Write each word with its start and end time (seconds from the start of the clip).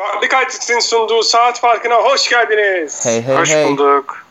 Farklı 0.00 0.28
Kalitesin 0.28 0.78
sunduğu 0.78 1.22
saat 1.22 1.60
farkına 1.60 1.94
hoş 1.94 2.28
geldiniz. 2.28 3.06
Hey 3.06 3.22
hey 3.22 3.36
hoş 3.36 3.50
hey. 3.50 3.64
bulduk. 3.68 4.26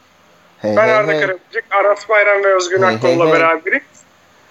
Hey 0.62 0.76
ben 0.76 0.84
hey 0.84 0.94
Arda 0.94 1.12
hey. 1.12 1.22
Karabıcık, 1.22 1.64
Aras 1.72 2.10
Bayram 2.10 2.44
ve 2.44 2.56
Özgün 2.56 2.84
Hey, 2.84 2.96
Akkol'la 2.96 3.26
hey, 3.26 3.34
hey. 3.34 3.40
beraberiz. 3.40 3.82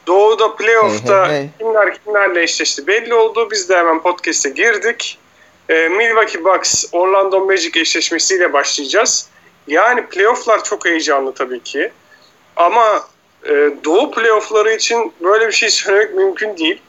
Doğu'da 0.06 0.56
playoff'ta 0.56 1.28
Hey, 1.28 1.34
hey, 1.34 1.40
hey. 1.40 1.48
kimler 1.58 1.98
kimlerle 2.04 2.42
eşleşti 2.42 2.86
belli 2.86 3.14
oldu. 3.14 3.48
Biz 3.50 3.68
de 3.68 3.76
hemen 3.76 4.02
podcast'e 4.02 4.50
girdik. 4.50 5.18
Ee, 5.68 5.88
Milwaukee 5.88 6.44
Bucks, 6.44 6.84
Orlando 6.92 7.40
Magic 7.40 7.80
eşleşmesiyle 7.80 8.52
başlayacağız. 8.52 9.28
Yani 9.66 10.06
playoff'lar 10.06 10.64
çok 10.64 10.86
heyecanlı 10.86 11.34
tabii 11.34 11.62
ki. 11.62 11.90
Ama 12.56 13.08
e, 13.44 13.52
Doğu 13.84 14.10
playoff'ları 14.10 14.72
için 14.72 15.12
böyle 15.20 15.46
bir 15.46 15.52
şey 15.52 15.70
söylemek 15.70 16.14
mümkün 16.14 16.56
değil. 16.56 16.82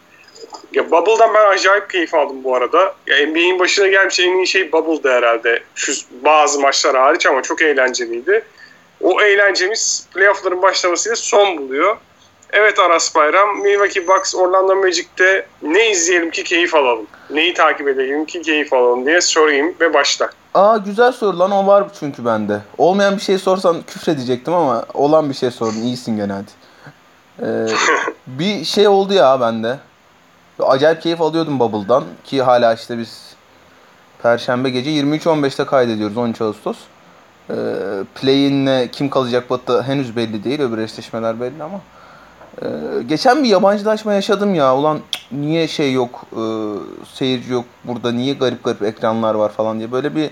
Ya 0.73 0.91
Bubble'dan 0.91 1.33
ben 1.33 1.49
acayip 1.49 1.89
keyif 1.89 2.13
aldım 2.13 2.43
bu 2.43 2.55
arada. 2.55 2.95
Ya 3.07 3.27
NBA'in 3.27 3.59
başına 3.59 3.87
gelmiş 3.87 4.19
en 4.19 4.37
iyi 4.37 4.47
şey 4.47 4.71
Bubble'dı 4.71 5.11
herhalde. 5.11 5.63
Şu 5.75 5.93
bazı 6.11 6.59
maçlar 6.59 6.97
hariç 6.97 7.25
ama 7.25 7.41
çok 7.41 7.61
eğlenceliydi. 7.61 8.43
O 9.01 9.21
eğlencemiz 9.21 10.07
playoff'ların 10.13 10.61
başlamasıyla 10.61 11.15
son 11.15 11.57
buluyor. 11.57 11.97
Evet 12.53 12.79
Aras 12.79 13.15
Bayram, 13.15 13.61
Milwaukee 13.61 14.07
Bucks 14.07 14.35
Orlando 14.35 14.75
Magic'te 14.75 15.45
ne 15.61 15.91
izleyelim 15.91 16.31
ki 16.31 16.43
keyif 16.43 16.75
alalım? 16.75 17.07
Neyi 17.29 17.53
takip 17.53 17.87
edelim 17.87 18.25
ki 18.25 18.41
keyif 18.41 18.73
alalım 18.73 19.05
diye 19.05 19.21
sorayım 19.21 19.75
ve 19.79 19.93
başla. 19.93 20.29
Aa 20.53 20.77
güzel 20.77 21.11
soru 21.11 21.39
lan 21.39 21.51
o 21.51 21.67
var 21.67 21.83
çünkü 21.99 22.25
bende. 22.25 22.59
Olmayan 22.77 23.15
bir 23.15 23.21
şey 23.21 23.37
sorsan 23.37 23.81
küfredecektim 23.81 24.53
ama 24.53 24.85
olan 24.93 25.29
bir 25.29 25.33
şey 25.33 25.51
sordun. 25.51 25.81
İyisin 25.81 26.17
gene 26.17 26.33
hadi. 26.33 26.51
Ee, 27.41 27.67
bir 28.27 28.65
şey 28.65 28.87
oldu 28.87 29.13
ya 29.13 29.41
bende. 29.41 29.77
Acayip 30.63 31.01
keyif 31.01 31.21
alıyordum 31.21 31.59
Bubble'dan 31.59 32.03
ki 32.23 32.41
hala 32.41 32.73
işte 32.73 32.97
biz 32.97 33.35
Perşembe 34.21 34.69
gece 34.69 34.89
23.15'te 34.89 35.65
kaydediyoruz 35.65 36.17
13 36.17 36.41
Ağustos. 36.41 36.77
Ee, 37.49 37.53
Play-in'le 38.15 38.87
kim 38.91 39.09
kalacak 39.09 39.49
batıda 39.49 39.83
henüz 39.83 40.15
belli 40.15 40.43
değil. 40.43 40.61
Öbür 40.61 40.77
eşleşmeler 40.77 41.41
belli 41.41 41.63
ama. 41.63 41.81
Ee, 42.61 42.67
geçen 43.07 43.43
bir 43.43 43.49
yabancılaşma 43.49 44.13
yaşadım 44.13 44.55
ya. 44.55 44.75
Ulan 44.77 44.99
niye 45.31 45.67
şey 45.67 45.93
yok, 45.93 46.25
e, 46.31 46.41
seyirci 47.13 47.51
yok 47.53 47.65
burada, 47.83 48.11
niye 48.11 48.33
garip 48.33 48.63
garip 48.63 48.83
ekranlar 48.83 49.35
var 49.35 49.49
falan 49.49 49.77
diye. 49.77 49.91
Böyle 49.91 50.15
bir 50.15 50.29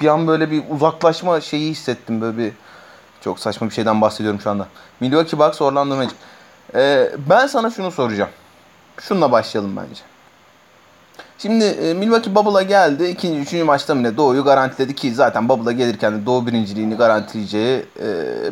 bir 0.00 0.08
an 0.08 0.26
böyle 0.26 0.50
bir 0.50 0.62
uzaklaşma 0.70 1.40
şeyi 1.40 1.70
hissettim 1.70 2.20
böyle 2.20 2.38
bir 2.38 2.52
çok 3.20 3.38
saçma 3.38 3.68
bir 3.68 3.74
şeyden 3.74 4.00
bahsediyorum 4.00 4.40
şu 4.40 4.50
anda. 4.50 4.66
Milwaukee 5.00 5.38
Bucks 5.38 5.62
Orlando 5.62 5.96
Magic. 5.96 6.14
Ee, 6.74 7.10
ben 7.30 7.46
sana 7.46 7.70
şunu 7.70 7.90
soracağım. 7.90 8.30
Şununla 9.00 9.32
başlayalım 9.32 9.76
bence. 9.76 10.00
Şimdi 11.38 11.64
e, 11.64 11.94
Milwaukee 11.94 12.34
Bubble'a 12.34 12.62
geldi. 12.62 13.04
İkinci, 13.04 13.40
üçüncü 13.40 13.64
maçta 13.64 13.94
mı 13.94 14.02
ne 14.02 14.16
Doğu'yu 14.16 14.44
garantiledi 14.44 14.94
ki 14.94 15.14
zaten 15.14 15.48
Bubble'a 15.48 15.72
gelirken 15.72 16.20
de 16.20 16.26
Doğu 16.26 16.46
birinciliğini 16.46 16.94
garantileyeceği 16.94 17.86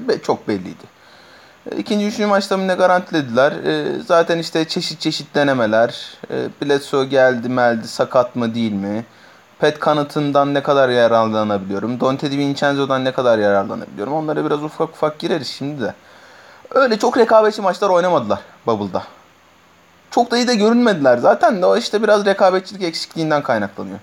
e, 0.08 0.18
çok 0.22 0.48
belliydi. 0.48 0.84
E, 1.72 1.76
İkinci, 1.76 2.06
üçüncü 2.06 2.26
maçta 2.26 2.56
mı 2.56 2.68
ne 2.68 2.74
garantilediler. 2.74 3.52
E, 3.52 4.00
zaten 4.06 4.38
işte 4.38 4.64
çeşit 4.64 5.00
çeşit 5.00 5.34
denemeler. 5.34 6.18
E, 6.30 7.04
geldi 7.04 7.48
meldi 7.48 7.88
sakat 7.88 8.36
mı 8.36 8.54
değil 8.54 8.72
mi? 8.72 9.04
Pat 9.58 9.80
Connaughton'dan 9.80 10.54
ne 10.54 10.62
kadar 10.62 10.88
yararlanabiliyorum? 10.88 12.00
Dante 12.00 12.32
DiVincenzo'dan 12.32 13.04
ne 13.04 13.12
kadar 13.12 13.38
yararlanabiliyorum? 13.38 14.12
Onlara 14.12 14.44
biraz 14.44 14.62
ufak 14.62 14.88
ufak 14.88 15.18
gireriz 15.18 15.48
şimdi 15.48 15.80
de. 15.82 15.94
Öyle 16.70 16.98
çok 16.98 17.18
rekabetçi 17.18 17.62
maçlar 17.62 17.90
oynamadılar 17.90 18.40
Bubble'da. 18.66 19.02
Çok 20.12 20.30
da 20.30 20.36
iyi 20.36 20.48
de 20.48 20.54
görünmediler 20.54 21.18
zaten 21.18 21.62
de 21.62 21.66
o 21.66 21.76
işte 21.76 22.02
biraz 22.02 22.24
rekabetçilik 22.24 22.82
eksikliğinden 22.82 23.42
kaynaklanıyor. 23.42 23.98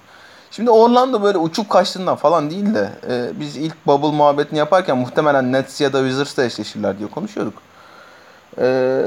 Şimdi 0.51 0.69
Orlando 0.71 1.23
böyle 1.23 1.37
uçup 1.37 1.69
kaçtığından 1.69 2.15
falan 2.15 2.49
değil 2.49 2.73
de 2.73 2.89
e, 3.09 3.39
biz 3.39 3.57
ilk 3.57 3.87
bubble 3.87 4.17
muhabbetini 4.17 4.59
yaparken 4.59 4.97
muhtemelen 4.97 5.51
Nets 5.51 5.81
ya 5.81 5.93
da 5.93 5.99
Wizards'la 5.99 6.43
eşleşirler 6.43 6.99
diye 6.99 7.09
konuşuyorduk. 7.09 7.53
E, 8.57 9.01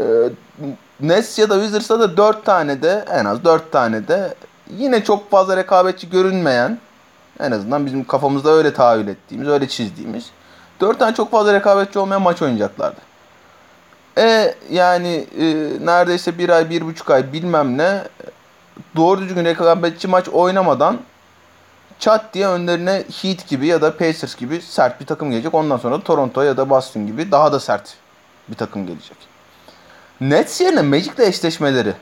Nets 1.01 1.39
ya 1.39 1.51
da 1.51 1.55
Wizards'ta 1.55 2.01
da 2.01 2.17
4 2.17 2.45
tane 2.45 2.83
de 2.83 3.05
en 3.11 3.25
az 3.25 3.45
4 3.45 3.73
tane 3.73 4.09
de 4.09 4.35
yine 4.71 5.05
çok 5.05 5.31
fazla 5.31 5.57
rekabetçi 5.57 6.11
görünmeyen 6.11 6.79
en 7.41 7.51
azından 7.51 7.87
bizim 7.87 8.05
kafamızda 8.05 8.51
öyle 8.51 8.75
tahayyül 8.75 9.09
ettiğimiz, 9.09 9.49
öyle 9.49 9.69
çizdiğimiz 9.69 10.31
4 10.81 10.99
tane 10.99 11.15
çok 11.15 11.31
fazla 11.31 11.53
rekabetçi 11.53 11.99
olmayan 11.99 12.23
maç 12.23 12.43
oynayacaklardı. 12.43 13.12
E 14.19 14.55
yani 14.71 15.27
e, 15.39 15.45
neredeyse 15.81 16.39
bir 16.39 16.49
ay, 16.49 16.71
bir 16.71 16.83
buçuk 16.83 17.11
ay 17.11 17.33
bilmem 17.33 17.79
ne 17.79 18.03
doğru 18.97 19.21
düzgün 19.21 19.45
rekabetçi 19.45 20.09
maç 20.09 20.29
oynamadan 20.29 20.99
çat 21.99 22.35
diye 22.35 22.47
önlerine 22.47 23.05
Heat 23.23 23.49
gibi 23.49 23.67
ya 23.67 23.83
da 23.83 23.97
Pacers 23.97 24.37
gibi 24.37 24.61
sert 24.61 25.01
bir 25.01 25.07
takım 25.07 25.31
gelecek. 25.31 25.55
Ondan 25.55 25.77
sonra 25.77 26.01
Toronto 26.01 26.43
ya 26.43 26.57
da 26.57 26.71
Boston 26.71 27.07
gibi 27.07 27.31
daha 27.33 27.53
da 27.53 27.61
sert 27.61 27.95
bir 28.49 28.55
takım 28.55 28.87
gelecek. 28.87 29.17
Nets 30.21 30.61
yerine 30.61 30.83
Magic'le 30.83 31.21
eşleşmeleri 31.21 31.95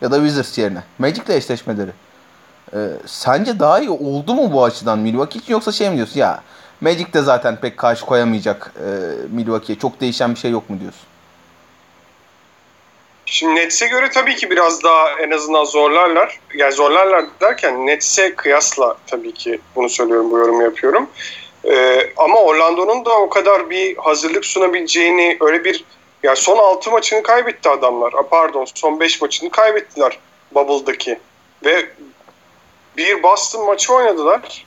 ya 0.00 0.10
da 0.10 0.16
Wizards 0.16 0.58
yerine 0.58 0.82
Magic'le 0.98 1.30
eşleşmeleri 1.30 1.90
e, 2.74 2.88
sence 3.06 3.60
daha 3.60 3.80
iyi 3.80 3.90
oldu 3.90 4.34
mu 4.34 4.52
bu 4.52 4.64
açıdan 4.64 4.98
Milwaukee 4.98 5.38
için 5.38 5.52
yoksa 5.52 5.72
şey 5.72 5.90
mi 5.90 5.96
diyorsun 5.96 6.20
ya 6.20 6.42
Magic 6.80 7.12
de 7.12 7.22
zaten 7.22 7.56
pek 7.56 7.76
karşı 7.76 8.06
koyamayacak 8.06 8.72
e, 8.78 8.88
Milwaukee'ye 9.30 9.78
çok 9.78 10.00
değişen 10.00 10.34
bir 10.34 10.38
şey 10.38 10.50
yok 10.50 10.70
mu 10.70 10.80
diyorsun? 10.80 11.02
Şimdi 13.26 13.54
Nets'e 13.54 13.86
göre 13.86 14.10
tabii 14.10 14.36
ki 14.36 14.50
biraz 14.50 14.82
daha 14.82 15.10
en 15.10 15.30
azından 15.30 15.64
zorlarlar. 15.64 16.40
Yani 16.54 16.72
zorlarlar 16.72 17.24
derken 17.40 17.86
Nets'e 17.86 18.34
kıyasla 18.34 18.96
tabii 19.06 19.34
ki 19.34 19.60
bunu 19.76 19.88
söylüyorum, 19.88 20.30
bu 20.30 20.38
yorumu 20.38 20.62
yapıyorum. 20.62 21.10
Ee, 21.64 22.12
ama 22.16 22.40
Orlando'nun 22.40 23.04
da 23.04 23.20
o 23.20 23.28
kadar 23.28 23.70
bir 23.70 23.96
hazırlık 23.96 24.44
sunabileceğini, 24.44 25.36
öyle 25.40 25.64
bir 25.64 25.84
ya 26.22 26.36
son 26.36 26.58
6 26.58 26.90
maçını 26.90 27.22
kaybetti 27.22 27.68
adamlar. 27.68 28.12
A, 28.12 28.22
pardon, 28.28 28.66
son 28.74 29.00
5 29.00 29.20
maçını 29.20 29.50
kaybettiler 29.50 30.18
Bubble'daki. 30.54 31.18
Ve 31.64 31.86
bir 32.96 33.22
Boston 33.22 33.66
maçı 33.66 33.94
oynadılar. 33.94 34.66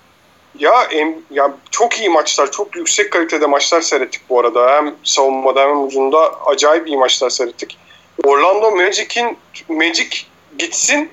Ya, 0.59 0.84
em, 0.84 1.16
ya 1.31 1.53
çok 1.72 2.00
iyi 2.00 2.09
maçlar, 2.09 2.51
çok 2.51 2.75
yüksek 2.75 3.12
kalitede 3.12 3.46
maçlar 3.46 3.81
seyrettik 3.81 4.22
bu 4.29 4.40
arada. 4.40 4.75
Hem 4.75 4.96
savunmada 5.03 5.62
hem 5.62 5.84
ucunda 5.84 6.46
acayip 6.46 6.88
iyi 6.88 6.97
maçlar 6.97 7.29
seyrettik. 7.29 7.78
Orlando 8.23 8.72
Magic'in 8.72 9.38
Magic 9.69 10.09
gitsin 10.57 11.11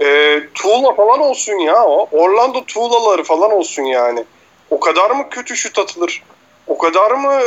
e, 0.00 0.40
tuğla 0.54 0.94
falan 0.94 1.20
olsun 1.20 1.58
ya 1.58 1.84
o. 1.84 2.08
Orlando 2.12 2.64
tuğlaları 2.64 3.22
falan 3.24 3.52
olsun 3.52 3.82
yani. 3.82 4.24
O 4.70 4.80
kadar 4.80 5.10
mı 5.10 5.30
kötü 5.30 5.56
şut 5.56 5.78
atılır? 5.78 6.22
O 6.66 6.78
kadar 6.78 7.10
mı 7.10 7.40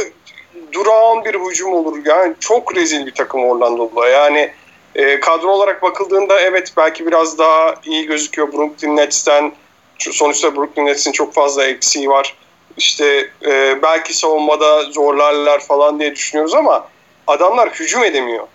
durağan 0.72 1.26
bir 1.26 1.34
hücum 1.34 1.74
olur? 1.74 1.98
Yani 2.06 2.34
çok 2.40 2.76
rezil 2.76 3.06
bir 3.06 3.14
takım 3.14 3.44
Orlando'da. 3.46 4.10
Yani 4.10 4.52
e, 4.96 5.20
kadro 5.20 5.48
olarak 5.48 5.82
bakıldığında 5.82 6.42
evet 6.42 6.74
belki 6.78 7.08
biraz 7.08 7.38
daha 7.38 7.76
iyi 7.86 8.06
gözüküyor 8.06 8.54
Brooklyn 8.54 8.98
Nets'ten. 8.98 9.52
Sonuçta 10.00 10.56
Brooklyn 10.56 10.86
Nets'in 10.86 11.12
çok 11.12 11.34
fazla 11.34 11.66
eksiği 11.66 12.10
var. 12.10 12.36
İşte 12.78 13.30
e, 13.46 13.82
belki 13.82 14.18
savunmada 14.18 14.84
zorlarlar 14.84 15.60
falan 15.60 16.00
diye 16.00 16.16
düşünüyoruz 16.16 16.54
ama 16.54 16.88
adamlar 17.28 17.70
hücum 17.70 18.04
edemiyor. 18.04 18.48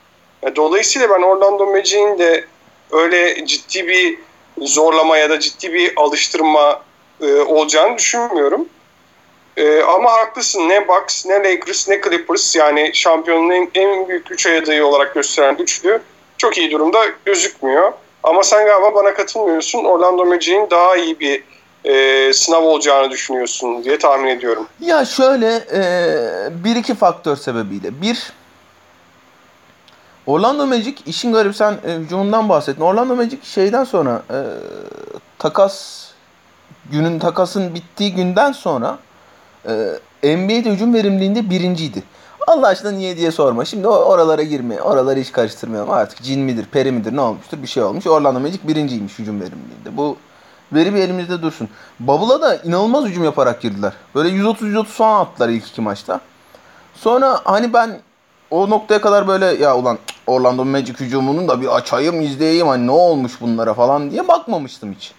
E, 0.42 0.56
Dolayısıyla 0.56 1.10
ben 1.10 1.22
Orlando 1.22 1.66
Magic'in 1.66 2.18
de 2.18 2.44
öyle 2.92 3.46
ciddi 3.46 3.86
bir 3.88 4.18
zorlama 4.58 5.16
ya 5.16 5.30
da 5.30 5.40
ciddi 5.40 5.72
bir 5.72 5.92
alıştırma 5.96 6.82
e, 7.20 7.34
olacağını 7.40 7.98
düşünmüyorum. 7.98 8.68
E, 9.56 9.80
ama 9.82 10.12
haklısın 10.12 10.68
ne 10.68 10.88
Bucks 10.88 11.26
ne 11.26 11.34
Lakers 11.34 11.88
ne 11.88 12.00
Clippers 12.00 12.56
yani 12.56 12.90
şampiyonun 12.94 13.50
en, 13.50 13.70
en 13.74 14.08
büyük 14.08 14.30
üç 14.30 14.46
adayı 14.46 14.86
olarak 14.86 15.14
gösteren 15.14 15.56
üçlü 15.56 16.02
çok 16.38 16.58
iyi 16.58 16.70
durumda 16.70 16.98
gözükmüyor. 17.24 17.92
Ama 18.22 18.42
sen 18.42 18.66
galiba 18.66 18.94
bana 18.94 19.14
katılmıyorsun. 19.14 19.84
Orlando 19.84 20.24
Magic'in 20.24 20.70
daha 20.70 20.96
iyi 20.96 21.20
bir 21.20 21.44
e, 21.84 22.32
sınav 22.32 22.62
olacağını 22.62 23.10
düşünüyorsun 23.10 23.84
diye 23.84 23.98
tahmin 23.98 24.28
ediyorum. 24.28 24.66
Ya 24.80 25.04
şöyle 25.04 25.54
e, 25.72 25.84
bir 26.64 26.76
iki 26.76 26.94
faktör 26.94 27.36
sebebiyle. 27.36 28.02
Bir, 28.02 28.32
Orlando 30.26 30.66
Magic 30.66 30.94
işin 31.06 31.32
garip 31.32 31.56
sen 31.56 31.78
e, 31.86 31.94
hücumundan 31.94 32.48
bahsettin. 32.48 32.82
Orlando 32.82 33.16
Magic 33.16 33.38
şeyden 33.42 33.84
sonra 33.84 34.22
e, 34.30 34.38
takas 35.38 36.06
günün 36.90 37.18
takasın 37.18 37.74
bittiği 37.74 38.14
günden 38.14 38.52
sonra 38.52 38.98
e, 39.66 39.72
NBA'de 40.36 40.70
hücum 40.70 40.94
verimliliğinde 40.94 41.50
birinciydi. 41.50 42.02
Allah 42.46 42.66
aşkına 42.66 42.90
niye 42.90 43.16
diye 43.16 43.30
sorma. 43.30 43.64
Şimdi 43.64 43.88
oralara 43.88 44.42
girme. 44.42 44.82
Oraları 44.82 45.20
hiç 45.20 45.32
karıştırmayalım. 45.32 45.90
Artık 45.90 46.22
cin 46.22 46.40
midir, 46.40 46.66
peri 46.72 46.92
midir 46.92 47.16
ne 47.16 47.20
olmuştur 47.20 47.62
bir 47.62 47.66
şey 47.66 47.82
olmuş. 47.82 48.06
Orlando 48.06 48.40
Magic 48.40 48.68
birinciymiş 48.68 49.18
hücum 49.18 49.40
verimliliğinde. 49.40 49.96
Bu 49.96 50.16
veri 50.72 50.94
bir 50.94 50.98
elimizde 50.98 51.42
dursun. 51.42 51.68
Bubble'a 52.00 52.40
da 52.40 52.56
inanılmaz 52.56 53.04
hücum 53.04 53.24
yaparak 53.24 53.60
girdiler. 53.60 53.92
Böyle 54.14 54.28
130-130 54.28 54.84
falan 54.84 55.20
attılar 55.20 55.48
ilk 55.48 55.68
iki 55.68 55.80
maçta. 55.80 56.20
Sonra 56.94 57.40
hani 57.44 57.72
ben 57.72 58.00
o 58.52 58.70
noktaya 58.70 59.00
kadar 59.00 59.28
böyle 59.28 59.46
ya 59.46 59.76
ulan 59.76 59.98
Orlando 60.26 60.64
Magic 60.64 60.94
hücumunun 61.00 61.48
da 61.48 61.60
bir 61.60 61.76
açayım 61.76 62.20
izleyeyim 62.20 62.66
hani 62.66 62.86
ne 62.86 62.90
olmuş 62.90 63.40
bunlara 63.40 63.74
falan 63.74 64.10
diye 64.10 64.28
bakmamıştım 64.28 64.92
hiç. 64.92 65.12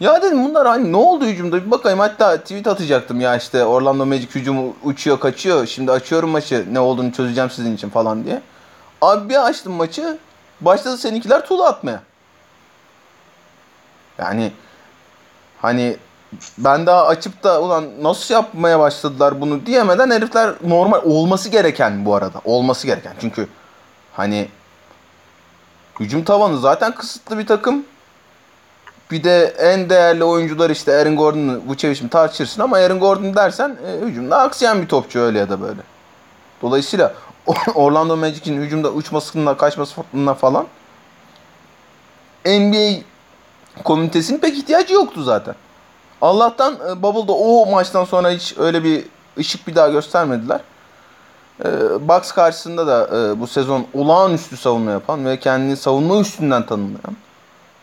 Ya 0.00 0.22
dedim 0.22 0.44
bunlar 0.44 0.66
hani 0.66 0.92
ne 0.92 0.96
oldu 0.96 1.24
hücumda 1.24 1.66
bir 1.66 1.70
bakayım 1.70 1.98
hatta 1.98 2.36
tweet 2.36 2.66
atacaktım 2.66 3.20
ya 3.20 3.36
işte 3.36 3.64
Orlando 3.64 4.06
Magic 4.06 4.28
hücumu 4.34 4.76
uçuyor 4.84 5.20
kaçıyor 5.20 5.66
şimdi 5.66 5.92
açıyorum 5.92 6.30
maçı 6.30 6.66
ne 6.72 6.80
olduğunu 6.80 7.12
çözeceğim 7.12 7.50
sizin 7.50 7.76
için 7.76 7.90
falan 7.90 8.24
diye. 8.24 8.42
Abi 9.00 9.28
bir 9.28 9.46
açtım 9.46 9.72
maçı 9.72 10.18
başladı 10.60 10.96
seninkiler 10.96 11.46
tuğla 11.46 11.68
atmaya. 11.68 12.02
Yani 14.18 14.52
hani 15.62 15.96
ben 16.58 16.86
daha 16.86 17.06
açıp 17.06 17.42
da 17.44 17.62
ulan 17.62 17.84
nasıl 18.02 18.34
yapmaya 18.34 18.80
başladılar 18.80 19.40
bunu 19.40 19.66
diyemeden 19.66 20.10
herifler 20.10 20.54
normal 20.64 21.00
olması 21.04 21.48
gereken 21.48 22.04
bu 22.04 22.14
arada. 22.14 22.40
Olması 22.44 22.86
gereken. 22.86 23.14
Çünkü 23.20 23.48
hani 24.12 24.48
hücum 26.00 26.24
tavanı 26.24 26.58
zaten 26.58 26.94
kısıtlı 26.94 27.38
bir 27.38 27.46
takım. 27.46 27.84
Bir 29.10 29.24
de 29.24 29.54
en 29.58 29.90
değerli 29.90 30.24
oyuncular 30.24 30.70
işte 30.70 30.96
Aaron 30.96 31.16
Gordon'u 31.16 31.60
Vucevic'i 31.66 32.08
tartışırsın 32.08 32.62
ama 32.62 32.76
Aaron 32.76 33.00
Gordon 33.00 33.36
dersen 33.36 33.78
e, 33.86 34.06
hücumda 34.06 34.38
aksayan 34.38 34.82
bir 34.82 34.88
topçu 34.88 35.20
öyle 35.20 35.38
ya 35.38 35.50
da 35.50 35.60
böyle. 35.62 35.80
Dolayısıyla 36.62 37.14
Orlando 37.74 38.16
Magic'in 38.16 38.62
hücumda 38.62 38.92
uçmasına 38.92 39.56
kaçmasına 39.56 40.34
falan 40.34 40.66
NBA 42.46 43.02
komünitesinin 43.84 44.38
pek 44.38 44.58
ihtiyacı 44.58 44.94
yoktu 44.94 45.22
zaten. 45.22 45.54
Allah'tan 46.22 46.78
e, 46.90 47.02
Bubble'da 47.02 47.32
o 47.32 47.66
maçtan 47.66 48.04
sonra 48.04 48.30
hiç 48.30 48.54
öyle 48.58 48.84
bir 48.84 49.04
ışık 49.38 49.66
bir 49.66 49.74
daha 49.74 49.88
göstermediler. 49.88 50.60
E, 51.64 51.68
Bucks 52.08 52.32
karşısında 52.32 52.86
da 52.86 53.18
e, 53.18 53.40
bu 53.40 53.46
sezon 53.46 53.86
olağanüstü 53.94 54.56
savunma 54.56 54.90
yapan 54.90 55.26
ve 55.26 55.38
kendini 55.38 55.76
savunma 55.76 56.20
üstünden 56.20 56.66
tanımlayan 56.66 57.16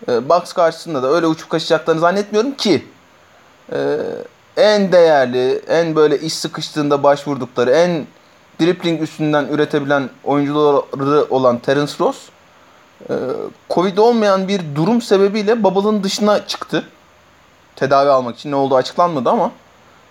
e, 0.07 0.29
Bucks 0.29 0.53
karşısında 0.53 1.03
da 1.03 1.07
öyle 1.07 1.27
uçup 1.27 1.49
kaçacaklarını 1.49 2.01
zannetmiyorum 2.01 2.51
ki 2.51 2.85
e, 3.73 3.97
en 4.57 4.91
değerli, 4.91 5.61
en 5.67 5.95
böyle 5.95 6.19
iş 6.19 6.33
sıkıştığında 6.33 7.03
başvurdukları, 7.03 7.71
en 7.71 8.07
dribbling 8.61 9.01
üstünden 9.01 9.45
üretebilen 9.45 10.09
oyuncuları 10.23 11.25
olan 11.29 11.59
Terence 11.59 11.93
Ross 11.99 12.17
e, 13.09 13.13
Covid 13.69 13.97
olmayan 13.97 14.47
bir 14.47 14.61
durum 14.75 15.01
sebebiyle 15.01 15.63
Bubble'ın 15.63 16.03
dışına 16.03 16.47
çıktı. 16.47 16.83
Tedavi 17.75 18.09
almak 18.09 18.37
için 18.37 18.51
ne 18.51 18.55
olduğu 18.55 18.75
açıklanmadı 18.75 19.29
ama 19.29 19.51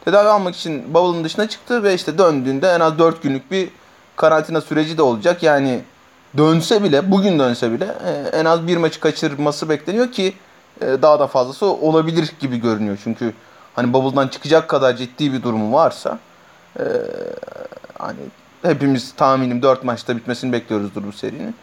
tedavi 0.05 0.29
almak 0.29 0.56
için 0.56 0.94
Bubble'ın 0.94 1.25
dışına 1.25 1.49
çıktı 1.49 1.82
ve 1.82 1.94
işte 1.94 2.19
döndüğünde 2.19 2.69
en 2.69 2.81
az 2.81 2.99
4 2.99 3.23
günlük 3.23 3.50
bir 3.50 3.69
karantina 4.17 4.61
süreci 4.61 4.99
de 4.99 5.03
olacak. 5.03 5.43
Yani 5.43 5.81
dönse 6.37 6.82
bile, 6.82 7.11
bugün 7.11 7.38
dönse 7.38 7.73
bile 7.73 7.94
e, 8.06 8.38
en 8.38 8.44
az 8.44 8.67
bir 8.67 8.76
maçı 8.76 9.00
kaçırması 9.00 9.69
bekleniyor 9.69 10.12
ki 10.12 10.35
e, 10.81 10.87
daha 11.03 11.20
da 11.20 11.26
fazlası 11.26 11.67
olabilir 11.67 12.32
gibi 12.41 12.56
görünüyor. 12.56 12.99
Çünkü 13.05 13.32
hani 13.75 13.93
Bubble'dan 13.93 14.29
çıkacak 14.29 14.69
kadar 14.69 14.97
ciddi 14.97 15.32
bir 15.32 15.43
durumu 15.43 15.73
varsa 15.73 16.19
e, 16.79 16.85
hani 17.99 18.19
hepimiz 18.62 19.12
tahminim 19.12 19.62
4 19.62 19.85
maçta 19.85 20.17
bitmesini 20.17 20.53
bekliyoruzdur 20.53 21.05
bu 21.06 21.12
serinin. 21.12 21.55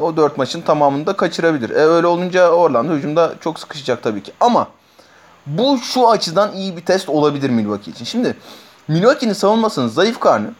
O 0.00 0.16
4 0.16 0.38
maçın 0.38 0.60
tamamını 0.60 1.06
da 1.06 1.16
kaçırabilir. 1.16 1.70
E, 1.70 1.74
öyle 1.74 2.06
olunca 2.06 2.50
Orlando 2.50 2.92
hücumda 2.92 3.34
çok 3.40 3.60
sıkışacak 3.60 4.02
tabii 4.02 4.22
ki. 4.22 4.32
Ama 4.40 4.68
bu 5.46 5.78
şu 5.78 6.10
açıdan 6.10 6.52
iyi 6.52 6.76
bir 6.76 6.84
test 6.84 7.08
olabilir 7.08 7.50
Milwaukee 7.50 7.90
için. 7.90 8.04
Şimdi 8.04 8.36
Milwaukee'nin 8.88 9.32
savunmasının 9.32 9.88
zayıf 9.88 10.20
karnı 10.20 10.50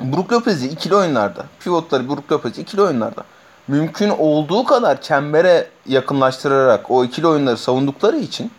Brook 0.00 0.32
Lopez'i 0.32 0.66
ikili 0.66 0.96
oyunlarda, 0.96 1.44
pivotları 1.60 2.08
Brook 2.08 2.32
Lopez'i 2.32 2.60
ikili 2.60 2.82
oyunlarda 2.82 3.24
mümkün 3.68 4.10
olduğu 4.10 4.64
kadar 4.64 5.02
çembere 5.02 5.70
yakınlaştırarak 5.86 6.90
o 6.90 7.04
ikili 7.04 7.26
oyunları 7.26 7.56
savundukları 7.56 8.16
için 8.16 8.50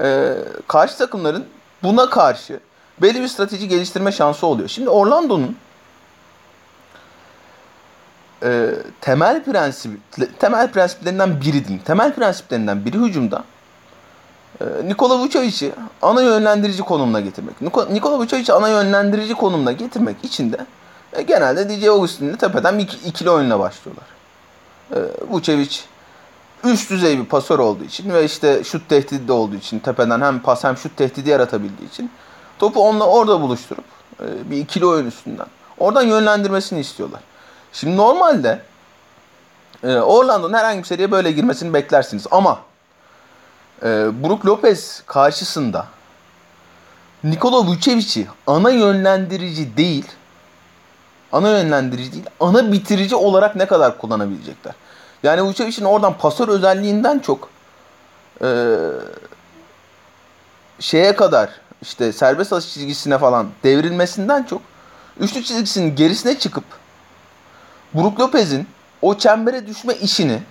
e, 0.00 0.34
karşı 0.68 0.98
takımların 0.98 1.46
buna 1.82 2.10
karşı 2.10 2.60
belli 3.02 3.20
bir 3.20 3.28
strateji 3.28 3.68
geliştirme 3.68 4.12
şansı 4.12 4.46
oluyor. 4.46 4.68
Şimdi 4.68 4.88
Orlando'nun 4.88 5.56
e, 8.42 8.70
temel 9.00 9.44
prensip 9.44 9.90
temel 10.38 10.72
prensiplerinden 10.72 11.40
biri 11.40 11.64
diyeyim. 11.64 11.82
Temel 11.84 12.14
prensiplerinden 12.14 12.84
biri 12.84 12.98
hücumda 12.98 13.44
Nikola 14.84 15.18
Vucevic'i 15.18 15.72
ana 16.02 16.22
yönlendirici 16.22 16.82
konumuna 16.82 17.20
getirmek. 17.20 17.60
Nikola 17.90 18.18
Vucevic'i 18.18 18.52
ana 18.52 18.68
yönlendirici 18.68 19.34
konumuna 19.34 19.72
getirmek 19.72 20.24
için 20.24 20.52
de 20.52 20.66
e, 21.12 21.22
genelde 21.22 21.68
DJ 21.68 21.86
Augustin'le 21.88 22.36
tepeden 22.36 22.78
bir 22.78 22.98
ikili 23.06 23.30
oyunla 23.30 23.58
başlıyorlar. 23.58 24.04
E, 24.92 24.98
Vucevic 25.30 25.78
üst 26.64 26.90
düzey 26.90 27.18
bir 27.18 27.24
pasör 27.24 27.58
olduğu 27.58 27.84
için 27.84 28.12
ve 28.12 28.24
işte 28.24 28.64
şut 28.64 28.88
tehdidi 28.88 29.28
de 29.28 29.32
olduğu 29.32 29.56
için 29.56 29.78
tepeden 29.78 30.20
hem 30.20 30.40
pas 30.40 30.64
hem 30.64 30.76
şut 30.76 30.96
tehdidi 30.96 31.30
yaratabildiği 31.30 31.88
için 31.88 32.10
topu 32.58 32.88
onunla 32.88 33.06
orada 33.06 33.40
buluşturup 33.40 33.84
e, 34.20 34.50
bir 34.50 34.56
ikili 34.56 34.86
oyun 34.86 35.06
üstünden 35.06 35.46
oradan 35.78 36.02
yönlendirmesini 36.02 36.80
istiyorlar. 36.80 37.20
Şimdi 37.72 37.96
normalde 37.96 38.62
e, 39.82 39.96
Orlando'nun 39.96 40.54
herhangi 40.54 40.78
bir 40.78 40.84
seriye 40.84 41.10
böyle 41.10 41.32
girmesini 41.32 41.74
beklersiniz 41.74 42.26
ama 42.30 42.58
e, 43.82 43.86
Brook 44.22 44.46
Lopez 44.46 45.02
karşısında 45.06 45.86
Nikola 47.24 47.66
Vucevic'i 47.66 48.26
ana 48.46 48.70
yönlendirici 48.70 49.76
değil 49.76 50.06
ana 51.32 51.50
yönlendirici 51.58 52.12
değil 52.12 52.26
ana 52.40 52.72
bitirici 52.72 53.16
olarak 53.16 53.56
ne 53.56 53.66
kadar 53.66 53.98
kullanabilecekler. 53.98 54.74
Yani 55.22 55.42
Vucevic'in 55.42 55.84
oradan 55.84 56.18
pasör 56.18 56.48
özelliğinden 56.48 57.18
çok 57.18 57.48
e, 58.42 58.76
şeye 60.80 61.16
kadar 61.16 61.50
işte 61.82 62.12
serbest 62.12 62.52
atış 62.52 62.74
çizgisine 62.74 63.18
falan 63.18 63.48
devrilmesinden 63.64 64.42
çok 64.42 64.62
üçlü 65.20 65.44
çizgisinin 65.44 65.96
gerisine 65.96 66.38
çıkıp 66.38 66.64
Brook 67.94 68.20
Lopez'in 68.20 68.68
o 69.02 69.18
çembere 69.18 69.66
düşme 69.66 69.94
işini 69.94 70.42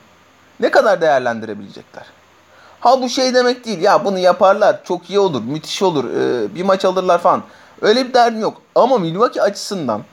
ne 0.59 0.71
kadar 0.71 1.01
değerlendirebilecekler? 1.01 2.18
Ha 2.79 3.01
bu 3.01 3.09
şey 3.09 3.33
demek 3.33 3.65
değil. 3.65 3.81
Ya 3.81 4.05
bunu 4.05 4.19
yaparlar. 4.19 4.83
Çok 4.83 5.09
iyi 5.09 5.19
olur. 5.19 5.41
Müthiş 5.41 5.81
olur. 5.81 6.05
Ee, 6.05 6.55
bir 6.55 6.63
maç 6.63 6.85
alırlar 6.85 7.21
falan. 7.21 7.43
Öyle 7.81 8.07
bir 8.07 8.13
derdim 8.13 8.41
yok. 8.41 8.61
Ama 8.75 8.97
Milwaukee 8.97 9.41
açısından 9.41 10.03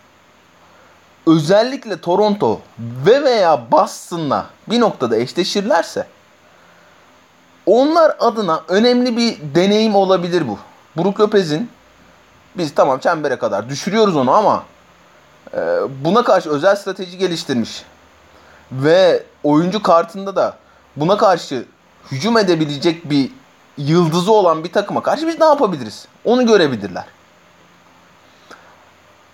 özellikle 1.26 2.00
Toronto 2.00 2.60
ve 3.06 3.22
veya 3.22 3.70
Boston'la 3.70 4.46
bir 4.68 4.80
noktada 4.80 5.16
eşleşirlerse 5.16 6.06
onlar 7.66 8.16
adına 8.18 8.62
önemli 8.68 9.16
bir 9.16 9.38
deneyim 9.54 9.94
olabilir 9.94 10.48
bu. 10.48 10.58
Brook 10.96 11.20
Lopez'in 11.20 11.70
biz 12.54 12.74
tamam 12.74 12.98
çembere 12.98 13.38
kadar 13.38 13.68
düşürüyoruz 13.68 14.16
onu 14.16 14.30
ama 14.30 14.62
e, 15.54 15.58
buna 16.04 16.24
karşı 16.24 16.50
özel 16.50 16.76
strateji 16.76 17.18
geliştirmiş. 17.18 17.84
Ve 18.72 19.22
oyuncu 19.44 19.82
kartında 19.82 20.36
da 20.36 20.56
buna 20.96 21.16
karşı 21.16 21.64
hücum 22.12 22.38
edebilecek 22.38 23.10
bir 23.10 23.30
yıldızı 23.78 24.32
olan 24.32 24.64
bir 24.64 24.72
takıma 24.72 25.02
karşı 25.02 25.26
biz 25.26 25.40
ne 25.40 25.44
yapabiliriz? 25.44 26.08
Onu 26.24 26.46
görebilirler. 26.46 27.04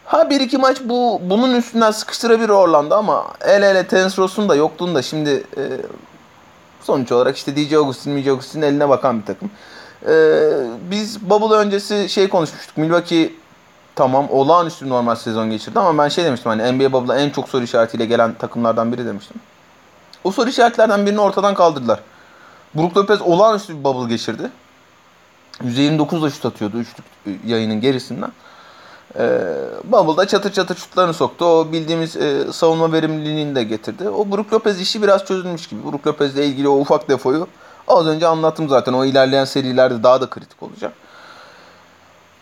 Ha 0.05 0.31
bir 0.31 0.41
iki 0.41 0.59
maç 0.59 0.79
bu 0.85 1.21
bunun 1.25 1.55
üstünden 1.55 1.91
sıkıştırabilir 1.91 2.49
Orlando 2.49 2.95
ama 2.95 3.26
el 3.41 3.62
ele 3.62 3.87
Terence 3.87 4.17
Ross'un 4.17 4.49
da 4.49 4.55
yokluğunda 4.55 5.02
şimdi 5.02 5.31
e, 5.57 5.62
sonuç 6.81 7.12
olarak 7.12 7.37
işte 7.37 7.57
DJ 7.57 7.73
Augustin, 7.73 8.23
DJ 8.23 8.29
Augustin'in 8.29 8.67
eline 8.67 8.88
bakan 8.88 9.21
bir 9.21 9.26
takım. 9.26 9.50
E, 10.07 10.14
biz 10.91 11.31
Bubble 11.31 11.57
öncesi 11.57 12.09
şey 12.09 12.29
konuşmuştuk. 12.29 12.76
Milwaukee 12.76 13.33
tamam 13.95 14.26
olağanüstü 14.31 14.88
normal 14.88 15.14
sezon 15.14 15.50
geçirdi 15.50 15.79
ama 15.79 16.05
ben 16.05 16.09
şey 16.09 16.25
demiştim 16.25 16.50
hani 16.50 16.73
NBA 16.73 16.93
Bubble'a 16.93 17.17
en 17.17 17.31
çok 17.31 17.49
soru 17.49 17.64
işaretiyle 17.64 18.05
gelen 18.05 18.35
takımlardan 18.35 18.93
biri 18.93 19.07
demiştim. 19.07 19.37
O 20.25 20.33
soru 20.33 20.50
işaretlerden 20.50 21.07
birini 21.07 21.21
ortadan 21.21 21.55
kaldırdılar. 21.55 22.00
Brook 22.75 22.97
Lopez 22.97 23.23
olağanüstü 23.23 23.79
bir 23.79 23.85
bubble 23.85 24.09
geçirdi. 24.09 24.50
%29'da 25.64 26.31
şut 26.31 26.47
atıyordu 26.47 26.79
üçlük 26.79 27.05
yayının 27.47 27.81
gerisinden. 27.81 28.33
Ee, 29.19 29.41
Bubble'da 29.85 30.26
çatır 30.26 30.52
çatır 30.52 30.76
şutlarını 30.76 31.14
soktu. 31.14 31.45
O 31.45 31.73
bildiğimiz 31.73 32.17
e, 32.17 32.52
savunma 32.52 32.93
verimliliğini 32.93 33.55
de 33.55 33.64
getirdi. 33.64 34.09
O 34.09 34.31
Brook 34.31 34.52
Lopez 34.52 34.81
işi 34.81 35.02
biraz 35.02 35.25
çözülmüş 35.25 35.67
gibi. 35.67 35.85
Brook 35.85 36.07
Lopez'le 36.07 36.37
ilgili 36.37 36.69
o 36.69 36.79
ufak 36.79 37.09
defoyu 37.09 37.47
az 37.88 38.07
önce 38.07 38.26
anlattım 38.26 38.69
zaten. 38.69 38.93
O 38.93 39.05
ilerleyen 39.05 39.45
serilerde 39.45 40.02
daha 40.02 40.21
da 40.21 40.31
kritik 40.31 40.62
olacak. 40.62 40.93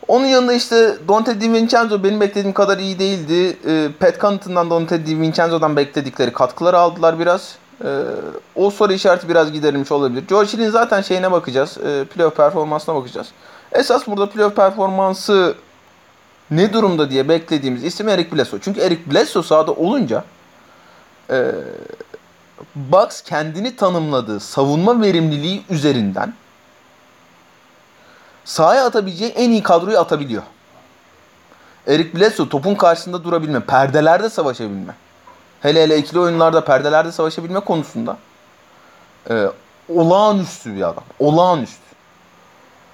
Onun 0.08 0.26
yanında 0.26 0.52
işte 0.52 0.96
Dante 1.08 1.40
DiVincenzo 1.40 2.04
benim 2.04 2.20
beklediğim 2.20 2.52
kadar 2.52 2.78
iyi 2.78 2.98
değildi. 2.98 3.58
E, 3.66 3.88
Pat 4.00 4.20
Connaughton'dan 4.20 4.70
Dante 4.70 5.06
DiVincenzo'dan 5.06 5.76
bekledikleri 5.76 6.32
katkıları 6.32 6.78
aldılar 6.78 7.18
biraz. 7.18 7.54
E, 7.84 8.04
o 8.54 8.70
soru 8.70 8.92
işareti 8.92 9.28
biraz 9.28 9.52
giderilmiş 9.52 9.92
olabilir. 9.92 10.24
George 10.28 10.52
Hill'in 10.52 10.70
zaten 10.70 11.00
şeyine 11.02 11.32
bakacağız. 11.32 11.78
E, 11.78 12.04
playoff 12.04 12.36
performansına 12.36 12.94
bakacağız. 12.94 13.28
Esas 13.72 14.06
burada 14.06 14.30
playoff 14.30 14.56
performansı 14.56 15.54
ne 16.50 16.72
durumda 16.72 17.10
diye 17.10 17.28
beklediğimiz 17.28 17.84
isim 17.84 18.08
Eric 18.08 18.36
Bledsoe. 18.36 18.60
Çünkü 18.62 18.80
Eric 18.80 19.10
Bledsoe 19.10 19.42
sahada 19.42 19.72
olunca 19.72 20.24
e, 21.30 21.52
Bucks 22.74 23.22
kendini 23.22 23.76
tanımladığı 23.76 24.40
savunma 24.40 25.02
verimliliği 25.02 25.62
üzerinden 25.70 26.34
sahaya 28.44 28.86
atabileceği 28.86 29.30
en 29.30 29.50
iyi 29.50 29.62
kadroyu 29.62 29.98
atabiliyor. 29.98 30.42
Eric 31.86 32.18
Bledsoe 32.18 32.48
topun 32.48 32.74
karşısında 32.74 33.24
durabilme, 33.24 33.60
perdelerde 33.60 34.30
savaşabilme. 34.30 34.94
Hele 35.62 35.82
hele 35.82 35.98
ikili 35.98 36.20
oyunlarda 36.20 36.64
perdelerde 36.64 37.12
savaşabilme 37.12 37.60
konusunda 37.60 38.16
e, 39.30 39.46
olağanüstü 39.88 40.76
bir 40.76 40.82
adam. 40.82 41.04
Olağanüstü. 41.18 41.90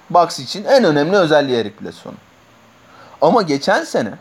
Bucks 0.09 0.39
için 0.39 0.63
en 0.63 0.83
önemli 0.83 1.17
özelliği 1.17 1.57
Eric 1.57 1.73
Bledsoe'nun. 1.81 2.17
Ama 3.21 3.41
geçen 3.41 3.83
sene 3.83 4.13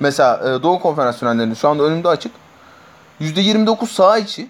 mesela 0.00 0.36
e, 0.38 0.62
Doğu 0.62 0.80
Konferans 0.80 1.18
finallerinde 1.18 1.54
şu 1.54 1.68
anda 1.68 1.82
önümde 1.82 2.08
açık. 2.08 2.32
%29 3.20 3.86
saha 3.86 4.18
içi, 4.18 4.48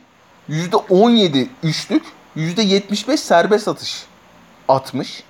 %17 0.48 1.48
üçlük, 1.62 2.04
%75 2.36 3.16
serbest 3.16 3.68
atış 3.68 4.06
atmış. 4.68 5.24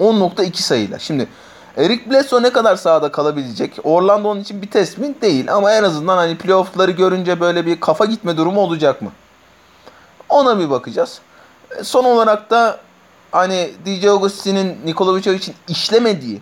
10.2 0.00 0.62
sayıyla. 0.62 0.98
Şimdi 0.98 1.28
Eric 1.76 2.10
Bledsoe 2.10 2.42
ne 2.42 2.52
kadar 2.52 2.76
sahada 2.76 3.12
kalabilecek? 3.12 3.78
Orlando 3.84 4.28
onun 4.28 4.40
için 4.40 4.62
bir 4.62 4.70
test 4.70 4.98
mi? 4.98 5.14
Değil. 5.22 5.54
Ama 5.54 5.72
en 5.72 5.82
azından 5.82 6.16
hani 6.16 6.38
playoff'ları 6.38 6.90
görünce 6.90 7.40
böyle 7.40 7.66
bir 7.66 7.80
kafa 7.80 8.04
gitme 8.04 8.36
durumu 8.36 8.60
olacak 8.60 9.02
mı? 9.02 9.12
Ona 10.28 10.58
bir 10.58 10.70
bakacağız. 10.70 11.18
E, 11.78 11.84
son 11.84 12.04
olarak 12.04 12.50
da 12.50 12.80
hani 13.32 13.70
DJ 13.86 14.04
Augustin'in 14.04 14.78
Nikola 14.84 15.12
Vucevic'in 15.12 15.54
işlemediği 15.68 16.40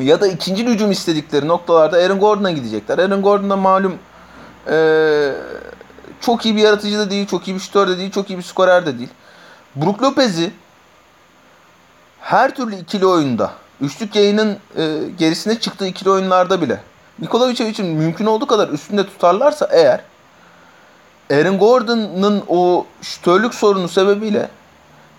ya 0.00 0.20
da 0.20 0.26
ikinci 0.26 0.66
hücum 0.66 0.90
istedikleri 0.90 1.48
noktalarda 1.48 1.96
Aaron 1.96 2.18
Gordon'a 2.18 2.50
gidecekler. 2.50 2.98
Aaron 2.98 3.22
Gordon 3.22 3.50
da 3.50 3.56
malum 3.56 3.98
ee, 4.70 5.32
çok 6.20 6.46
iyi 6.46 6.56
bir 6.56 6.62
yaratıcı 6.62 6.98
da 6.98 7.10
değil, 7.10 7.26
çok 7.26 7.48
iyi 7.48 7.54
bir 7.54 7.60
şutör 7.60 7.88
de 7.88 7.98
değil, 7.98 8.10
çok 8.10 8.30
iyi 8.30 8.38
bir 8.38 8.42
skorer 8.42 8.86
de 8.86 8.98
değil. 8.98 9.08
Brook 9.76 10.02
Lopez'i 10.02 10.50
her 12.20 12.54
türlü 12.54 12.76
ikili 12.76 13.06
oyunda, 13.06 13.52
üçlük 13.80 14.16
yayının 14.16 14.56
e, 14.76 14.98
gerisine 15.18 15.60
çıktığı 15.60 15.86
ikili 15.86 16.10
oyunlarda 16.10 16.62
bile 16.62 16.80
Nikola 17.18 17.48
Vucevic'in 17.48 17.86
mümkün 17.86 18.26
olduğu 18.26 18.46
kadar 18.46 18.68
üstünde 18.68 19.06
tutarlarsa 19.06 19.68
eğer 19.72 20.00
Aaron 21.32 21.58
Gordon'ın 21.58 22.42
o 22.48 22.86
şütörlük 23.02 23.54
sorunu 23.54 23.88
sebebiyle 23.88 24.48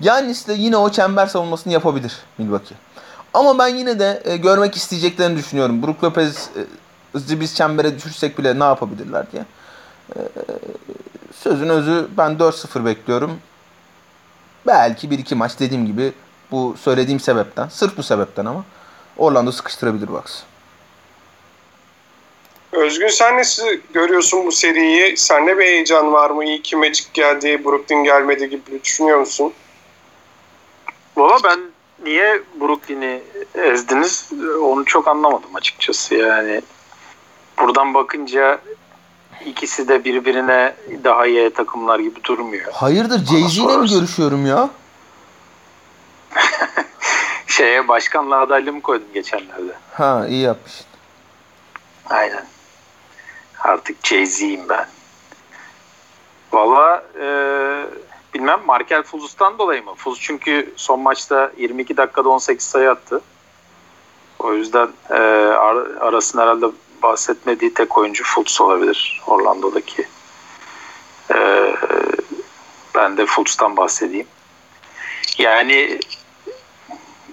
Giannis 0.01 0.47
de 0.47 0.53
yine 0.53 0.77
o 0.77 0.91
çember 0.91 1.27
savunmasını 1.27 1.73
yapabilir 1.73 2.17
Milwaukee. 2.37 2.75
Ama 3.33 3.59
ben 3.59 3.67
yine 3.67 3.99
de 3.99 4.21
e, 4.25 4.37
görmek 4.37 4.75
isteyeceklerini 4.75 5.37
düşünüyorum. 5.37 5.83
Brook 5.83 6.03
Lopez'i 6.03 7.39
biz 7.39 7.55
çembere 7.55 7.95
düşürsek 7.95 8.37
bile 8.37 8.59
ne 8.59 8.63
yapabilirler 8.63 9.31
diye. 9.31 9.45
E, 10.15 10.19
sözün 11.35 11.69
özü 11.69 12.07
ben 12.17 12.31
4-0 12.31 12.85
bekliyorum. 12.85 13.39
Belki 14.67 15.07
1-2 15.07 15.35
maç 15.35 15.59
dediğim 15.59 15.85
gibi 15.85 16.13
bu 16.51 16.75
söylediğim 16.81 17.19
sebepten. 17.19 17.67
Sırf 17.67 17.97
bu 17.97 18.03
sebepten 18.03 18.45
ama 18.45 18.65
Orlando 19.17 19.51
sıkıştırabilir 19.51 20.07
Bucks. 20.07 20.39
Özgün 22.71 23.07
sen 23.07 23.37
nasıl 23.37 23.67
görüyorsun 23.93 24.45
bu 24.45 24.51
seriyi? 24.51 25.17
Sende 25.17 25.57
bir 25.57 25.63
heyecan 25.65 26.13
var 26.13 26.29
mı? 26.29 26.45
İyi 26.45 26.61
ki 26.61 26.75
Magic 26.75 27.03
geldi, 27.13 27.65
Brooklyn 27.65 28.03
gelmedi 28.03 28.49
gibi 28.49 28.83
düşünüyor 28.83 29.19
musun? 29.19 29.53
Valla 31.17 31.37
ben 31.43 31.59
niye 32.03 32.41
Brooklyn'i 32.61 33.21
ezdiniz 33.55 34.29
onu 34.61 34.85
çok 34.85 35.07
anlamadım 35.07 35.55
açıkçası. 35.55 36.15
Yani 36.15 36.61
buradan 37.59 37.93
bakınca 37.93 38.59
ikisi 39.45 39.87
de 39.87 40.03
birbirine 40.03 40.75
daha 41.03 41.25
iyi 41.25 41.49
takımlar 41.49 41.99
gibi 41.99 42.23
durmuyor. 42.23 42.71
Hayırdır 42.71 43.25
Jay-Z 43.25 43.65
ile 43.65 43.77
mi 43.77 43.89
görüşüyorum 43.89 44.45
ya? 44.45 44.69
Şeye 47.47 47.87
başkanlığa 47.87 48.41
adaylığımı 48.41 48.81
koydum 48.81 49.07
geçenlerde. 49.13 49.73
Ha 49.93 50.25
iyi 50.29 50.41
yapmışsın. 50.41 50.85
Aynen. 52.09 52.45
Artık 53.59 54.05
Jay-Z'yim 54.05 54.69
ben. 54.69 54.87
Valla 56.51 57.03
e, 57.21 57.25
bilmem 58.33 58.59
Markel 58.65 59.03
Fultz'tan 59.03 59.57
dolayı 59.59 59.85
mı? 59.85 59.93
Fultz 59.95 60.19
çünkü 60.21 60.73
son 60.75 60.99
maçta 60.99 61.51
22 61.57 61.97
dakikada 61.97 62.29
18 62.29 62.65
sayı 62.65 62.91
attı. 62.91 63.21
O 64.39 64.53
yüzden 64.53 64.87
e, 65.09 65.13
ar- 65.53 65.95
arasında 66.07 66.41
herhalde 66.41 66.65
bahsetmediği 67.03 67.73
tek 67.73 67.97
oyuncu 67.97 68.23
Fultz 68.23 68.61
olabilir 68.61 69.21
Orlando'daki. 69.27 70.07
E, 71.33 71.73
ben 72.95 73.17
de 73.17 73.25
Fultz'tan 73.25 73.77
bahsedeyim. 73.77 74.27
Yani 75.37 75.99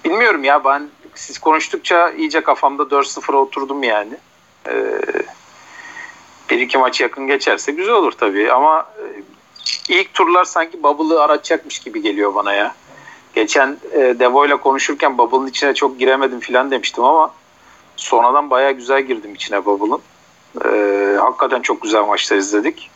bilmiyorum 0.09 0.43
ya 0.43 0.63
ben 0.63 0.89
siz 1.15 1.37
konuştukça 1.37 2.09
iyice 2.11 2.41
kafamda 2.41 2.83
4-0 2.83 3.35
oturdum 3.35 3.83
yani. 3.83 4.17
Ee, 4.67 5.01
bir 6.49 6.59
iki 6.59 6.77
maç 6.77 7.01
yakın 7.01 7.27
geçerse 7.27 7.71
güzel 7.71 7.93
olur 7.93 8.11
tabii 8.11 8.51
ama 8.51 8.85
e, 8.97 9.03
ilk 9.89 10.13
turlar 10.13 10.43
sanki 10.43 10.83
Bubble'ı 10.83 11.21
aratacakmış 11.21 11.79
gibi 11.79 12.01
geliyor 12.01 12.35
bana 12.35 12.53
ya. 12.53 12.75
Geçen 13.33 13.77
e, 13.91 13.99
Devo 13.99 14.45
ile 14.45 14.55
konuşurken 14.55 15.17
Bubble'ın 15.17 15.47
içine 15.47 15.73
çok 15.73 15.99
giremedim 15.99 16.39
falan 16.39 16.71
demiştim 16.71 17.03
ama 17.03 17.33
sonradan 17.95 18.49
baya 18.49 18.71
güzel 18.71 19.01
girdim 19.01 19.35
içine 19.35 19.65
Bubble'ın. 19.65 20.01
Ee, 20.65 21.17
hakikaten 21.19 21.61
çok 21.61 21.81
güzel 21.81 22.05
maçlar 22.05 22.37
izledik. 22.37 22.89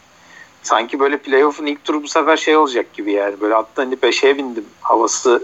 Sanki 0.64 1.00
böyle 1.00 1.18
playoff'un 1.18 1.66
ilk 1.66 1.84
turu 1.84 2.04
bu 2.04 2.08
sefer 2.08 2.38
şey 2.38 2.58
olacak 2.58 2.94
gibi 2.94 3.12
yani. 3.12 3.42
Böyle 3.42 3.54
hatta 3.54 3.82
hani 3.82 4.02
beşe 4.02 4.38
bindim 4.38 4.66
havası 4.82 5.44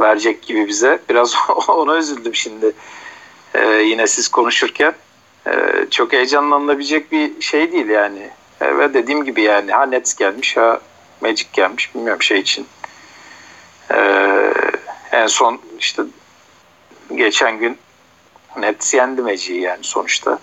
verecek 0.00 0.42
gibi 0.42 0.68
bize. 0.68 0.98
Biraz 1.08 1.34
ona 1.68 1.96
üzüldüm 1.96 2.34
şimdi. 2.34 2.72
Ee, 3.54 3.66
yine 3.66 4.06
siz 4.06 4.28
konuşurken. 4.28 4.94
Ee, 5.46 5.86
çok 5.90 6.12
heyecanlanabilecek 6.12 7.12
bir 7.12 7.40
şey 7.40 7.72
değil 7.72 7.88
yani. 7.88 8.30
Ee, 8.60 8.78
ve 8.78 8.94
dediğim 8.94 9.24
gibi 9.24 9.42
yani 9.42 9.72
ha 9.72 9.86
Nets 9.86 10.14
gelmiş 10.14 10.56
ha 10.56 10.80
Magic 11.20 11.46
gelmiş 11.52 11.94
bilmiyorum 11.94 12.22
şey 12.22 12.38
için. 12.38 12.66
Ee, 13.90 14.52
en 15.12 15.26
son 15.26 15.60
işte 15.78 16.02
geçen 17.14 17.58
gün 17.58 17.78
Nets 18.56 18.94
yendi 18.94 19.22
Magic'i 19.22 19.60
yani 19.60 19.84
sonuçta. 19.84 20.38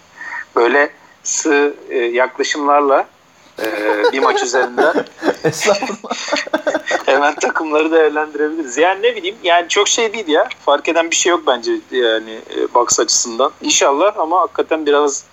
Böyle 0.56 0.90
sığ 1.24 1.76
e, 1.90 1.98
yaklaşımlarla 1.98 3.08
e, 3.60 4.04
bir 4.12 4.20
maç 4.20 4.44
üzerinden 4.44 4.94
hemen 7.06 7.36
takımları 7.36 7.92
değerlendirebiliriz. 7.92 8.78
Yani 8.78 9.02
ne 9.02 9.16
bileyim 9.16 9.36
yani 9.44 9.70
çok 9.70 9.88
şey 9.88 10.14
değil 10.14 10.28
ya. 10.28 10.50
Fark 10.66 10.90
eden 10.90 11.12
bir 11.12 11.16
şey 11.16 11.30
yok 11.30 11.44
bence 11.48 11.72
yani 11.92 12.40
e, 12.76 13.02
açısından. 13.02 13.52
İnşallah 13.62 14.18
ama 14.18 14.42
hakikaten 14.42 14.86
biraz 14.86 15.26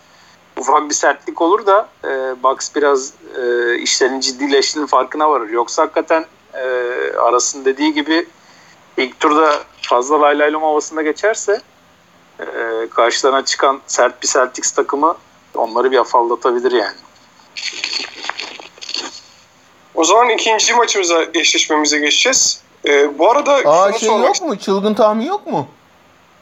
ufak 0.56 0.88
bir 0.88 0.94
sertlik 0.94 1.42
olur 1.42 1.66
da 1.66 1.88
e, 2.04 2.42
box 2.42 2.74
biraz 2.76 3.12
e, 3.36 3.74
işlerin 3.78 4.20
ciddileştiğinin 4.20 4.86
farkına 4.86 5.30
varır. 5.30 5.48
Yoksa 5.48 5.82
hakikaten 5.82 6.26
e, 6.54 6.62
arasın 7.18 7.64
dediği 7.64 7.94
gibi 7.94 8.26
ilk 8.96 9.20
turda 9.20 9.62
fazla 9.82 10.20
laylaylom 10.20 10.62
havasında 10.62 11.02
geçerse 11.02 11.60
e, 12.40 12.46
karşılarına 12.90 13.44
çıkan 13.44 13.80
sert 13.86 14.22
bir 14.22 14.28
Celtics 14.28 14.70
takımı 14.70 15.16
onları 15.54 15.90
bir 15.90 15.98
afallatabilir 15.98 16.72
yani. 16.72 16.96
O 19.94 20.04
zaman 20.04 20.28
ikinci 20.28 20.74
maçımıza, 20.74 21.24
eşleşmemize 21.34 21.98
geçeceğiz. 21.98 22.60
Ee, 22.86 23.18
bu 23.18 23.30
arada 23.30 23.52
Aa 23.52 23.88
şunu 23.88 23.98
şey 23.98 24.08
sormak 24.08 24.40
yok 24.40 24.48
mu? 24.48 24.58
Çılgın 24.58 24.94
tahmin 24.94 25.26
yok 25.26 25.46
mu? 25.46 25.68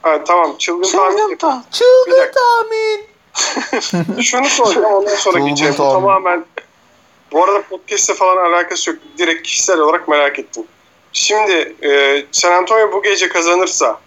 Ha, 0.02 0.25
tamam 0.25 0.56
çılgın 0.59 0.92
tahmin. 0.92 1.37
Tamam. 1.37 1.64
Bir 1.73 1.78
Çılgın 1.78 2.32
tahmin. 2.35 3.12
Şunu 4.23 4.47
soracağım 4.47 4.85
ondan 4.87 5.14
sonra 5.14 5.35
Çılgın 5.37 5.49
geçeceğim. 5.49 5.75
Tahmin. 5.75 5.92
tamamen 5.92 6.44
bu 7.32 7.44
arada 7.44 7.62
podcast'le 7.62 8.14
falan 8.14 8.52
alakası 8.52 8.90
yok. 8.90 8.99
Direkt 9.18 9.42
kişisel 9.42 9.78
olarak 9.78 10.09
merak 10.09 10.38
ettim. 10.38 10.64
Şimdi 11.12 11.75
e, 11.82 12.23
San 12.32 12.52
Antonio 12.52 12.92
bu 12.92 13.02
gece 13.02 13.28
kazanırsa 13.28 14.00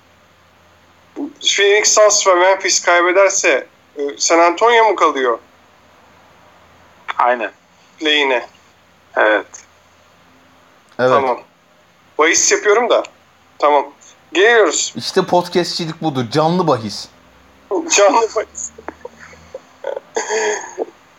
Phoenix 1.56 1.94
Suns 1.94 2.28
ve 2.28 2.34
Memphis 2.36 2.82
kaybederse 2.82 3.68
e, 3.98 4.02
San 4.18 4.40
Antonio 4.40 4.90
mu 4.90 4.96
kalıyor 4.96 5.40
Aynen. 7.18 7.52
play'ine? 8.00 8.46
Evet. 9.18 9.46
Evet. 11.00 11.10
Tamam. 11.10 11.40
Bahis 12.18 12.52
yapıyorum 12.52 12.90
da. 12.90 13.04
Tamam. 13.60 13.86
Geliyoruz. 14.34 14.94
İşte 14.98 15.26
podcastçilik 15.26 16.02
budur. 16.02 16.24
Canlı 16.32 16.68
bahis. 16.68 17.08
Canlı 17.72 18.28
bahis. 18.36 18.72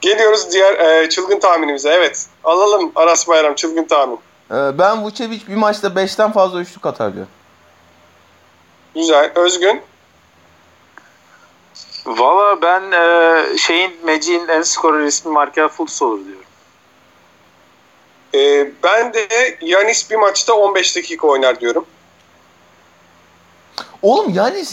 Geliyoruz 0.00 0.52
diğer 0.52 0.72
e, 0.72 1.08
çılgın 1.08 1.40
tahminimize. 1.40 1.90
Evet. 1.90 2.26
Alalım 2.44 2.92
Aras 2.94 3.28
Bayram 3.28 3.54
çılgın 3.54 3.84
tahmin. 3.84 4.18
Ee, 4.50 4.78
ben 4.78 5.04
Vucevic 5.04 5.40
bir 5.48 5.54
maçta 5.54 5.88
5'ten 5.88 6.32
fazla 6.32 6.60
üçlük 6.60 6.86
atar 6.86 7.14
diyor. 7.14 7.26
Güzel. 8.94 9.32
Özgün. 9.34 9.82
Valla 12.06 12.62
ben 12.62 12.92
e, 12.92 13.58
şeyin 13.58 14.06
Magic'in 14.06 14.48
en 14.48 14.62
skorer 14.62 15.04
ismi 15.04 15.32
Markel 15.32 15.68
Fultz 15.68 16.02
olur 16.02 16.24
diyorum. 16.24 16.35
Ee, 18.36 18.70
ben 18.82 19.14
de 19.14 19.28
Yanis 19.60 20.10
bir 20.10 20.16
maçta 20.16 20.54
15 20.54 20.96
dakika 20.96 21.26
oynar 21.26 21.60
diyorum. 21.60 21.86
Oğlum 24.02 24.34
yani 24.34 24.64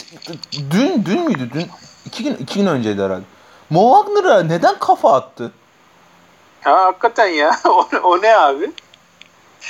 dün 0.72 1.06
dün 1.06 1.22
müydü? 1.22 1.50
Dün 1.54 1.68
iki 2.06 2.24
gün 2.24 2.36
iki 2.36 2.60
gün 2.60 2.68
önceydi 2.68 3.02
herhalde. 3.02 3.24
Mo 3.70 4.06
Wagner'a 4.06 4.44
neden 4.44 4.80
kafa 4.80 5.14
attı? 5.14 5.52
Ha 6.62 6.84
hakikaten 6.84 7.28
ya. 7.28 7.60
o, 7.66 7.88
o 8.04 8.22
ne 8.22 8.38
abi? 8.38 8.72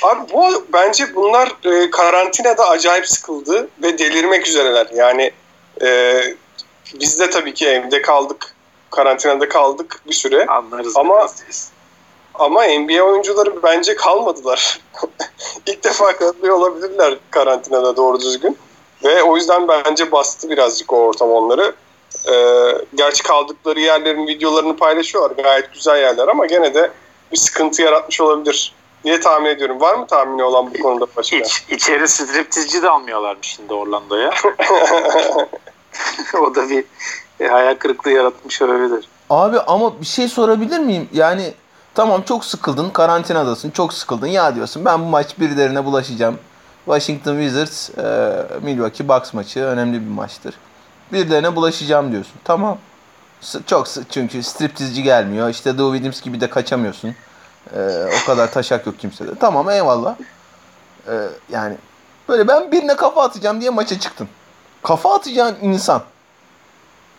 Abi 0.02 0.32
bu 0.32 0.66
bence 0.72 1.14
bunlar 1.14 1.56
e, 1.64 1.90
karantinada 1.90 2.68
acayip 2.68 3.08
sıkıldı 3.08 3.68
ve 3.82 3.98
delirmek 3.98 4.46
üzereler. 4.46 4.86
Yani 4.94 5.32
e, 5.82 6.20
biz 7.00 7.20
de 7.20 7.30
tabii 7.30 7.54
ki 7.54 7.66
evde 7.68 8.02
kaldık. 8.02 8.54
Karantinada 8.90 9.48
kaldık 9.48 10.00
bir 10.06 10.12
süre. 10.14 10.46
Anlarız. 10.46 10.96
Ama- 10.96 11.18
biraz 11.18 11.44
biz. 11.48 11.73
Ama 12.34 12.64
NBA 12.64 13.02
oyuncuları 13.02 13.62
bence 13.62 13.96
kalmadılar. 13.96 14.80
İlk 15.66 15.84
defa 15.84 16.16
kalıyor 16.16 16.56
olabilirler 16.56 17.18
karantinada 17.30 17.96
doğru 17.96 18.20
düzgün. 18.20 18.58
Ve 19.04 19.22
o 19.22 19.36
yüzden 19.36 19.68
bence 19.68 20.12
bastı 20.12 20.50
birazcık 20.50 20.92
o 20.92 20.96
ortam 20.96 21.30
onları. 21.30 21.74
Ee, 22.32 22.72
gerçi 22.94 23.22
kaldıkları 23.22 23.80
yerlerin 23.80 24.26
videolarını 24.26 24.76
paylaşıyorlar. 24.76 25.42
Gayet 25.42 25.72
güzel 25.72 26.00
yerler 26.00 26.28
ama 26.28 26.46
gene 26.46 26.74
de 26.74 26.90
bir 27.32 27.36
sıkıntı 27.36 27.82
yaratmış 27.82 28.20
olabilir 28.20 28.74
diye 29.04 29.20
tahmin 29.20 29.50
ediyorum. 29.50 29.80
Var 29.80 29.94
mı 29.94 30.06
tahmini 30.06 30.42
olan 30.42 30.74
bu 30.74 30.82
konuda 30.82 31.06
başka? 31.16 31.36
Hiç, 31.36 31.64
içeri 31.68 32.08
striptizci 32.08 32.82
de 32.82 32.90
almıyorlarmış 32.90 33.48
şimdi 33.48 33.74
Orlando'ya. 33.74 34.30
o 36.40 36.54
da 36.54 36.68
bir 36.70 36.84
e, 37.40 37.46
hayal 37.48 37.74
kırıklığı 37.74 38.10
yaratmış 38.10 38.62
olabilir. 38.62 39.08
Abi 39.30 39.60
ama 39.60 40.00
bir 40.00 40.06
şey 40.06 40.28
sorabilir 40.28 40.78
miyim? 40.78 41.08
Yani 41.12 41.54
tamam 41.94 42.22
çok 42.22 42.44
sıkıldın, 42.44 42.90
karantinadasın, 42.90 43.70
çok 43.70 43.92
sıkıldın. 43.92 44.26
Ya 44.26 44.54
diyorsun 44.54 44.84
ben 44.84 45.00
bu 45.00 45.04
maç 45.04 45.38
birilerine 45.40 45.84
bulaşacağım. 45.84 46.38
Washington 46.84 47.40
Wizards, 47.40 47.90
e, 47.98 48.46
Milwaukee 48.62 49.08
Bucks 49.08 49.32
maçı 49.34 49.60
önemli 49.60 50.00
bir 50.00 50.10
maçtır. 50.10 50.54
Birilerine 51.12 51.56
bulaşacağım 51.56 52.12
diyorsun. 52.12 52.34
Tamam. 52.44 52.78
Çok 53.66 53.86
çünkü 54.10 54.42
striptizci 54.42 55.02
gelmiyor. 55.02 55.48
İşte 55.48 55.76
Lou 55.76 55.92
Williams 55.92 56.22
gibi 56.22 56.40
de 56.40 56.50
kaçamıyorsun. 56.50 57.14
E, 57.76 58.06
o 58.22 58.26
kadar 58.26 58.52
taşak 58.52 58.86
yok 58.86 58.98
kimsede. 58.98 59.34
Tamam 59.40 59.70
eyvallah. 59.70 60.16
E, 61.08 61.28
yani 61.52 61.76
böyle 62.28 62.48
ben 62.48 62.72
birine 62.72 62.96
kafa 62.96 63.22
atacağım 63.22 63.60
diye 63.60 63.70
maça 63.70 64.00
çıktın. 64.00 64.28
Kafa 64.82 65.14
atacağın 65.14 65.56
insan 65.62 66.02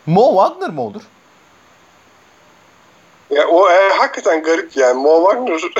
Mo 0.06 0.30
Wagner 0.30 0.70
mı 0.70 0.82
olur? 0.82 1.02
Ya 3.30 3.48
o 3.48 3.70
e, 3.70 3.88
hakikaten 3.98 4.42
garip 4.42 4.76
yani. 4.76 5.02
Mo 5.02 5.30
Wagner 5.30 5.60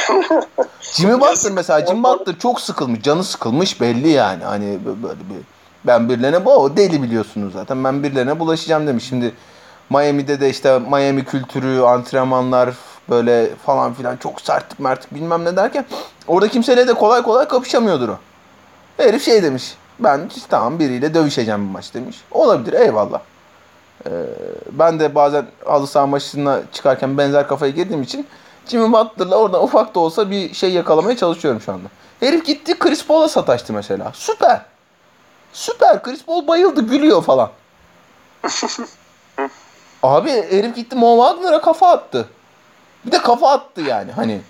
Jimmy 0.81 1.21
Butler 1.21 1.53
mesela 1.53 1.87
Jimmy 1.87 2.03
Butler 2.03 2.39
çok 2.39 2.61
sıkılmış. 2.61 3.03
Canı 3.03 3.25
sıkılmış 3.25 3.81
belli 3.81 4.09
yani. 4.09 4.45
Hani 4.45 4.65
bö- 4.65 5.03
böyle 5.03 5.21
bir 5.21 5.43
ben 5.85 6.09
birilerine 6.09 6.45
bu 6.45 6.55
o 6.55 6.77
deli 6.77 7.03
biliyorsunuz 7.03 7.53
zaten. 7.53 7.85
Ben 7.85 8.03
birilerine 8.03 8.39
bulaşacağım 8.39 8.87
demiş. 8.87 9.05
Şimdi 9.09 9.35
Miami'de 9.91 10.41
de 10.41 10.51
işte 10.51 10.79
Miami 10.79 11.25
kültürü, 11.25 11.81
antrenmanlar 11.81 12.75
böyle 13.11 13.51
falan 13.67 13.95
filan 13.95 14.17
çok 14.17 14.41
sertlik 14.41 14.81
mertlik 14.81 15.15
bilmem 15.15 15.45
ne 15.45 15.57
derken 15.57 15.85
orada 16.27 16.49
kimseyle 16.49 16.89
de 16.89 16.95
kolay 16.95 17.23
kolay 17.23 17.49
kapışamıyordur 17.49 18.09
o. 18.09 18.19
Herif 18.97 19.25
şey 19.25 19.43
demiş. 19.43 19.75
Ben 19.99 20.31
tamam 20.49 20.79
biriyle 20.79 21.15
dövüşeceğim 21.15 21.69
bu 21.69 21.73
maç 21.73 21.95
demiş. 21.95 22.17
Olabilir 22.31 22.73
eyvallah. 22.73 23.21
Ee, 24.07 24.11
ben 24.71 25.01
de 25.01 25.15
bazen 25.15 25.47
halı 25.65 25.87
saha 25.87 26.07
maçına 26.07 26.61
çıkarken 26.73 27.19
benzer 27.19 27.49
kafaya 27.49 27.73
girdiğim 27.73 28.03
için 28.03 28.27
Jimmy 28.67 28.93
Butler'la 28.93 29.37
oradan 29.37 29.63
ufak 29.63 29.95
da 29.95 30.01
olsa 30.01 30.31
bir 30.31 30.55
şey 30.55 30.73
yakalamaya 30.73 31.17
çalışıyorum 31.17 31.61
şu 31.61 31.73
anda. 31.73 31.89
Herif 32.21 32.47
gitti 32.47 32.79
Chris 32.79 33.07
Paul'a 33.07 33.29
sataştı 33.29 33.73
mesela. 33.73 34.13
Süper. 34.15 34.61
Süper. 35.53 36.03
Chris 36.03 36.25
Paul 36.25 36.47
bayıldı 36.47 36.81
gülüyor 36.81 37.23
falan. 37.23 37.51
Abi 40.03 40.31
herif 40.31 40.77
gitti 40.77 40.97
Mo 40.97 41.17
Wagner'a 41.17 41.61
kafa 41.61 41.91
attı. 41.91 42.29
Bir 43.07 43.13
de 43.13 43.19
kafa 43.19 43.53
attı 43.53 43.81
yani 43.81 44.13
hani. 44.13 44.41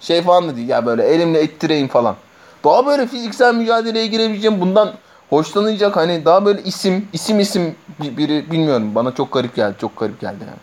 Şey 0.00 0.22
falan 0.22 0.48
da 0.48 0.56
değil 0.56 0.68
ya 0.68 0.86
böyle 0.86 1.02
elimle 1.02 1.42
ittireyim 1.42 1.88
falan. 1.88 2.16
Daha 2.64 2.86
böyle 2.86 3.06
fiziksel 3.06 3.54
mücadeleye 3.54 4.06
girebileceğim 4.06 4.60
bundan 4.60 4.92
hoşlanacak 5.30 5.96
hani 5.96 6.24
daha 6.24 6.44
böyle 6.44 6.62
isim 6.62 7.08
isim 7.12 7.40
isim 7.40 7.74
bir- 8.02 8.16
biri 8.16 8.50
bilmiyorum 8.50 8.94
bana 8.94 9.14
çok 9.14 9.32
garip 9.32 9.56
geldi 9.56 9.76
çok 9.80 9.96
garip 10.00 10.20
geldi 10.20 10.38
yani. 10.40 10.58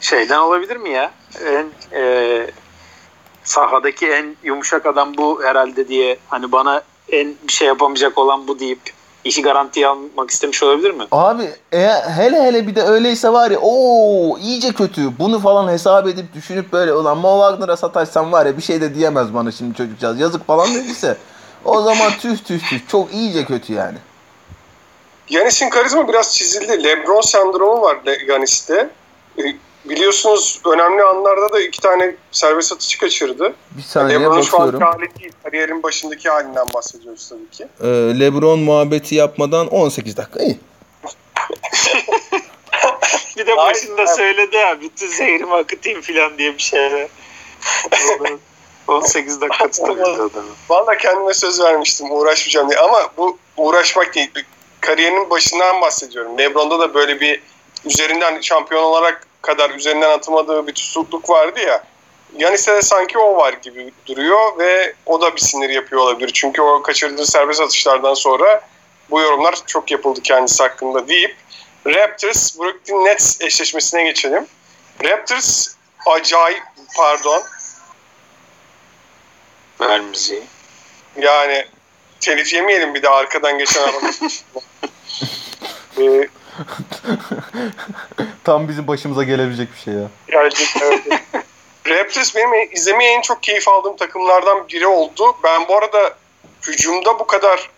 Şeyden 0.00 0.38
olabilir 0.38 0.76
mi 0.76 0.90
ya? 0.90 1.10
En 1.46 1.66
e, 2.00 2.46
sahadaki 3.44 4.06
en 4.06 4.36
yumuşak 4.44 4.86
adam 4.86 5.16
bu 5.16 5.42
herhalde 5.44 5.88
diye 5.88 6.16
hani 6.28 6.52
bana 6.52 6.82
en 7.12 7.34
bir 7.48 7.52
şey 7.52 7.68
yapamayacak 7.68 8.18
olan 8.18 8.48
bu 8.48 8.58
deyip 8.60 8.80
işi 9.24 9.42
garantiye 9.42 9.86
almak 9.86 10.30
istemiş 10.30 10.62
olabilir 10.62 10.90
mi? 10.90 11.04
Abi 11.12 11.50
eğer, 11.72 12.02
hele 12.02 12.42
hele 12.42 12.66
bir 12.66 12.74
de 12.74 12.82
öyleyse 12.82 13.32
var 13.32 13.50
ya 13.50 13.58
o 13.62 14.38
iyice 14.38 14.72
kötü. 14.72 15.18
Bunu 15.18 15.38
falan 15.38 15.68
hesap 15.72 16.06
edip 16.06 16.34
düşünüp 16.34 16.72
böyle 16.72 16.92
ulan 16.92 17.18
Mo 17.18 17.40
Wagner'a 17.40 17.76
sataşsam 17.76 18.32
var 18.32 18.46
ya 18.46 18.56
bir 18.56 18.62
şey 18.62 18.80
de 18.80 18.94
diyemez 18.94 19.34
bana 19.34 19.52
şimdi 19.52 19.74
çocukcağız. 19.76 20.20
Yazık 20.20 20.46
falan 20.46 20.74
dediyse 20.74 21.16
o 21.64 21.82
zaman 21.82 22.12
tüh 22.12 22.38
tüh 22.38 22.60
tüh 22.70 22.88
çok 22.88 23.12
iyice 23.14 23.44
kötü 23.44 23.72
yani. 23.72 23.98
Yanis'in 25.28 25.70
karizma 25.70 26.08
biraz 26.08 26.36
çizildi. 26.36 26.84
Lebron 26.84 27.20
sendromu 27.20 27.82
var 27.82 27.98
Yanis'te. 28.28 28.90
E, 29.38 29.42
Biliyorsunuz 29.84 30.60
önemli 30.72 31.02
anlarda 31.02 31.52
da 31.52 31.60
iki 31.60 31.80
tane 31.80 32.14
serbest 32.32 32.72
atışı 32.72 32.98
kaçırdı. 32.98 33.54
Bir 33.70 33.82
saniye 33.82 34.20
Lebron'un 34.20 34.42
şu 34.42 34.60
anki 34.60 34.72
bakıyorum. 34.74 34.98
hali 35.00 35.20
değil. 35.20 35.32
Kariyerin 35.44 35.82
başındaki 35.82 36.28
halinden 36.28 36.66
bahsediyoruz 36.74 37.28
tabii 37.28 37.50
ki. 37.50 37.66
Ee, 37.82 37.86
Lebron 38.20 38.58
muhabbeti 38.58 39.14
yapmadan 39.14 39.66
18 39.68 40.16
dakika 40.16 40.42
iyi. 40.42 40.58
Bir 43.36 43.46
de 43.46 43.56
başında 43.56 44.06
söyledi 44.06 44.56
ya 44.56 44.80
bütün 44.80 45.06
zehrimi 45.08 45.54
akıtayım 45.54 46.00
falan 46.00 46.38
diye 46.38 46.54
bir 46.54 46.58
şeyler. 46.62 47.08
18 48.90 49.40
dakika 49.40 49.70
tutabildi 49.70 50.02
adamı. 50.02 50.48
Valla 50.68 50.96
kendime 50.96 51.34
söz 51.34 51.60
vermiştim 51.60 52.10
uğraşmayacağım 52.10 52.70
diye. 52.70 52.80
Ama 52.80 53.10
bu 53.16 53.38
uğraşmak 53.56 54.14
değil. 54.14 54.30
Kariyerinin 54.80 55.30
başından 55.30 55.80
bahsediyorum. 55.80 56.38
Lebron'da 56.38 56.80
da 56.80 56.94
böyle 56.94 57.20
bir 57.20 57.42
üzerinden 57.84 58.40
şampiyon 58.40 58.82
olarak 58.82 59.26
kadar 59.42 59.70
üzerinden 59.70 60.10
atamadığı 60.10 60.66
bir 60.66 60.72
tutukluk 60.72 61.30
vardı 61.30 61.60
ya. 61.60 61.84
Yanis'te 62.36 62.74
de 62.74 62.82
sanki 62.82 63.18
o 63.18 63.36
var 63.36 63.52
gibi 63.52 63.92
duruyor 64.06 64.58
ve 64.58 64.94
o 65.06 65.20
da 65.20 65.36
bir 65.36 65.40
sinir 65.40 65.70
yapıyor 65.70 66.02
olabilir. 66.02 66.30
Çünkü 66.34 66.62
o 66.62 66.82
kaçırdığı 66.82 67.26
serbest 67.26 67.60
atışlardan 67.60 68.14
sonra 68.14 68.60
bu 69.10 69.20
yorumlar 69.20 69.58
çok 69.66 69.90
yapıldı 69.90 70.20
kendisi 70.22 70.62
hakkında 70.62 71.08
deyip 71.08 71.36
Raptors 71.86 72.58
Brooklyn 72.58 73.04
Nets 73.04 73.40
eşleşmesine 73.40 74.02
geçelim. 74.02 74.46
Raptors 75.04 75.74
acayip 76.06 76.62
pardon 76.96 77.42
Ver 79.80 80.00
müziği. 80.00 80.42
Yani 81.16 81.66
telif 82.20 82.54
yemeyelim 82.54 82.94
bir 82.94 83.02
de 83.02 83.08
arkadan 83.08 83.58
geçen 83.58 83.82
araba. 83.82 84.06
ee, 86.00 86.28
Tam 88.44 88.68
bizim 88.68 88.86
başımıza 88.86 89.22
gelebilecek 89.24 89.68
bir 89.74 89.78
şey 89.78 89.94
ya. 89.94 90.08
gerçekten 90.26 90.82
öyle. 90.92 91.22
Raptors 91.88 92.36
benim 92.36 92.72
izlemeye 92.72 93.12
en 93.12 93.20
çok 93.20 93.42
keyif 93.42 93.68
aldığım 93.68 93.96
takımlardan 93.96 94.68
biri 94.68 94.86
oldu. 94.86 95.36
Ben 95.44 95.68
bu 95.68 95.76
arada 95.76 96.14
hücumda 96.66 97.18
bu 97.18 97.26
kadar 97.26 97.70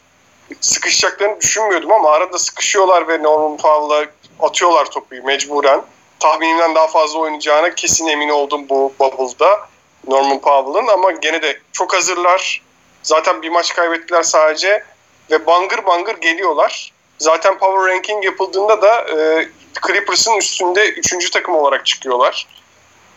sıkışacaklarını 0.60 1.40
düşünmüyordum 1.40 1.92
ama 1.92 2.10
arada 2.10 2.38
sıkışıyorlar 2.38 3.08
ve 3.08 3.22
Norman 3.22 3.56
Powell'a 3.56 4.06
atıyorlar 4.46 4.84
topu 4.90 5.14
mecburen. 5.24 5.82
Tahminimden 6.20 6.74
daha 6.74 6.86
fazla 6.86 7.18
oynayacağına 7.18 7.74
kesin 7.74 8.06
emin 8.06 8.28
oldum 8.28 8.68
bu 8.68 8.94
bubble'da 9.00 9.68
Norman 10.08 10.40
Powell'ın 10.40 10.88
ama 10.88 11.12
gene 11.12 11.42
de 11.42 11.60
çok 11.72 11.94
hazırlar. 11.94 12.62
Zaten 13.02 13.42
bir 13.42 13.48
maç 13.48 13.74
kaybettiler 13.74 14.22
sadece 14.22 14.84
ve 15.30 15.46
bangır 15.46 15.86
bangır 15.86 16.16
geliyorlar. 16.16 16.92
Zaten 17.18 17.58
power 17.58 17.94
ranking 17.94 18.24
yapıldığında 18.24 18.82
da 18.82 19.00
e, 19.00 19.48
Clippers'ın 19.86 20.36
üstünde 20.36 20.88
3. 20.88 21.30
takım 21.30 21.54
olarak 21.54 21.86
çıkıyorlar. 21.86 22.46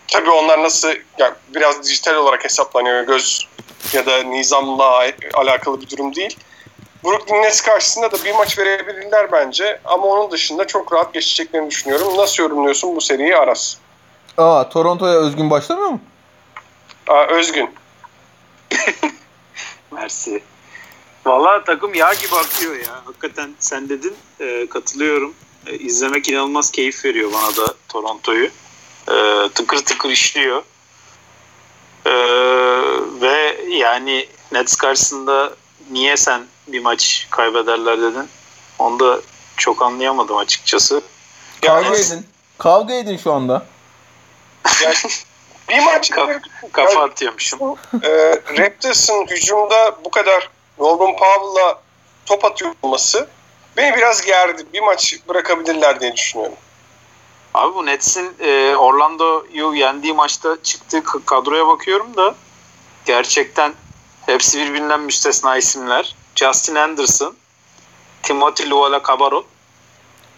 Tabii 0.07 0.29
onlar 0.29 0.63
nasıl 0.63 0.89
yani 1.17 1.33
biraz 1.55 1.83
dijital 1.83 2.15
olarak 2.15 2.43
hesaplanıyor 2.43 3.01
göz 3.03 3.47
ya 3.93 4.05
da 4.05 4.23
nizamla 4.23 5.11
alakalı 5.33 5.81
bir 5.81 5.89
durum 5.89 6.15
değil. 6.15 6.37
Brooklyn 7.03 7.41
Nets 7.41 7.61
karşısında 7.61 8.11
da 8.11 8.25
bir 8.25 8.35
maç 8.35 8.57
verebilirler 8.59 9.31
bence 9.31 9.79
ama 9.85 10.07
onun 10.07 10.31
dışında 10.31 10.67
çok 10.67 10.93
rahat 10.93 11.13
geçeceklerini 11.13 11.69
düşünüyorum. 11.69 12.17
Nasıl 12.17 12.43
yorumluyorsun 12.43 12.95
bu 12.95 13.01
seriyi 13.01 13.37
Aras? 13.37 13.77
Aa 14.37 14.69
Toronto'ya 14.69 15.13
özgün 15.13 15.49
başlamıyor 15.49 15.89
mu? 15.89 15.99
Aa, 17.07 17.25
Özgün. 17.25 17.69
Mersi. 19.91 20.43
Valla 21.25 21.63
takım 21.63 21.93
yağ 21.93 22.13
gibi 22.13 22.35
akıyor 22.35 22.75
ya. 22.75 23.01
Hakikaten 23.05 23.55
sen 23.59 23.89
dedin 23.89 24.15
e, 24.39 24.69
katılıyorum. 24.69 25.33
E, 25.67 25.77
izlemek 25.77 26.29
inanılmaz 26.29 26.71
keyif 26.71 27.05
veriyor 27.05 27.31
bana 27.33 27.55
da 27.57 27.73
Toronto'yu. 27.89 28.49
E, 29.11 29.49
tıkır 29.55 29.77
tıkır 29.77 30.09
işliyor. 30.09 30.63
E, 32.05 32.11
ve 33.21 33.57
yani 33.69 34.27
Nets 34.51 34.75
karşısında 34.75 35.53
niye 35.91 36.17
sen 36.17 36.45
bir 36.67 36.79
maç 36.79 37.27
kaybederler 37.29 38.01
dedin. 38.01 38.29
Onu 38.79 38.99
da 38.99 39.21
çok 39.57 39.81
anlayamadım 39.81 40.37
açıkçası. 40.37 41.01
Kavga 41.61 41.85
Yani- 41.85 41.97
edin. 41.97 42.27
Kavga 42.57 42.93
edin 42.93 43.17
şu 43.17 43.31
anda. 43.33 43.65
Bir 45.69 45.79
maç 45.85 46.11
Ka- 46.11 46.41
kafa 46.71 47.03
atıyormuşum. 47.03 47.59
e, 48.03 48.09
Raptors'ın 48.57 49.25
hücumda 49.27 49.95
bu 50.05 50.11
kadar 50.11 50.49
Norman 50.79 51.11
Powell'la 51.15 51.81
top 52.25 52.45
atıyor 52.45 52.71
olması 52.81 53.27
beni 53.77 53.95
biraz 53.97 54.21
gerdi. 54.21 54.65
Bir 54.73 54.81
maç 54.81 55.15
bırakabilirler 55.29 55.99
diye 55.99 56.13
düşünüyorum. 56.13 56.55
Abi 57.53 57.75
bu 57.75 57.85
Nets'in 57.85 58.35
e, 58.39 58.75
Orlando'yu 58.75 59.73
yendiği 59.73 60.13
maçta 60.13 60.57
çıktığı 60.63 61.03
kadroya 61.25 61.67
bakıyorum 61.67 62.15
da 62.17 62.35
gerçekten 63.05 63.73
hepsi 64.25 64.57
birbirinden 64.59 64.99
müstesna 64.99 65.57
isimler. 65.57 66.15
Justin 66.35 66.75
Anderson, 66.75 67.35
Timothy 68.23 68.69
Luala-Cabarrot, 68.69 69.45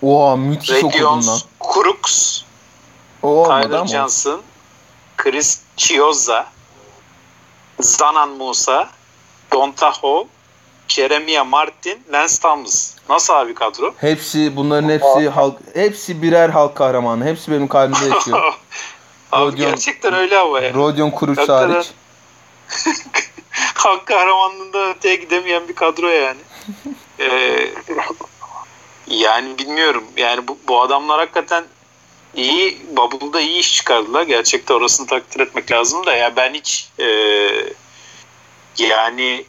Oha 0.04 0.36
müthiş 0.36 0.72
okudun 0.72 0.90
Redion 0.90 1.28
lan. 1.28 1.40
Crooks, 1.74 2.42
O 3.24 3.28
olmadı 3.28 3.64
Tyler 3.64 3.78
ama. 3.78 3.88
Johnson, 3.88 4.42
Chris 5.28 5.60
Chiozza, 5.78 6.48
Zanan 7.80 8.30
Musa, 8.30 8.90
Donta 9.52 9.92
Hall, 9.92 10.26
Jeremiah 10.88 11.46
Martin, 11.46 12.00
Lance 12.12 12.38
Thomas. 12.42 12.96
Nasıl 13.10 13.34
abi 13.34 13.54
kadro? 13.54 13.94
Hepsi 13.98 14.56
bunların 14.56 14.90
hepsi 14.90 15.30
halk 15.30 15.58
hepsi 15.74 16.22
birer 16.22 16.50
halk 16.50 16.76
kahramanı. 16.76 17.26
Hepsi 17.26 17.52
benim 17.52 17.68
kalbimde 17.68 18.06
yaşıyor. 18.16 18.40
abi 19.32 19.56
Rodion- 19.56 19.56
gerçekten 19.56 20.14
öyle 20.14 20.38
ama 20.38 20.60
ya. 20.60 20.74
Rodion 20.74 21.12
Kuruç 21.12 21.38
Hakikaten. 21.38 21.70
hariç. 21.70 21.88
Halk 23.76 24.06
kahramanlığında 24.06 24.90
öteye 24.90 25.16
gidemeyen 25.16 25.68
bir 25.68 25.76
kadro 25.76 26.08
yani. 26.08 26.40
Ee, 27.20 27.70
yani 29.08 29.58
bilmiyorum. 29.58 30.04
Yani 30.18 30.48
bu, 30.48 30.58
bu 30.68 30.82
adamlar 30.82 31.20
hakikaten 31.20 31.64
iyi, 32.38 32.78
Bubble'da 32.90 33.42
iyi 33.42 33.60
iş 33.60 33.76
çıkardılar. 33.76 34.24
Gerçekten 34.24 34.76
orasını 34.76 35.08
takdir 35.08 35.40
etmek 35.40 35.72
lazım 35.72 36.06
da 36.06 36.16
ya 36.16 36.36
ben 36.36 36.54
hiç 36.54 36.90
e, 37.00 37.06
yani 38.78 39.46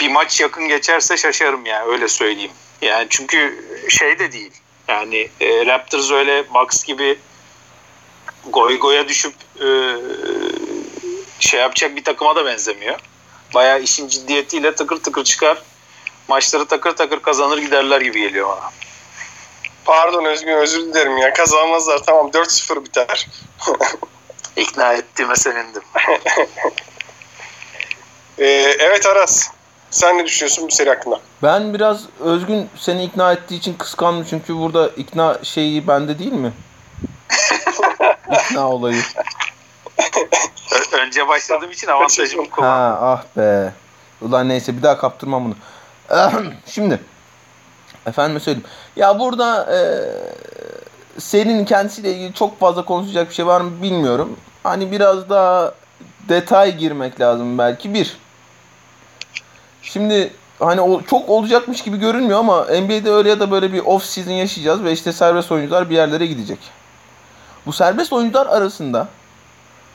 bir 0.00 0.08
maç 0.08 0.40
yakın 0.40 0.68
geçerse 0.68 1.16
şaşarım 1.16 1.66
yani 1.66 1.88
öyle 1.88 2.08
söyleyeyim. 2.08 2.52
Yani 2.82 3.06
çünkü 3.10 3.64
şey 3.88 4.18
de 4.18 4.32
değil. 4.32 4.52
Yani 4.88 5.28
e, 5.40 5.66
Raptors 5.66 6.10
öyle 6.10 6.54
Bucks 6.54 6.84
gibi 6.84 7.18
goy 8.50 8.78
goya 8.78 9.08
düşüp 9.08 9.34
e, 9.60 9.68
şey 11.38 11.60
yapacak 11.60 11.96
bir 11.96 12.04
takıma 12.04 12.36
da 12.36 12.46
benzemiyor. 12.46 12.98
Bayağı 13.54 13.82
işin 13.82 14.08
ciddiyetiyle 14.08 14.74
tıkır 14.74 14.96
tıkır 14.96 15.24
çıkar. 15.24 15.62
Maçları 16.28 16.66
takır 16.66 16.96
takır 16.96 17.20
kazanır 17.20 17.58
giderler 17.58 18.00
gibi 18.00 18.20
geliyor 18.20 18.48
bana. 18.48 18.70
Pardon 19.84 20.24
Özgün 20.24 20.52
özür 20.52 20.80
dilerim 20.80 21.16
ya 21.16 21.32
kazanmazlar 21.32 21.98
tamam 21.98 22.28
4-0 22.28 22.84
biter. 22.84 23.28
İkna 24.56 24.92
ettiğime 24.92 25.36
sevindim. 25.36 25.82
Ee, 28.38 28.44
evet 28.78 29.06
Aras 29.06 29.50
sen 29.90 30.18
ne 30.18 30.24
düşünüyorsun 30.24 30.68
bu 30.68 30.74
seri 30.74 30.88
hakkında? 30.88 31.20
Ben 31.42 31.74
biraz 31.74 32.02
Özgün 32.20 32.68
seni 32.76 33.04
ikna 33.04 33.32
ettiği 33.32 33.54
için 33.54 33.74
kıskandım 33.74 34.26
çünkü 34.30 34.56
burada 34.58 34.88
ikna 34.88 35.38
şeyi 35.42 35.88
bende 35.88 36.18
değil 36.18 36.32
mi? 36.32 36.52
ikna 38.32 38.70
olayı. 38.70 39.02
Ö- 40.72 40.96
önce 40.98 41.28
başladığım 41.28 41.70
için 41.70 41.86
avantajımı 41.86 42.50
kullandım. 42.50 42.74
Ha 42.74 42.98
ah 43.00 43.36
be. 43.36 43.72
Ulan 44.22 44.48
neyse 44.48 44.76
bir 44.76 44.82
daha 44.82 44.98
kaptırmam 44.98 45.44
bunu. 45.44 45.54
Şimdi 46.66 47.00
efendime 48.06 48.40
söyleyeyim. 48.40 48.68
Ya 48.96 49.18
burada 49.18 49.74
e, 49.74 49.78
serinin 51.20 51.64
kendisiyle 51.64 52.14
ilgili 52.14 52.34
çok 52.34 52.60
fazla 52.60 52.84
konuşacak 52.84 53.28
bir 53.28 53.34
şey 53.34 53.46
var 53.46 53.60
mı 53.60 53.82
bilmiyorum. 53.82 54.36
Hani 54.62 54.92
biraz 54.92 55.30
daha 55.30 55.74
detay 56.28 56.76
girmek 56.76 57.20
lazım 57.20 57.58
belki. 57.58 57.94
Bir. 57.94 58.16
Şimdi 59.82 60.32
hani 60.58 60.80
o, 60.80 61.02
çok 61.02 61.28
olacakmış 61.28 61.82
gibi 61.82 61.96
görünmüyor 61.96 62.38
ama 62.38 62.64
NBA'de 62.64 63.10
öyle 63.10 63.28
ya 63.28 63.40
da 63.40 63.50
böyle 63.50 63.72
bir 63.72 63.80
off 63.80 64.04
season 64.04 64.32
yaşayacağız 64.32 64.84
ve 64.84 64.92
işte 64.92 65.12
serbest 65.12 65.52
oyuncular 65.52 65.90
bir 65.90 65.94
yerlere 65.94 66.26
gidecek. 66.26 66.58
Bu 67.66 67.72
serbest 67.72 68.12
oyuncular 68.12 68.46
arasında 68.46 69.08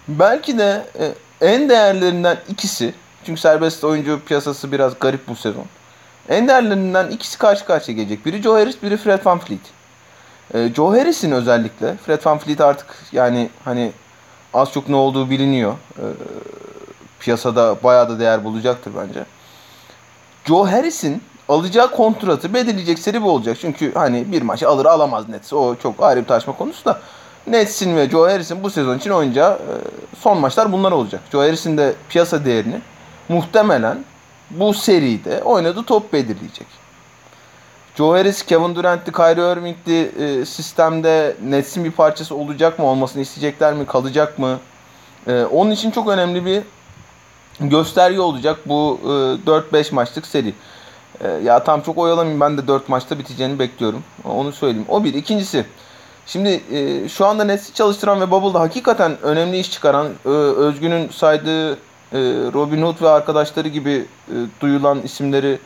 belki 0.08 0.58
de 0.58 0.86
e, 1.00 1.13
en 1.41 1.69
değerlerinden 1.69 2.38
ikisi 2.50 2.93
çünkü 3.26 3.41
serbest 3.41 3.84
oyuncu 3.84 4.19
piyasası 4.26 4.72
biraz 4.72 5.00
garip 5.00 5.28
bu 5.28 5.36
sezon. 5.36 5.65
En 6.30 6.48
değerlerinden 6.48 7.08
ikisi 7.08 7.38
karşı 7.38 7.65
karşıya 7.65 7.98
gelecek. 7.98 8.26
Biri 8.26 8.42
Joe 8.42 8.54
Harris, 8.54 8.84
biri 8.84 8.98
Fred 8.98 9.26
VanVleet. 9.26 9.60
E, 10.54 10.74
Joe 10.74 10.92
Harris'in 10.92 11.32
özellikle 11.32 11.96
Fred 12.06 12.26
VanVleet 12.26 12.62
artık 12.62 12.96
yani 13.12 13.50
hani 13.65 13.92
az 14.54 14.72
çok 14.72 14.89
ne 14.89 14.96
olduğu 14.96 15.30
biliniyor. 15.30 15.74
E, 15.98 16.06
piyasada 17.20 17.76
bayağı 17.84 18.10
da 18.10 18.20
değer 18.20 18.44
bulacaktır 18.44 18.92
bence. 18.98 19.26
Joe 20.46 20.65
Harris'in 20.72 21.24
alacağı 21.50 21.92
kontratı 21.92 22.54
belirleyecek 22.54 23.00
seri 23.00 23.22
bu 23.22 23.32
olacak. 23.32 23.58
Çünkü 23.62 23.94
hani 23.94 24.32
bir 24.32 24.42
maçı 24.42 24.70
alır 24.70 24.86
alamaz 24.86 25.30
Nets. 25.30 25.54
O 25.54 25.76
çok 25.76 26.04
ayrı 26.04 26.22
bir 26.22 26.26
tartışma 26.26 26.58
konusu 26.58 26.86
da. 26.86 27.00
Nets'in 27.48 27.96
ve 27.96 28.10
Joe 28.10 28.30
Harris'in 28.32 28.63
bu 28.63 28.70
sezon 28.70 28.98
için 28.98 29.10
oynayacağı 29.10 29.54
e, 29.54 29.74
son 30.20 30.38
maçlar 30.38 30.72
bunlar 30.72 30.92
olacak. 30.92 31.22
Joe 31.32 31.42
Harris'in 31.42 31.78
de 31.78 31.94
piyasa 32.10 32.46
değerini 32.46 32.82
muhtemelen 33.30 33.98
bu 34.52 34.74
seride 34.74 35.44
oynadığı 35.44 35.84
top 35.84 36.14
belirleyecek. 36.14 36.68
Joe 37.96 38.18
Harris, 38.18 38.46
Kevin 38.46 38.76
Durant'li, 38.76 39.12
Kyrie 39.12 39.52
Irving'li 39.52 40.12
e, 40.42 40.46
sistemde 40.46 41.36
Nets'in 41.44 41.84
bir 41.84 41.92
parçası 41.92 42.36
olacak 42.36 42.80
mı? 42.80 42.86
Olmasını 42.86 43.22
isteyecekler 43.22 43.74
mi? 43.74 43.86
Kalacak 43.86 44.40
mı? 44.40 44.60
E, 45.28 45.44
onun 45.44 45.72
için 45.72 45.92
çok 45.92 46.08
önemli 46.08 46.46
bir 46.46 46.64
gösterge 47.60 48.20
olacak 48.20 48.60
bu 48.66 49.00
e, 49.04 49.08
4-5 49.08 49.96
maçlık 49.96 50.28
seri. 50.28 50.54
E, 51.22 51.28
ya 51.28 51.64
tam 51.64 51.82
çok 51.82 51.98
oyalamayayım 51.98 52.42
ben 52.42 52.58
de 52.58 52.68
4 52.68 52.90
maçta 52.90 53.20
biteceğini 53.20 53.60
bekliyorum. 53.60 54.04
Onu 54.26 54.52
söyleyeyim. 54.52 54.86
O 54.90 55.04
bir. 55.04 55.14
İkincisi 55.14 55.66
Şimdi 56.30 56.64
e, 56.72 57.10
şu 57.10 57.26
anda 57.26 57.44
Nets'i 57.44 57.74
çalıştıran 57.74 58.22
ve 58.22 58.32
Bubble'da 58.32 58.60
hakikaten 58.60 59.22
önemli 59.22 59.60
iş 59.60 59.72
çıkaran 59.72 60.08
e, 60.26 60.30
Özgün'ün 60.30 61.10
saydığı 61.10 61.78
Robin 62.54 62.82
Hood 62.82 63.02
ve 63.02 63.10
arkadaşları 63.10 63.67
gibi 63.67 64.06
e, 64.28 64.36
duyulan 64.62 65.02
isimleri 65.02 65.60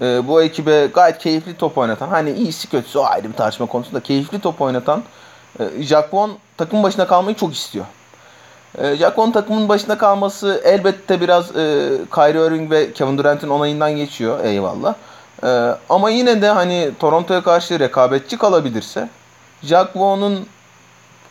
e, 0.00 0.28
bu 0.28 0.42
ekibe 0.42 0.86
gayet 0.86 1.18
keyifli 1.18 1.56
top 1.56 1.78
oynatan 1.78 2.08
hani 2.08 2.30
iyisi 2.30 2.70
kötüsü 2.70 2.98
o 2.98 3.04
ayrı 3.04 3.28
bir 3.28 3.32
tartışma 3.32 3.66
konusunda 3.66 4.00
keyifli 4.00 4.40
top 4.40 4.60
oynatan 4.60 5.02
e, 5.60 5.64
Vaughn 6.12 6.30
takım 6.56 6.82
başına 6.82 7.06
kalmayı 7.06 7.36
çok 7.36 7.54
istiyor. 7.54 7.84
Vaughn 9.16 9.30
takımın 9.30 9.68
başında 9.68 9.98
kalması 9.98 10.62
elbette 10.64 11.20
biraz 11.20 11.52
Kyrie 12.14 12.46
Irving 12.46 12.70
ve 12.70 12.92
Kevin 12.92 13.18
Durant'in 13.18 13.48
onayından 13.48 13.96
geçiyor 13.96 14.44
eyvallah. 14.44 14.94
Ama 15.88 16.10
yine 16.10 16.42
de 16.42 16.48
hani 16.48 16.90
Toronto'ya 16.98 17.42
karşı 17.42 17.78
rekabetçi 17.78 18.38
kalabilirse 18.38 19.08
Jack 19.62 19.96
Vaughn'un 19.96 20.46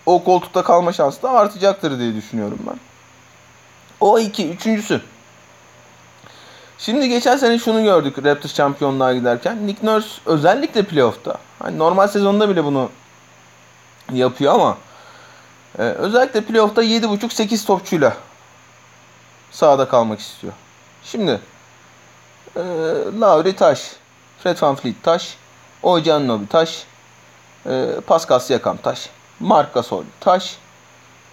o 0.06 0.23
koltukta 0.23 0.63
kalma 0.63 0.93
şansı 0.93 1.23
da 1.23 1.32
artacaktır 1.32 1.99
diye 1.99 2.15
düşünüyorum 2.15 2.60
ben. 2.67 2.75
O 3.99 4.19
iki. 4.19 4.49
Üçüncüsü. 4.49 5.01
Şimdi 6.77 7.10
geçen 7.10 7.38
sene 7.38 7.60
şunu 7.60 7.84
gördük 7.84 8.17
Raptors 8.23 8.55
şampiyonluğa 8.55 9.13
giderken. 9.13 9.67
Nick 9.67 9.88
Nurse 9.88 10.10
özellikle 10.25 10.84
playoff'ta. 10.84 11.38
Hani 11.60 11.77
normal 11.77 12.08
sezonda 12.08 12.49
bile 12.49 12.63
bunu 12.63 12.89
yapıyor 14.13 14.53
ama 14.53 14.77
e, 15.79 15.81
özellikle 15.81 16.41
playoff'ta 16.41 16.84
7.5-8 16.84 17.65
topçuyla 17.65 18.17
sahada 19.51 19.88
kalmak 19.88 20.19
istiyor. 20.19 20.53
Şimdi 21.03 21.39
e, 22.55 22.62
Lowry 23.21 23.55
taş, 23.55 23.91
Fred 24.43 24.62
VanVleet 24.62 25.03
taş, 25.03 25.38
Ojannobi 25.84 26.47
taş, 26.47 26.86
e, 27.65 27.88
Pascal 28.08 28.39
Siakam 28.39 28.77
taş, 28.77 29.10
Marc 29.39 29.69
Gasol 29.73 30.03
taş, 30.19 30.58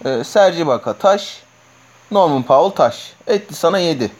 e, 0.05 0.23
Serge 0.23 0.61
Ibaka 0.61 0.93
taş, 0.93 1.42
Norman 2.11 2.43
Powell 2.43 2.75
taş. 2.75 3.13
Etti 3.27 3.55
sana 3.55 3.79
7. 3.79 4.11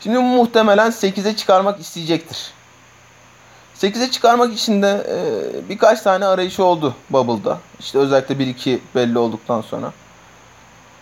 Şimdi 0.00 0.18
muhtemelen 0.18 0.90
8'e 0.90 1.36
çıkarmak 1.36 1.80
isteyecektir. 1.80 2.52
8'e 3.76 4.10
çıkarmak 4.10 4.54
için 4.54 4.82
de 4.82 5.06
e, 5.08 5.68
birkaç 5.68 6.00
tane 6.00 6.26
arayışı 6.26 6.64
oldu 6.64 6.94
Bubble'da. 7.10 7.58
İşte 7.80 7.98
özellikle 7.98 8.34
1-2 8.34 8.78
belli 8.94 9.18
olduktan 9.18 9.60
sonra. 9.60 9.92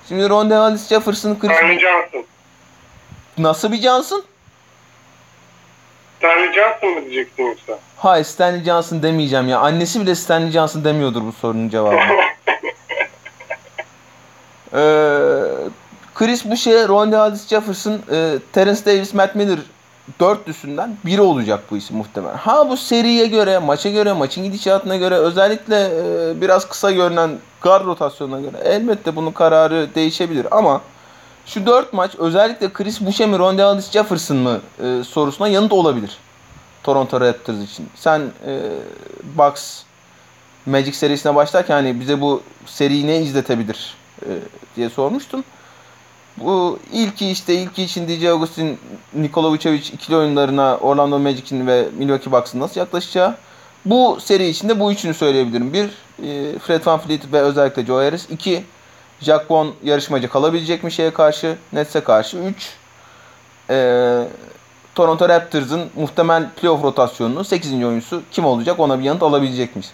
Şimdi 0.09 0.29
Ron 0.29 0.51
Hollis 0.51 0.89
Jefferson 0.89 1.39
Chris... 1.39 1.53
Stanley 1.57 1.79
Johnson. 1.79 2.25
Nasıl 3.39 3.73
bir 3.73 3.83
Johnson? 3.83 4.25
Stanley 6.19 6.53
Johnson 6.53 6.91
mı 6.91 7.11
diyeceksin 7.11 7.43
yoksa? 7.43 7.79
Hayır 7.97 8.25
Stanley 8.25 8.65
Johnson 8.65 9.03
demeyeceğim 9.03 9.49
ya. 9.49 9.59
Annesi 9.59 10.01
bile 10.01 10.15
Stanley 10.15 10.51
Johnson 10.51 10.85
demiyordur 10.85 11.23
bu 11.23 11.33
sorunun 11.33 11.69
cevabını. 11.69 12.01
Ee, 14.75 14.79
Chris 16.21 16.45
Boucher, 16.45 16.89
Ronnie 16.89 17.17
Hollis 17.17 17.49
Jefferson, 17.49 17.99
e, 18.11 18.39
Terence 18.53 18.85
Davis, 18.87 19.15
Matt 19.15 19.35
Miller 19.35 19.59
dörtlüsünden 20.21 20.97
biri 21.05 21.21
olacak 21.21 21.61
bu 21.71 21.77
isim 21.77 21.97
muhtemelen. 21.97 22.37
Ha 22.37 22.69
bu 22.71 22.77
seriye 22.77 23.27
göre, 23.27 23.59
maça 23.59 23.91
göre, 23.91 24.13
maçın 24.13 24.45
gidişatına 24.45 24.97
göre 24.97 25.15
özellikle 25.15 25.77
e, 25.77 26.41
biraz 26.41 26.69
kısa 26.69 26.91
görünen 26.91 27.31
guard 27.63 27.87
rotasyonuna 27.87 28.41
göre 28.41 28.57
elbette 28.65 29.17
bunun 29.17 29.33
kararı 29.33 29.89
değişebilir 29.95 30.47
ama 30.51 30.81
şu 31.47 31.67
dört 31.67 31.93
maç 31.93 32.15
özellikle 32.19 32.73
Chris 32.73 33.01
Boucher 33.01 33.29
mi, 33.29 33.39
Ronnie 33.39 33.65
Hollis 33.65 33.91
Jefferson 33.91 34.37
mı 34.37 34.61
e, 34.85 35.05
sorusuna 35.05 35.49
yanıt 35.49 35.73
olabilir. 35.73 36.17
Toronto 36.83 37.21
Raptors 37.21 37.59
için. 37.59 37.89
Sen 37.95 38.21
e, 38.47 38.61
Bucks 39.39 39.83
Magic 40.67 40.93
serisine 40.93 41.35
başlarken 41.35 41.75
hani 41.75 42.01
bize 42.01 42.21
bu 42.21 42.43
seriyi 42.67 43.07
ne 43.07 43.21
izletebilir 43.21 43.95
e, 44.23 44.29
diye 44.77 44.91
sormuştun. 44.91 45.45
Bu 46.37 46.79
ilki 46.93 47.31
işte 47.31 47.55
ilki 47.55 47.83
için 47.83 48.09
DJ 48.09 48.25
Augustin, 48.25 48.79
Nikola 49.15 49.51
Vucevic 49.51 49.93
ikili 49.93 50.17
oyunlarına 50.17 50.77
Orlando 50.77 51.19
Magic'in 51.19 51.67
ve 51.67 51.89
Milwaukee 51.99 52.33
Bucks'ın 52.33 52.61
nasıl 52.61 52.81
yaklaşacağı. 52.81 53.35
Bu 53.85 54.19
seri 54.21 54.49
içinde 54.49 54.81
bu 54.81 54.93
üçünü 54.93 55.15
söyleyebilirim. 55.15 55.73
Bir, 55.73 55.85
e, 55.85 56.59
Fred 56.59 56.87
VanVleet 56.87 57.33
ve 57.33 57.41
özellikle 57.41 57.87
Joe 57.87 58.05
Harris. 58.05 58.31
İki, 58.31 58.65
Jack 59.21 59.51
Vaughn 59.51 59.69
yarışmacı 59.83 60.29
kalabilecek 60.29 60.85
mi 60.85 60.93
şeye 60.93 61.11
karşı, 61.11 61.57
Nets'e 61.73 62.01
karşı. 62.01 62.37
Üç, 62.37 62.75
e, 63.71 64.25
Toronto 64.95 65.29
Raptors'ın 65.29 65.91
muhtemel 65.97 66.51
playoff 66.51 66.85
rotasyonunun 66.85 67.43
8. 67.43 67.85
oyuncusu 67.85 68.23
kim 68.33 68.45
olacak 68.45 68.81
ona 68.81 68.99
bir 68.99 69.05
yanıt 69.05 69.23
alabilecek 69.23 69.77
miyiz? 69.77 69.93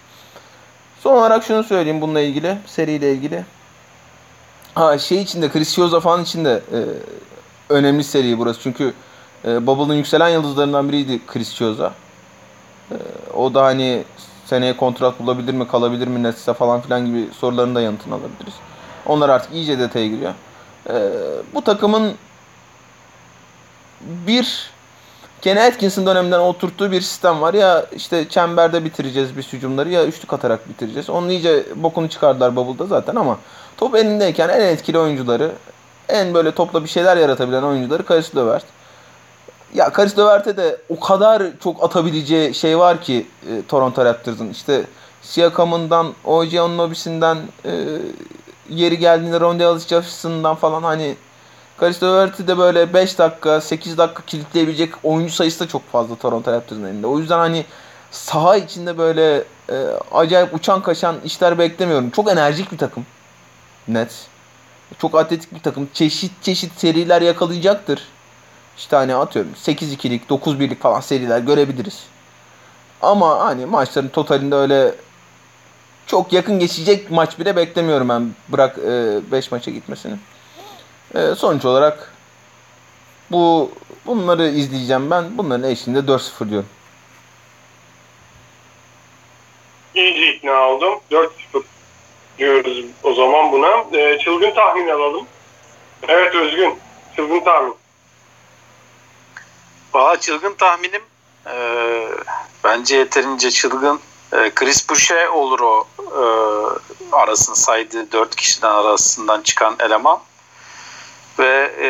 Son 0.99 1.13
olarak 1.13 1.43
şunu 1.43 1.63
söyleyeyim 1.63 2.01
bununla 2.01 2.21
ilgili, 2.21 2.57
seriyle 2.65 3.13
ilgili. 3.13 3.45
Ha 4.77 4.97
şey 4.97 5.21
içinde, 5.21 5.49
Chris 5.49 5.75
Chioza 5.75 5.99
falan 5.99 6.23
içinde 6.23 6.61
e, 6.73 6.79
önemli 7.69 8.03
seri 8.03 8.37
burası. 8.37 8.59
Çünkü 8.61 8.93
e, 9.45 9.67
Bubble'ın 9.67 9.97
yükselen 9.97 10.29
yıldızlarından 10.29 10.89
biriydi 10.89 11.19
Chris 11.27 11.55
Chioza. 11.55 11.93
E, 12.91 12.95
o 13.33 13.53
da 13.53 13.65
hani 13.65 14.03
seneye 14.45 14.77
kontrat 14.77 15.19
bulabilir 15.19 15.53
mi, 15.53 15.67
kalabilir 15.67 16.07
mi 16.07 16.23
Nets'e 16.23 16.53
falan 16.53 16.81
filan 16.81 17.05
gibi 17.05 17.27
soruların 17.39 17.75
da 17.75 17.81
yanıtını 17.81 18.13
alabiliriz. 18.13 18.53
Onlar 19.05 19.29
artık 19.29 19.53
iyice 19.53 19.79
detaya 19.79 20.07
giriyor. 20.07 20.33
E, 20.89 21.11
bu 21.53 21.63
takımın 21.63 22.13
bir 24.01 24.71
Kenny 25.41 25.61
Atkinson 25.61 26.05
döneminden 26.05 26.39
oturttuğu 26.39 26.91
bir 26.91 27.01
sistem 27.01 27.41
var. 27.41 27.53
Ya 27.53 27.85
işte 27.95 28.29
çemberde 28.29 28.85
bitireceğiz 28.85 29.37
biz 29.37 29.53
hücumları 29.53 29.89
ya 29.89 30.05
üçlük 30.05 30.33
atarak 30.33 30.69
bitireceğiz. 30.69 31.09
Onun 31.09 31.29
iyice 31.29 31.65
bokunu 31.75 32.09
çıkardılar 32.09 32.55
Bubble'da 32.55 32.85
zaten 32.85 33.15
ama 33.15 33.37
top 33.77 33.95
elindeyken 33.95 34.49
en 34.49 34.61
etkili 34.61 34.99
oyuncuları, 34.99 35.51
en 36.09 36.33
böyle 36.33 36.51
topla 36.51 36.83
bir 36.83 36.89
şeyler 36.89 37.17
yaratabilen 37.17 37.63
oyuncuları 37.63 38.05
Karis 38.05 38.35
Levert. 38.35 38.65
Ya 39.73 39.89
Karis 39.89 40.17
Levert'e 40.17 40.57
de 40.57 40.77
o 40.89 40.99
kadar 40.99 41.43
çok 41.63 41.83
atabileceği 41.83 42.53
şey 42.53 42.79
var 42.79 43.01
ki 43.01 43.27
e, 43.49 43.61
Toronto 43.67 44.05
Raptors'ın. 44.05 44.49
İşte 44.49 44.85
Siakam'ından, 45.21 46.13
O.J. 46.25 46.61
Anunoby'sinden, 46.61 47.37
e, 47.65 47.71
yeri 48.69 48.97
geldiğinde 48.97 49.39
Rondae 49.39 49.79
Jefferson'dan 49.79 50.55
falan 50.55 50.83
hani 50.83 51.15
Karis 51.77 52.03
Levert'i 52.03 52.47
de 52.47 52.57
böyle 52.57 52.93
5 52.93 53.19
dakika, 53.19 53.61
8 53.61 53.97
dakika 53.97 54.23
kilitleyebilecek 54.27 54.93
oyuncu 55.03 55.33
sayısı 55.33 55.59
da 55.59 55.67
çok 55.67 55.91
fazla 55.91 56.15
Toronto 56.15 56.51
Raptors'ın 56.51 56.85
elinde. 56.85 57.07
O 57.07 57.19
yüzden 57.19 57.37
hani 57.37 57.65
saha 58.11 58.57
içinde 58.57 58.97
böyle 58.97 59.43
e, 59.69 59.75
acayip 60.11 60.53
uçan 60.53 60.81
kaçan 60.81 61.15
işler 61.25 61.59
beklemiyorum. 61.59 62.09
Çok 62.09 62.31
enerjik 62.31 62.71
bir 62.71 62.77
takım. 62.77 63.05
Net. 63.87 64.27
Çok 65.01 65.15
atletik 65.15 65.53
bir 65.53 65.59
takım. 65.59 65.89
Çeşit 65.93 66.31
çeşit 66.43 66.79
seriler 66.79 67.21
yakalayacaktır. 67.21 68.07
İşte 68.77 68.95
hani 68.95 69.15
atıyorum 69.15 69.51
8-2'lik, 69.63 70.29
9-1'lik 70.29 70.81
falan 70.81 70.99
seriler 70.99 71.39
görebiliriz. 71.39 72.03
Ama 73.01 73.39
hani 73.45 73.65
maçların 73.65 74.07
totalinde 74.07 74.55
öyle 74.55 74.95
çok 76.07 76.33
yakın 76.33 76.59
geçecek 76.59 77.11
maç 77.11 77.39
bile 77.39 77.55
beklemiyorum 77.55 78.09
ben 78.09 78.31
bırak 78.49 78.77
5 78.77 79.45
e, 79.45 79.49
maça 79.51 79.71
gitmesini. 79.71 80.15
E, 81.15 81.35
sonuç 81.35 81.65
olarak 81.65 82.13
bu 83.31 83.71
bunları 84.05 84.47
izleyeceğim 84.47 85.11
ben. 85.11 85.37
Bunların 85.37 85.69
eşliğinde 85.69 86.11
4-0 86.11 86.49
diyorum. 86.49 86.69
İyice 89.95 90.33
ikna 90.35 90.51
oldum. 90.51 90.99
4-0 91.11 91.29
diyoruz 92.37 92.85
o 93.03 93.13
zaman 93.13 93.51
buna. 93.51 93.99
E, 93.99 94.19
çılgın 94.19 94.51
tahmin 94.51 94.87
alalım. 94.87 95.27
Evet 96.07 96.35
Özgün. 96.35 96.75
Çılgın 97.15 97.39
tahmin. 97.39 97.75
Valla 99.93 100.19
çılgın 100.19 100.53
tahminim 100.53 101.01
e, 101.47 101.55
bence 102.63 102.95
yeterince 102.95 103.51
çılgın. 103.51 103.99
E, 104.33 104.51
Chris 104.55 104.89
Boucher 104.89 105.27
olur 105.27 105.59
o 105.59 105.87
e, 105.97 106.21
arasını 107.15 107.55
saydığı 107.55 108.11
dört 108.11 108.35
kişiden 108.35 108.69
arasından 108.69 109.41
çıkan 109.41 109.75
eleman. 109.79 110.19
Ve 111.39 111.71
e, 111.81 111.89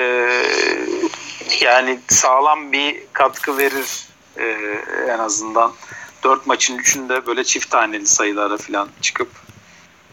yani 1.62 2.00
sağlam 2.08 2.72
bir 2.72 3.04
katkı 3.14 3.58
verir 3.58 4.08
e, 4.38 4.46
en 5.14 5.20
azından. 5.20 5.74
Dört 6.24 6.48
maçın 6.48 6.78
üçünde 6.78 7.28
böyle 7.28 7.44
çift 7.44 7.72
taneli 7.72 8.08
sayılara 8.08 8.58
falan 8.58 8.90
çıkıp 9.02 9.47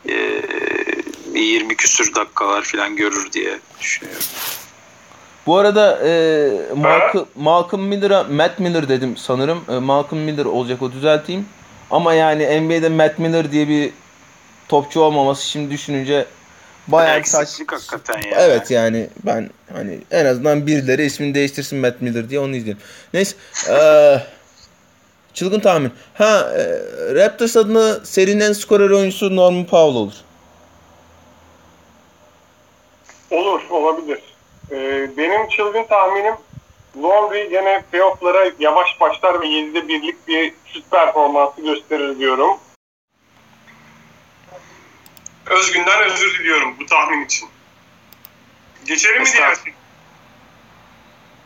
e, 0.09 1.41
20 1.41 1.77
küsür 1.77 2.15
dakikalar 2.15 2.63
falan 2.63 2.97
görür 2.97 3.33
diye 3.33 3.59
düşünüyorum. 3.81 4.23
Bu 5.47 5.57
arada 5.59 5.99
e, 6.09 6.51
Malcolm, 6.77 7.27
Malcolm 7.35 7.83
Miller'a 7.83 8.25
Matt 8.25 8.59
Miller 8.59 8.89
dedim 8.89 9.17
sanırım. 9.17 9.65
E, 9.69 9.73
Malcolm 9.73 10.21
Miller 10.21 10.45
olacak 10.45 10.83
o 10.83 10.93
düzelteyim. 10.93 11.47
Ama 11.91 12.15
yani 12.15 12.61
NBA'de 12.61 12.89
Matt 12.89 13.19
Miller 13.19 13.53
diye 13.53 13.69
bir 13.69 13.93
topçu 14.69 15.01
olmaması 15.01 15.47
şimdi 15.47 15.71
düşününce 15.71 16.27
bayağı 16.89 17.25
saç. 17.25 17.61
hakikaten 17.67 18.15
yani. 18.15 18.35
Evet 18.39 18.71
yani 18.71 19.09
ben 19.27 19.51
hani 19.73 19.99
en 20.11 20.27
azından 20.27 20.67
birileri 20.67 21.05
ismini 21.05 21.35
değiştirsin 21.35 21.79
Matt 21.79 22.03
Miller 22.03 22.31
diye 22.31 22.41
onu 22.41 22.57
izleyelim. 22.57 22.83
Neyse. 23.15 23.37
E, 23.71 23.77
çılgın 25.35 25.61
tahmin. 25.61 25.93
Ha 26.15 26.53
e, 26.57 26.65
Raptors 27.15 27.57
adına 27.57 28.05
serinin 28.05 28.41
en 28.41 28.53
skorer 28.53 28.91
oyuncusu 28.91 29.37
Norman 29.37 29.65
Powell 29.67 29.97
olur. 29.97 30.15
Olur, 33.31 33.61
olabilir. 33.71 34.21
Ee, 34.71 35.11
benim 35.17 35.49
çılgın 35.49 35.85
tahminim 35.85 36.35
Laundry 37.03 37.51
gene 37.51 37.83
playoff'lara 37.93 38.51
yavaş 38.59 39.01
başlar 39.01 39.41
ve 39.41 39.47
7'de 39.47 39.89
birlik 39.89 40.29
bir 40.29 40.55
süt 40.67 40.91
performansı 40.91 41.63
gösterir 41.63 42.19
diyorum. 42.19 42.59
Özgün'den 45.47 46.03
özür 46.05 46.39
diliyorum 46.39 46.77
bu 46.81 46.87
tahmin 46.87 47.25
için. 47.25 47.49
Geçelim 48.87 49.23
mi 49.23 49.29
diğer 49.33 49.57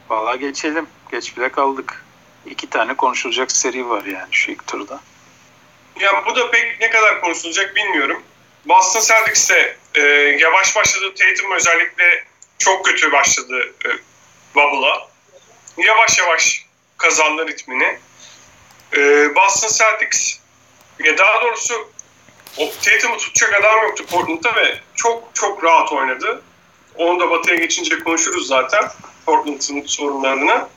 Valla 0.09 0.37
geçelim. 0.37 0.87
Geç 1.11 1.37
bile 1.37 1.49
kaldık. 1.49 2.05
İki 2.51 2.71
tane 2.71 2.97
konuşulacak 2.97 3.53
seri 3.53 3.89
var 3.89 4.05
yani 4.05 4.29
şu 4.31 4.51
ilk 4.51 4.67
turda. 4.67 5.01
Ya 6.01 6.25
bu 6.27 6.37
da 6.37 6.51
pek 6.51 6.81
ne 6.81 6.91
kadar 6.91 7.21
konuşulacak 7.21 7.77
bilmiyorum. 7.77 8.23
Boston 8.65 9.01
Celtics'te 9.01 9.77
e, 9.95 10.01
yavaş 10.41 10.77
başladı 10.77 11.15
Tatum 11.15 11.53
özellikle 11.53 12.25
çok 12.59 12.85
kötü 12.85 13.13
başladı 13.13 13.75
e, 13.87 13.89
Bubble'a. 14.55 15.09
Yavaş 15.77 16.19
yavaş 16.19 16.67
kazandı 16.99 17.47
ritmini. 17.47 17.99
E, 18.97 19.01
Boston 19.35 19.69
Celtics 19.69 20.39
ya 21.05 21.19
daha 21.19 21.43
doğrusu 21.43 21.91
o 22.57 22.71
Tatum'u 22.83 23.17
tutacak 23.17 23.55
adam 23.61 23.83
yoktu 23.83 24.07
Portland'da 24.11 24.55
ve 24.55 24.81
çok 24.95 25.31
çok 25.35 25.65
rahat 25.65 25.93
oynadı. 25.93 26.43
Onu 26.95 27.21
da 27.21 27.31
batıya 27.31 27.57
geçince 27.57 27.99
konuşuruz 27.99 28.47
zaten 28.47 28.91
Portland'ın 29.27 29.87
sorunlarını. 29.87 30.69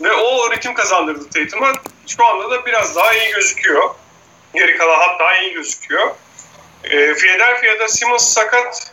Ve 0.00 0.12
o 0.12 0.52
ritim 0.52 0.74
kazandırdı 0.74 1.30
Tatum'a. 1.30 1.72
Şu 2.06 2.24
anda 2.26 2.50
da 2.50 2.66
biraz 2.66 2.96
daha 2.96 3.12
iyi 3.14 3.30
gözüküyor. 3.30 3.94
Geri 4.54 4.76
kalan 4.76 4.98
hatta 4.98 5.36
iyi 5.36 5.52
gözüküyor. 5.52 6.14
E, 6.84 7.14
Philadelphia'da 7.14 7.88
Simmons 7.88 8.28
sakat. 8.28 8.92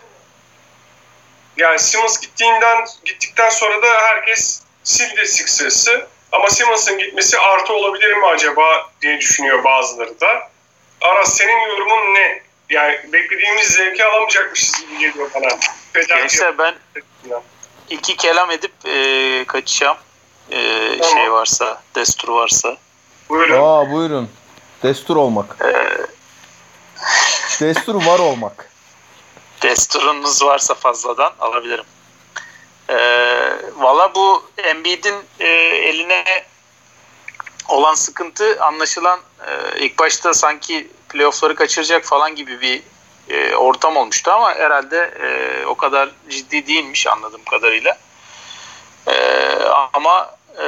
Yani 1.57 1.79
Simmons 1.79 2.19
gittiğinden 2.19 2.85
gittikten 3.05 3.49
sonra 3.49 3.81
da 3.81 3.87
herkes 3.87 4.61
sildi 4.83 5.27
Sixers'ı. 5.27 6.07
Ama 6.31 6.49
Simmons'ın 6.49 6.97
gitmesi 6.97 7.39
artı 7.39 7.73
olabilir 7.73 8.13
mi 8.13 8.25
acaba 8.25 8.91
diye 9.01 9.17
düşünüyor 9.19 9.63
bazıları 9.63 10.19
da. 10.21 10.49
Aras 11.01 11.37
senin 11.37 11.69
yorumun 11.69 12.13
ne? 12.13 12.43
Yani 12.69 12.99
beklediğimiz 13.13 13.67
zevki 13.67 14.05
alamayacakmışız 14.05 14.81
gibi 14.81 14.99
geliyor 14.99 15.29
bana. 15.35 15.59
Gençler 16.07 16.57
ben 16.57 16.75
iki 17.89 18.17
kelam 18.17 18.51
edip 18.51 18.71
e, 18.85 19.45
kaçacağım. 19.47 19.97
E, 20.51 20.97
tamam. 21.01 21.15
Şey 21.17 21.31
varsa, 21.31 21.81
destur 21.95 22.27
varsa. 22.27 22.77
Buyurun. 23.29 23.61
Aa 23.63 23.91
buyurun. 23.91 24.29
Destur 24.83 25.15
olmak. 25.15 25.57
Ee, 25.65 25.97
Destur 27.59 27.95
var 28.05 28.19
olmak. 28.19 28.69
Desturunuz 29.61 30.43
varsa 30.43 30.73
fazladan 30.73 31.33
alabilirim. 31.39 31.85
E, 32.89 32.97
Valla 33.75 34.15
bu 34.15 34.43
Embiid'in 34.57 35.15
e, 35.39 35.47
eline 35.89 36.23
olan 37.67 37.93
sıkıntı 37.93 38.63
anlaşılan 38.63 39.19
e, 39.47 39.79
ilk 39.79 39.99
başta 39.99 40.33
sanki 40.33 40.87
playoffları 41.09 41.55
kaçıracak 41.55 42.05
falan 42.05 42.35
gibi 42.35 42.61
bir 42.61 42.81
e, 43.29 43.55
ortam 43.55 43.97
olmuştu 43.97 44.31
ama 44.31 44.55
herhalde 44.55 45.13
e, 45.21 45.65
o 45.65 45.75
kadar 45.75 46.09
ciddi 46.29 46.67
değilmiş 46.67 47.07
anladığım 47.07 47.43
kadarıyla. 47.43 47.97
E, 49.07 49.13
ama 49.93 50.35
e, 50.61 50.67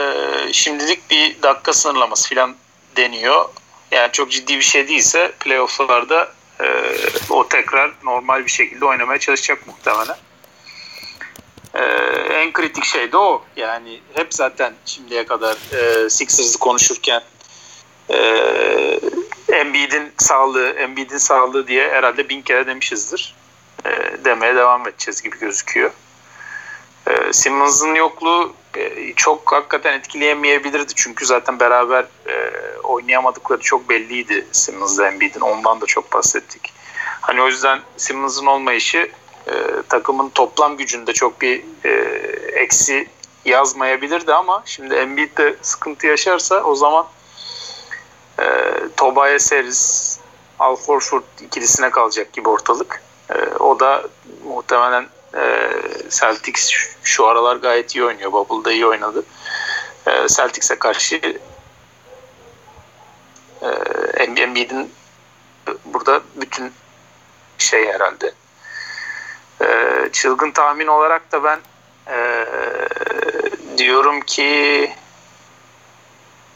şimdilik 0.53 1.09
bir 1.09 1.41
dakika 1.41 1.73
sınırlaması 1.73 2.35
falan 2.35 2.55
deniyor. 2.97 3.49
Yani 3.91 4.11
çok 4.11 4.31
ciddi 4.31 4.57
bir 4.57 4.61
şey 4.61 4.87
değilse 4.87 5.31
playofflarda 5.39 6.31
e, 6.59 6.65
o 7.29 7.47
tekrar 7.47 7.91
normal 8.03 8.45
bir 8.45 8.51
şekilde 8.51 8.85
oynamaya 8.85 9.19
çalışacak 9.19 9.67
muhtemelen. 9.67 10.17
E, 11.73 11.81
en 12.33 12.53
kritik 12.53 12.85
şey 12.85 13.11
de 13.11 13.17
o. 13.17 13.43
Yani 13.55 13.99
hep 14.13 14.33
zaten 14.33 14.73
şimdiye 14.85 15.25
kadar 15.25 15.57
e, 15.73 16.09
Sixers'ı 16.09 16.59
konuşurken 16.59 17.21
e, 18.09 18.17
Embiid'in 19.49 20.13
sağlığı, 20.17 20.69
Embiid'in 20.69 21.17
sağlığı 21.17 21.67
diye 21.67 21.89
herhalde 21.89 22.29
bin 22.29 22.41
kere 22.41 22.67
demişizdir. 22.67 23.35
E, 23.85 23.89
demeye 24.25 24.55
devam 24.55 24.87
edeceğiz 24.87 25.21
gibi 25.21 25.39
gözüküyor. 25.39 25.91
E, 27.07 27.33
Simmons'ın 27.33 27.95
yokluğu 27.95 28.53
e, 28.77 29.13
çok 29.13 29.51
hakikaten 29.51 29.93
etkileyemeyebilirdi. 29.93 30.93
Çünkü 30.95 31.25
zaten 31.25 31.59
beraber 31.59 32.05
e, 32.27 32.51
oynayamadıkları 32.83 33.61
çok 33.61 33.89
belliydi 33.89 34.47
Simmons'la 34.51 35.07
Embiid'in. 35.07 35.41
Ondan 35.41 35.81
da 35.81 35.85
çok 35.85 36.13
bahsettik. 36.13 36.73
Hani 37.21 37.41
o 37.41 37.47
yüzden 37.47 37.79
Simmons'ın 37.97 38.45
olmayışı 38.45 39.11
e, 39.47 39.53
takımın 39.89 40.29
toplam 40.29 40.77
gücünde 40.77 41.13
çok 41.13 41.41
bir 41.41 41.63
e, 41.85 41.91
eksi 42.59 43.07
yazmayabilirdi 43.45 44.33
ama 44.33 44.63
şimdi 44.65 44.95
Embiid 44.95 45.37
de 45.37 45.55
sıkıntı 45.61 46.07
yaşarsa 46.07 46.63
o 46.63 46.75
zaman 46.75 47.05
e, 48.39 48.45
Tobias 48.97 49.51
Harris, 49.51 50.19
Al 50.59 50.75
Horford 50.75 51.23
ikilisine 51.41 51.89
kalacak 51.89 52.33
gibi 52.33 52.49
ortalık. 52.49 53.01
E, 53.29 53.33
o 53.59 53.79
da 53.79 54.03
muhtemelen 54.45 55.07
e, 55.35 55.71
Celtics 56.09 56.71
şu 57.03 57.27
aralar 57.27 57.55
gayet 57.55 57.95
iyi 57.95 58.05
oynuyor. 58.05 58.31
Bubble'da 58.31 58.71
iyi 58.71 58.85
oynadı. 58.85 59.23
E, 60.07 60.27
Celtics'e 60.27 60.79
karşı 60.79 61.39
e, 63.61 63.67
Embiid'in 64.23 64.91
burada 65.85 66.21
bütün 66.35 66.73
şey 67.57 67.87
herhalde. 67.87 68.33
E, 69.61 70.09
çılgın 70.11 70.51
tahmin 70.51 70.87
olarak 70.87 71.31
da 71.31 71.43
ben 71.43 71.59
e, 72.07 72.45
diyorum 73.77 74.21
ki 74.21 74.91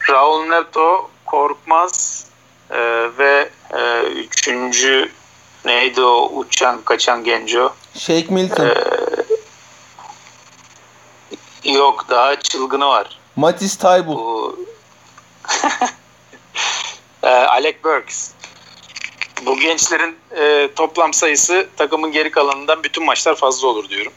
Raul 0.09 0.45
Neto 0.45 1.09
Korkmaz 1.25 2.25
e, 2.71 3.09
ve 3.17 3.49
e, 3.73 4.01
üçüncü 4.01 5.11
neydi 5.65 6.01
o 6.01 6.31
uçan 6.33 6.81
kaçan 6.81 7.23
genco? 7.23 7.73
Shake 7.99 8.27
Milton. 8.29 8.65
Ee, 11.65 11.71
yok 11.71 12.05
daha 12.09 12.39
çılgını 12.39 12.87
var. 12.87 13.19
Matisse 13.35 13.79
Taybul. 13.79 14.15
Bu... 14.15 14.59
e, 17.23 17.27
Alec 17.27 17.83
Burks. 17.83 18.31
Bu 19.45 19.59
gençlerin 19.59 20.15
e, 20.37 20.69
toplam 20.75 21.13
sayısı 21.13 21.67
takımın 21.77 22.11
geri 22.11 22.31
kalanından 22.31 22.83
bütün 22.83 23.05
maçlar 23.05 23.35
fazla 23.35 23.67
olur 23.67 23.89
diyorum. 23.89 24.11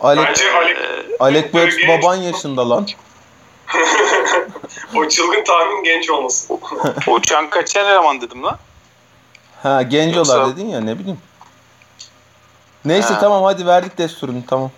Alec, 0.00 0.26
Bence 0.28 0.52
Alec, 0.52 0.78
e, 0.78 1.16
Alec 1.18 1.52
Burks 1.52 1.76
baban 1.88 2.16
yaşında 2.16 2.70
lan. 2.70 2.86
o 4.96 5.08
çılgın 5.08 5.44
tahmin 5.44 5.84
genç 5.84 6.10
olmasın. 6.10 6.60
Uçan 7.06 7.50
kaçan 7.50 7.86
eleman 7.86 8.20
dedim 8.20 8.42
lan. 8.42 8.58
Ha 9.62 9.82
gencolar 9.82 10.40
Yoksa... 10.40 10.56
dedin 10.56 10.68
ya 10.68 10.80
ne 10.80 10.98
bileyim. 10.98 11.18
Neyse 12.86 13.14
ha. 13.14 13.20
tamam 13.20 13.44
hadi 13.44 13.66
verdik 13.66 13.98
desturunu 13.98 14.42
tamam. 14.46 14.70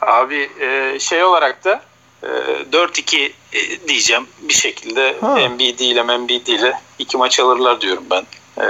Abi 0.00 0.50
e, 0.60 0.98
şey 1.00 1.24
olarak 1.24 1.64
da 1.64 1.82
e, 2.22 2.26
4-2 2.72 3.32
e, 3.52 3.88
diyeceğim 3.88 4.26
bir 4.40 4.54
şekilde 4.54 5.16
ha. 5.20 5.40
Embiid 5.40 5.78
ile 5.78 6.00
Embiid 6.00 6.46
ile 6.46 6.80
iki 6.98 7.16
maç 7.16 7.40
alırlar 7.40 7.80
diyorum 7.80 8.04
ben 8.10 8.26
e, 8.62 8.66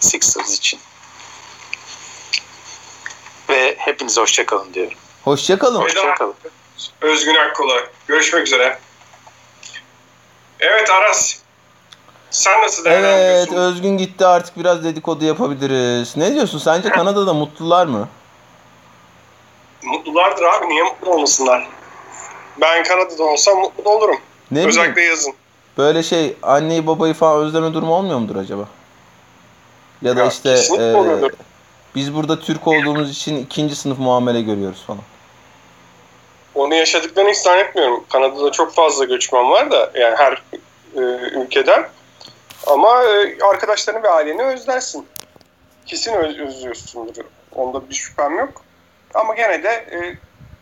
Sixers 0.00 0.58
için. 0.58 0.80
Ve 3.48 3.74
hepinize 3.78 4.20
hoşçakalın 4.20 4.74
diyorum. 4.74 4.98
Hoşçakalın. 5.24 5.80
Hoşçakalın. 5.80 6.34
Özgün 7.00 7.34
Akkola. 7.34 7.74
Görüşmek 8.06 8.46
üzere. 8.46 8.78
Evet 10.60 10.90
Aras. 10.90 11.38
Sen 12.30 12.62
nasıl 12.62 12.84
değerlendiriyorsun? 12.84 13.52
Evet 13.52 13.58
Özgün 13.58 13.98
gitti 13.98 14.26
artık 14.26 14.58
biraz 14.58 14.84
dedikodu 14.84 15.24
yapabiliriz. 15.24 16.16
Ne 16.16 16.34
diyorsun 16.34 16.58
sence 16.58 16.88
Kanada'da 16.88 17.34
mutlular 17.34 17.86
mı? 17.86 18.08
Mutlulardır 19.82 20.42
abi 20.42 20.68
niye 20.68 20.82
mutlu 20.82 21.10
olmasınlar? 21.10 21.68
Ben 22.60 22.84
Kanada'da 22.84 23.24
olsam 23.24 23.58
mutlu 23.58 23.90
olurum. 23.90 24.16
Ne 24.50 24.66
Özellikle 24.66 24.96
bileyim, 24.96 25.10
yazın. 25.10 25.34
Böyle 25.78 26.02
şey 26.02 26.36
anneyi 26.42 26.86
babayı 26.86 27.14
falan 27.14 27.46
özleme 27.46 27.74
durumu 27.74 27.94
olmuyor 27.94 28.18
mudur 28.18 28.36
acaba? 28.36 28.68
Ya 30.02 30.16
da 30.16 30.20
ya, 30.20 30.26
işte 30.26 30.50
e, 30.78 30.94
biz 31.94 32.14
burada 32.14 32.40
Türk 32.40 32.68
olduğumuz 32.68 33.10
için 33.10 33.36
ikinci 33.36 33.76
sınıf 33.76 33.98
muamele 33.98 34.42
görüyoruz 34.42 34.84
falan. 34.86 35.02
Onu 36.54 36.74
yaşadıklarını 36.74 37.30
hiç 37.30 37.38
zannetmiyorum. 37.38 38.04
Kanada'da 38.08 38.52
çok 38.52 38.74
fazla 38.74 39.04
göçmen 39.04 39.50
var 39.50 39.70
da 39.70 39.90
yani 39.94 40.16
her 40.16 40.42
e, 40.96 41.00
ülkeden. 41.40 41.88
Ama 42.68 43.02
e, 43.02 43.38
arkadaşlarını 43.44 44.02
ve 44.02 44.08
aileni 44.08 44.42
özlersin. 44.42 45.06
Kesin 45.86 46.12
öz, 46.12 46.38
özlüyorsundur. 46.38 47.24
Onda 47.54 47.90
bir 47.90 47.94
şüphem 47.94 48.38
yok. 48.38 48.62
Ama 49.14 49.34
gene 49.34 49.62
de 49.62 49.68
e, 49.68 50.18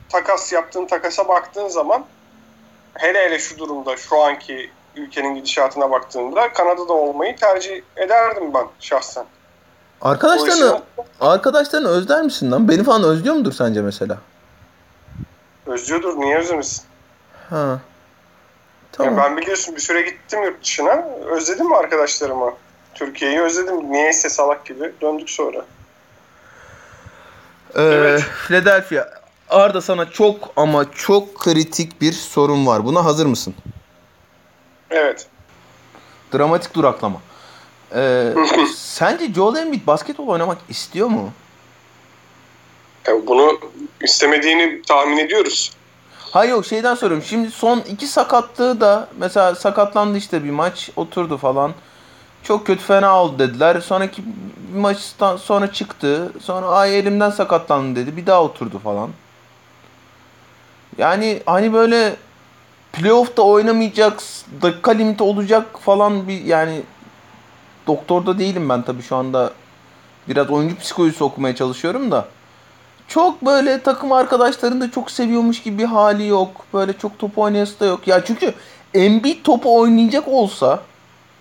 takas 0.08 0.52
yaptığın 0.52 0.86
takasa 0.86 1.28
baktığın 1.28 1.68
zaman 1.68 2.04
hele 2.94 3.18
hele 3.18 3.38
şu 3.38 3.58
durumda 3.58 3.96
şu 3.96 4.22
anki 4.22 4.70
ülkenin 4.96 5.34
gidişatına 5.34 5.90
baktığımda 5.90 6.52
Kanada'da 6.52 6.92
olmayı 6.92 7.36
tercih 7.36 7.82
ederdim 7.96 8.54
ben 8.54 8.66
şahsen. 8.80 9.24
Arkadaşlarını, 10.00 10.82
arkadaşlarını 11.20 11.88
özler 11.88 12.22
misin 12.22 12.52
lan? 12.52 12.68
Beni 12.68 12.84
falan 12.84 13.02
özlüyor 13.02 13.34
mudur 13.34 13.52
sence 13.52 13.82
mesela? 13.82 14.18
Özlüyordur. 15.66 16.20
Niye 16.20 16.38
özlemesin? 16.38 16.84
Ha. 17.50 17.78
Tamam. 18.96 19.18
Yani 19.18 19.24
ben 19.24 19.36
biliyorsun 19.36 19.76
bir 19.76 19.80
süre 19.80 20.02
gittim 20.02 20.42
yurt 20.42 20.62
dışına. 20.64 21.08
Özledim 21.30 21.68
mi 21.68 21.76
arkadaşlarımı? 21.76 22.54
Türkiye'yi 22.94 23.40
özledim. 23.40 23.92
Niyeyse 23.92 24.28
salak 24.28 24.66
gibi. 24.66 24.92
Döndük 25.00 25.30
sonra. 25.30 25.58
Ee, 27.74 27.82
evet. 27.82 28.24
Philadelphia. 28.46 29.08
Arda 29.48 29.80
sana 29.80 30.10
çok 30.10 30.52
ama 30.56 30.92
çok 30.92 31.38
kritik 31.38 32.00
bir 32.00 32.12
sorun 32.12 32.66
var. 32.66 32.84
Buna 32.84 33.04
hazır 33.04 33.26
mısın? 33.26 33.54
Evet. 34.90 35.26
Dramatik 36.34 36.74
duraklama. 36.74 37.20
Ee, 37.94 38.34
sence 38.76 39.34
Joel 39.34 39.56
Embiid 39.56 39.86
basketbol 39.86 40.26
oynamak 40.26 40.58
istiyor 40.68 41.08
mu? 41.08 41.30
Yani 43.06 43.26
bunu 43.26 43.60
istemediğini 44.00 44.82
tahmin 44.82 45.16
ediyoruz. 45.18 45.75
Hayır 46.36 46.50
yok 46.50 46.66
şeyden 46.66 46.94
soruyorum. 46.94 47.26
Şimdi 47.26 47.50
son 47.50 47.78
iki 47.80 48.06
sakatlığı 48.06 48.80
da 48.80 49.08
mesela 49.18 49.54
sakatlandı 49.54 50.18
işte 50.18 50.44
bir 50.44 50.50
maç 50.50 50.90
oturdu 50.96 51.36
falan. 51.36 51.72
Çok 52.42 52.66
kötü 52.66 52.82
fena 52.82 53.22
oldu 53.22 53.38
dediler. 53.38 53.80
Sonraki 53.80 54.22
bir 54.72 54.78
maçtan 54.78 55.36
sonra 55.36 55.72
çıktı. 55.72 56.32
Sonra 56.40 56.66
ay 56.66 56.98
elimden 56.98 57.30
sakatlandı 57.30 58.00
dedi. 58.00 58.16
Bir 58.16 58.26
daha 58.26 58.42
oturdu 58.42 58.78
falan. 58.78 59.10
Yani 60.98 61.42
hani 61.46 61.72
böyle 61.72 62.16
playoff'ta 62.92 63.42
oynamayacak, 63.42 64.22
dakika 64.62 64.90
limiti 64.90 65.22
olacak 65.22 65.80
falan 65.80 66.28
bir 66.28 66.44
yani 66.44 66.82
doktorda 67.86 68.38
değilim 68.38 68.68
ben 68.68 68.82
tabii 68.82 69.02
şu 69.02 69.16
anda. 69.16 69.52
Biraz 70.28 70.50
oyuncu 70.50 70.76
psikolojisi 70.78 71.24
okumaya 71.24 71.54
çalışıyorum 71.54 72.10
da 72.10 72.28
çok 73.08 73.42
böyle 73.42 73.82
takım 73.82 74.12
arkadaşlarını 74.12 74.80
da 74.80 74.90
çok 74.90 75.10
seviyormuş 75.10 75.62
gibi 75.62 75.78
bir 75.78 75.84
hali 75.84 76.26
yok. 76.26 76.48
Böyle 76.74 76.92
çok 76.92 77.18
top 77.18 77.38
oynayası 77.38 77.80
da 77.80 77.84
yok. 77.84 78.08
Ya 78.08 78.24
çünkü 78.24 78.54
Embiid 78.94 79.44
topu 79.44 79.78
oynayacak 79.80 80.28
olsa 80.28 80.80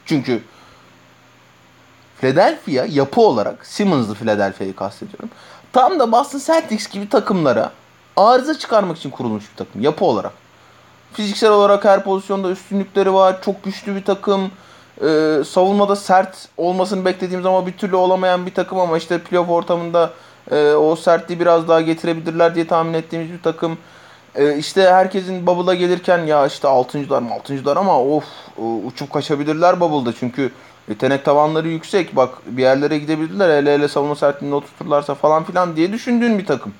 çünkü 0.05 0.43
Philadelphia 2.21 2.85
yapı 2.89 3.21
olarak 3.21 3.65
Simmons'lı 3.65 4.13
Philadelphia'yı 4.15 4.75
kastediyorum. 4.75 5.29
Tam 5.73 5.99
da 5.99 6.11
Boston 6.11 6.39
Celtics 6.39 6.87
gibi 6.87 7.09
takımlara 7.09 7.71
arıza 8.17 8.59
çıkarmak 8.59 8.97
için 8.97 9.09
kurulmuş 9.09 9.43
bir 9.51 9.57
takım 9.65 9.81
yapı 9.81 10.05
olarak. 10.05 10.31
Fiziksel 11.13 11.51
olarak 11.51 11.85
her 11.85 12.03
pozisyonda 12.03 12.49
üstünlükleri 12.49 13.13
var. 13.13 13.41
Çok 13.41 13.63
güçlü 13.63 13.95
bir 13.95 14.03
takım. 14.03 14.51
e, 15.01 15.41
savunmada 15.47 15.95
sert 15.95 16.47
olmasını 16.57 17.05
beklediğimiz 17.05 17.45
ama 17.45 17.67
bir 17.67 17.73
türlü 17.77 17.95
olamayan 17.95 18.45
bir 18.45 18.53
takım 18.53 18.79
ama 18.79 18.97
işte 18.97 19.19
playoff 19.21 19.49
ortamında 19.49 20.13
e, 20.51 20.73
o 20.73 20.95
sertliği 20.95 21.39
biraz 21.39 21.67
daha 21.67 21.81
getirebilirler 21.81 22.55
diye 22.55 22.67
tahmin 22.67 22.93
ettiğimiz 22.93 23.31
bir 23.31 23.41
takım. 23.41 23.77
E, 24.35 24.57
işte 24.57 24.81
herkesin 24.81 25.47
bubble'a 25.47 25.73
gelirken 25.73 26.17
ya 26.25 26.45
işte 26.47 26.67
6.lar 26.67 27.21
mı 27.21 27.29
6.lar 27.29 27.77
ama 27.77 28.01
of 28.01 28.25
uçup 28.85 29.13
kaçabilirler 29.13 29.79
bubble'da 29.79 30.15
çünkü 30.19 30.51
yetenek 30.89 31.25
tavanları 31.25 31.67
yüksek. 31.67 32.15
Bak 32.15 32.29
bir 32.45 32.61
yerlere 32.61 32.97
gidebilirler 32.97 33.57
hele 33.57 33.73
hele 33.73 33.87
savunma 33.87 34.15
sertliğinde 34.15 34.55
oturturlarsa 34.55 35.15
falan 35.15 35.43
filan 35.43 35.75
diye 35.75 35.93
düşündüğün 35.93 36.39
bir 36.39 36.45
takım. 36.45 36.73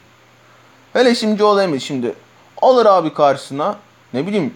Hele 0.93 1.15
şimdi 1.15 1.37
Joel 1.37 1.63
Embiid 1.63 1.81
şimdi 1.81 2.13
alır 2.61 2.85
abi 2.85 3.13
karşısına 3.13 3.75
ne 4.13 4.27
bileyim 4.27 4.53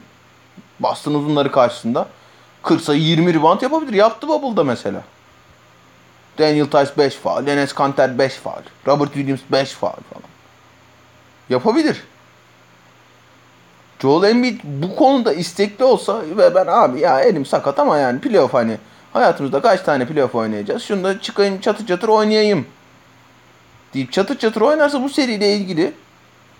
Boston 0.79 1.13
uzunları 1.13 1.51
karşısında 1.51 2.07
40 2.63 2.81
sayı 2.81 3.01
20 3.01 3.33
rebound 3.33 3.61
yapabilir. 3.61 3.93
Yaptı 3.93 4.27
Bubble'da 4.27 4.63
mesela. 4.63 5.01
Daniel 6.39 6.65
Tice 6.65 6.91
5 6.97 7.15
faal, 7.15 7.47
Enes 7.47 7.73
Kanter 7.73 8.19
5 8.19 8.33
faal, 8.33 8.61
Robert 8.87 9.13
Williams 9.13 9.41
5 9.51 9.71
faal 9.71 9.91
falan. 9.91 10.29
Yapabilir. 11.49 12.03
Joel 13.99 14.29
Embiid 14.29 14.59
bu 14.63 14.95
konuda 14.95 15.33
istekli 15.33 15.83
olsa 15.83 16.21
ve 16.37 16.55
ben 16.55 16.67
abi 16.67 16.99
ya 16.99 17.19
elim 17.19 17.45
sakat 17.45 17.79
ama 17.79 17.97
yani 17.97 18.19
playoff 18.19 18.53
hani 18.53 18.77
hayatımızda 19.13 19.61
kaç 19.61 19.81
tane 19.81 20.07
playoff 20.07 20.35
oynayacağız? 20.35 20.83
Şunu 20.83 21.03
da 21.03 21.21
çıkayım 21.21 21.61
çatır 21.61 21.87
çatır 21.87 22.07
oynayayım 22.07 22.65
deyip 23.93 24.11
çatır 24.11 24.37
çatır 24.37 24.61
oynarsa 24.61 25.03
bu 25.03 25.09
seriyle 25.09 25.55
ilgili 25.55 25.93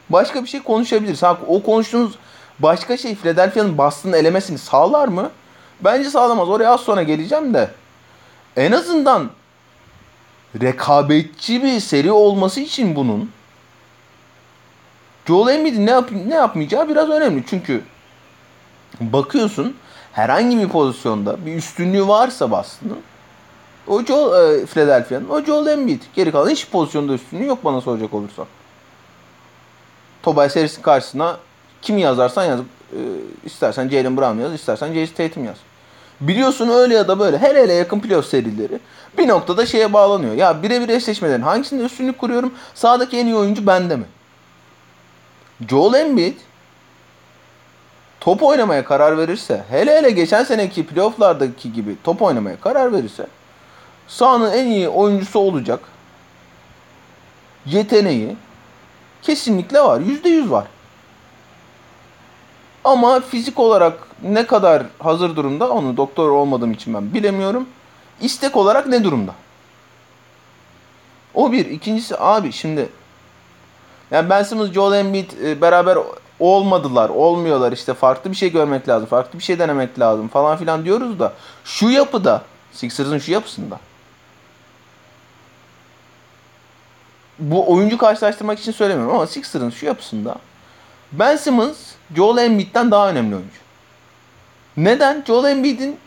başka 0.09 0.43
bir 0.43 0.47
şey 0.47 0.63
konuşabiliriz. 0.63 1.23
Ha, 1.23 1.37
o 1.47 1.63
konuştuğunuz 1.63 2.15
başka 2.59 2.97
şey 2.97 3.15
Philadelphia'nın 3.15 3.77
Boston'ın 3.77 4.13
elemesini 4.13 4.57
sağlar 4.57 5.07
mı? 5.07 5.31
Bence 5.81 6.09
sağlamaz. 6.09 6.49
Oraya 6.49 6.71
az 6.71 6.81
sonra 6.81 7.03
geleceğim 7.03 7.53
de. 7.53 7.71
En 8.57 8.71
azından 8.71 9.29
rekabetçi 10.61 11.63
bir 11.63 11.79
seri 11.79 12.11
olması 12.11 12.59
için 12.59 12.95
bunun 12.95 13.31
Joel 15.27 15.55
Embiid'in 15.55 15.85
ne, 15.85 15.91
yap 15.91 16.09
ne 16.11 16.35
yapmayacağı 16.35 16.89
biraz 16.89 17.09
önemli. 17.09 17.43
Çünkü 17.49 17.81
bakıyorsun 19.01 19.75
herhangi 20.13 20.57
bir 20.57 20.69
pozisyonda 20.69 21.45
bir 21.45 21.55
üstünlüğü 21.55 22.07
varsa 22.07 22.51
Boston'ın 22.51 22.99
o 23.87 24.05
Joel, 24.05 24.59
e, 24.61 24.65
Philadelphia'nın 24.65 25.29
o 25.29 25.43
Joel 25.43 25.67
Embiid. 25.67 26.01
Geri 26.15 26.31
kalan 26.31 26.49
hiç 26.49 26.69
pozisyonda 26.69 27.13
üstünlüğü 27.13 27.45
yok 27.45 27.65
bana 27.65 27.81
soracak 27.81 28.13
olursan. 28.13 28.45
Tobias 30.23 30.55
Harris'in 30.55 30.81
karşısına 30.81 31.37
kimi 31.81 32.01
yazarsan 32.01 32.45
yaz. 32.45 32.59
E, 32.59 32.99
istersen 33.45 33.89
Jalen 33.89 34.17
Brown 34.17 34.39
yaz, 34.39 34.53
istersen 34.53 34.93
Jason 34.93 35.15
Tatum 35.15 35.45
yaz. 35.45 35.57
Biliyorsun 36.21 36.69
öyle 36.69 36.95
ya 36.95 37.07
da 37.07 37.19
böyle. 37.19 37.37
Hele 37.37 37.61
hele 37.61 37.73
yakın 37.73 37.99
playoff 37.99 38.25
serileri 38.25 38.79
bir 39.17 39.27
noktada 39.27 39.65
şeye 39.65 39.93
bağlanıyor. 39.93 40.33
Ya 40.33 40.63
birebir 40.63 40.89
eşleşmelerin 40.89 41.41
hangisinde 41.41 41.83
üstünlük 41.83 42.17
kuruyorum? 42.17 42.53
Sağdaki 42.75 43.17
en 43.17 43.25
iyi 43.25 43.35
oyuncu 43.35 43.67
bende 43.67 43.95
mi? 43.95 44.05
Joel 45.69 45.93
Embiid 45.93 46.37
top 48.19 48.43
oynamaya 48.43 48.85
karar 48.85 49.17
verirse, 49.17 49.63
hele 49.69 49.97
hele 49.97 50.09
geçen 50.09 50.43
seneki 50.43 50.85
playofflardaki 50.85 51.73
gibi 51.73 51.95
top 52.03 52.21
oynamaya 52.21 52.59
karar 52.59 52.93
verirse 52.93 53.27
sahanın 54.07 54.51
en 54.51 54.67
iyi 54.67 54.89
oyuncusu 54.89 55.39
olacak. 55.39 55.79
Yeteneği 57.65 58.35
kesinlikle 59.21 59.81
var. 59.81 59.99
Yüzde 59.99 60.29
yüz 60.29 60.51
var. 60.51 60.67
Ama 62.83 63.19
fizik 63.19 63.59
olarak 63.59 63.93
ne 64.23 64.47
kadar 64.47 64.83
hazır 64.99 65.35
durumda 65.35 65.69
onu 65.69 65.97
doktor 65.97 66.29
olmadığım 66.29 66.71
için 66.71 66.93
ben 66.93 67.13
bilemiyorum. 67.13 67.67
İstek 68.21 68.57
olarak 68.57 68.87
ne 68.87 69.03
durumda? 69.03 69.33
O 71.33 71.51
bir. 71.51 71.65
İkincisi 71.65 72.15
abi 72.19 72.51
şimdi 72.51 72.89
yani 74.11 74.29
Ben 74.29 74.43
Simmons, 74.43 74.71
Joel 74.71 74.99
Embiid 74.99 75.31
e, 75.43 75.61
beraber 75.61 75.97
olmadılar, 76.39 77.09
olmuyorlar 77.09 77.71
işte 77.71 77.93
farklı 77.93 78.31
bir 78.31 78.35
şey 78.35 78.51
görmek 78.51 78.89
lazım, 78.89 79.07
farklı 79.07 79.39
bir 79.39 79.43
şey 79.43 79.59
denemek 79.59 79.99
lazım 79.99 80.27
falan 80.27 80.57
filan 80.57 80.85
diyoruz 80.85 81.19
da 81.19 81.33
şu 81.63 81.89
yapıda, 81.89 82.41
Sixers'ın 82.71 83.17
şu 83.17 83.31
yapısında 83.31 83.79
bu 87.39 87.71
oyuncu 87.73 87.97
karşılaştırmak 87.97 88.59
için 88.59 88.71
söylemiyorum 88.71 89.15
ama 89.15 89.27
Sixers'ın 89.27 89.69
şu 89.69 89.85
yapısında 89.85 90.35
Ben 91.11 91.35
Simmons 91.35 91.77
Joel 92.15 92.37
Embiid'den 92.37 92.91
daha 92.91 93.09
önemli 93.09 93.35
oyuncu. 93.35 93.59
Neden? 94.77 95.23
Joel 95.27 95.51
Embiid'in 95.51 95.97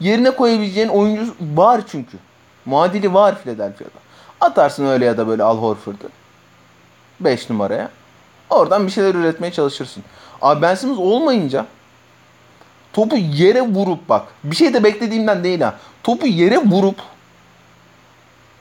yerine 0.00 0.30
koyabileceğin 0.30 0.88
oyuncu 0.88 1.34
var 1.40 1.80
çünkü. 1.90 2.16
Muadili 2.64 3.14
var 3.14 3.42
Philadelphia'da. 3.42 3.98
Atarsın 4.40 4.86
öyle 4.86 5.04
ya 5.04 5.16
da 5.18 5.28
böyle 5.28 5.42
Al 5.42 5.58
Horford'u. 5.58 6.08
5 7.20 7.50
numaraya. 7.50 7.90
Oradan 8.50 8.86
bir 8.86 8.92
şeyler 8.92 9.14
üretmeye 9.14 9.52
çalışırsın. 9.52 10.04
Abi 10.42 10.62
Ben 10.62 10.74
Simmons 10.74 10.98
olmayınca 10.98 11.66
topu 12.92 13.16
yere 13.16 13.62
vurup 13.62 14.08
bak. 14.08 14.26
Bir 14.44 14.56
şey 14.56 14.74
de 14.74 14.84
beklediğimden 14.84 15.44
değil 15.44 15.60
ha. 15.60 15.74
Topu 16.02 16.26
yere 16.26 16.58
vurup 16.58 16.96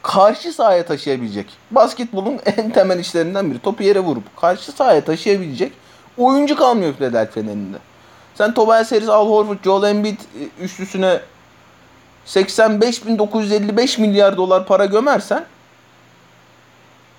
karşı 0.01 0.53
sahaya 0.53 0.85
taşıyabilecek. 0.85 1.47
Basketbolun 1.71 2.39
en 2.45 2.71
temel 2.71 2.99
işlerinden 2.99 3.51
biri. 3.51 3.59
Topu 3.59 3.83
yere 3.83 3.99
vurup 3.99 4.37
karşı 4.37 4.71
sahaya 4.71 5.03
taşıyabilecek 5.05 5.73
oyuncu 6.17 6.55
kalmıyor 6.55 6.93
Philadelphia'nın 6.93 7.47
elinde. 7.47 7.77
Sen 8.35 8.53
Tobias 8.53 8.91
Harris, 8.91 9.09
Al 9.09 9.29
Horford, 9.29 9.63
Joel 9.63 9.89
Embiid 9.89 10.19
e, 10.19 10.63
üçlüsüne 10.63 11.19
85.955 12.27 14.01
milyar 14.01 14.37
dolar 14.37 14.65
para 14.65 14.85
gömersen 14.85 15.45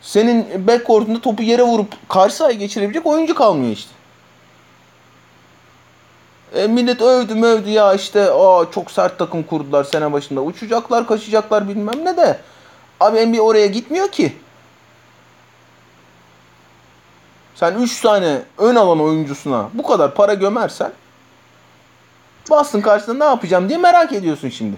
senin 0.02 0.66
backcourt'unda 0.66 1.20
topu 1.20 1.42
yere 1.42 1.62
vurup 1.62 2.08
karşı 2.08 2.36
sahaya 2.36 2.54
geçirebilecek 2.54 3.06
oyuncu 3.06 3.34
kalmıyor 3.34 3.72
işte. 3.72 3.90
E, 6.54 6.66
millet 6.66 7.02
övdü 7.02 7.34
mövdü 7.34 7.70
ya 7.70 7.94
işte 7.94 8.30
aa 8.30 8.70
çok 8.70 8.90
sert 8.90 9.18
takım 9.18 9.42
kurdular 9.42 9.84
sene 9.84 10.12
başında. 10.12 10.40
Uçacaklar 10.40 11.06
kaçacaklar 11.06 11.68
bilmem 11.68 12.04
ne 12.04 12.16
de. 12.16 12.40
Abi 13.00 13.26
NBA 13.26 13.42
oraya 13.42 13.66
gitmiyor 13.66 14.08
ki. 14.08 14.36
Sen 17.54 17.74
3 17.74 18.00
tane 18.00 18.38
ön 18.58 18.76
alan 18.76 19.00
oyuncusuna 19.00 19.68
bu 19.74 19.82
kadar 19.82 20.14
para 20.14 20.34
gömersen 20.34 20.92
Boston 22.50 22.80
karşısında 22.80 23.24
ne 23.24 23.30
yapacağım 23.30 23.68
diye 23.68 23.78
merak 23.78 24.12
ediyorsun 24.12 24.48
şimdi. 24.48 24.76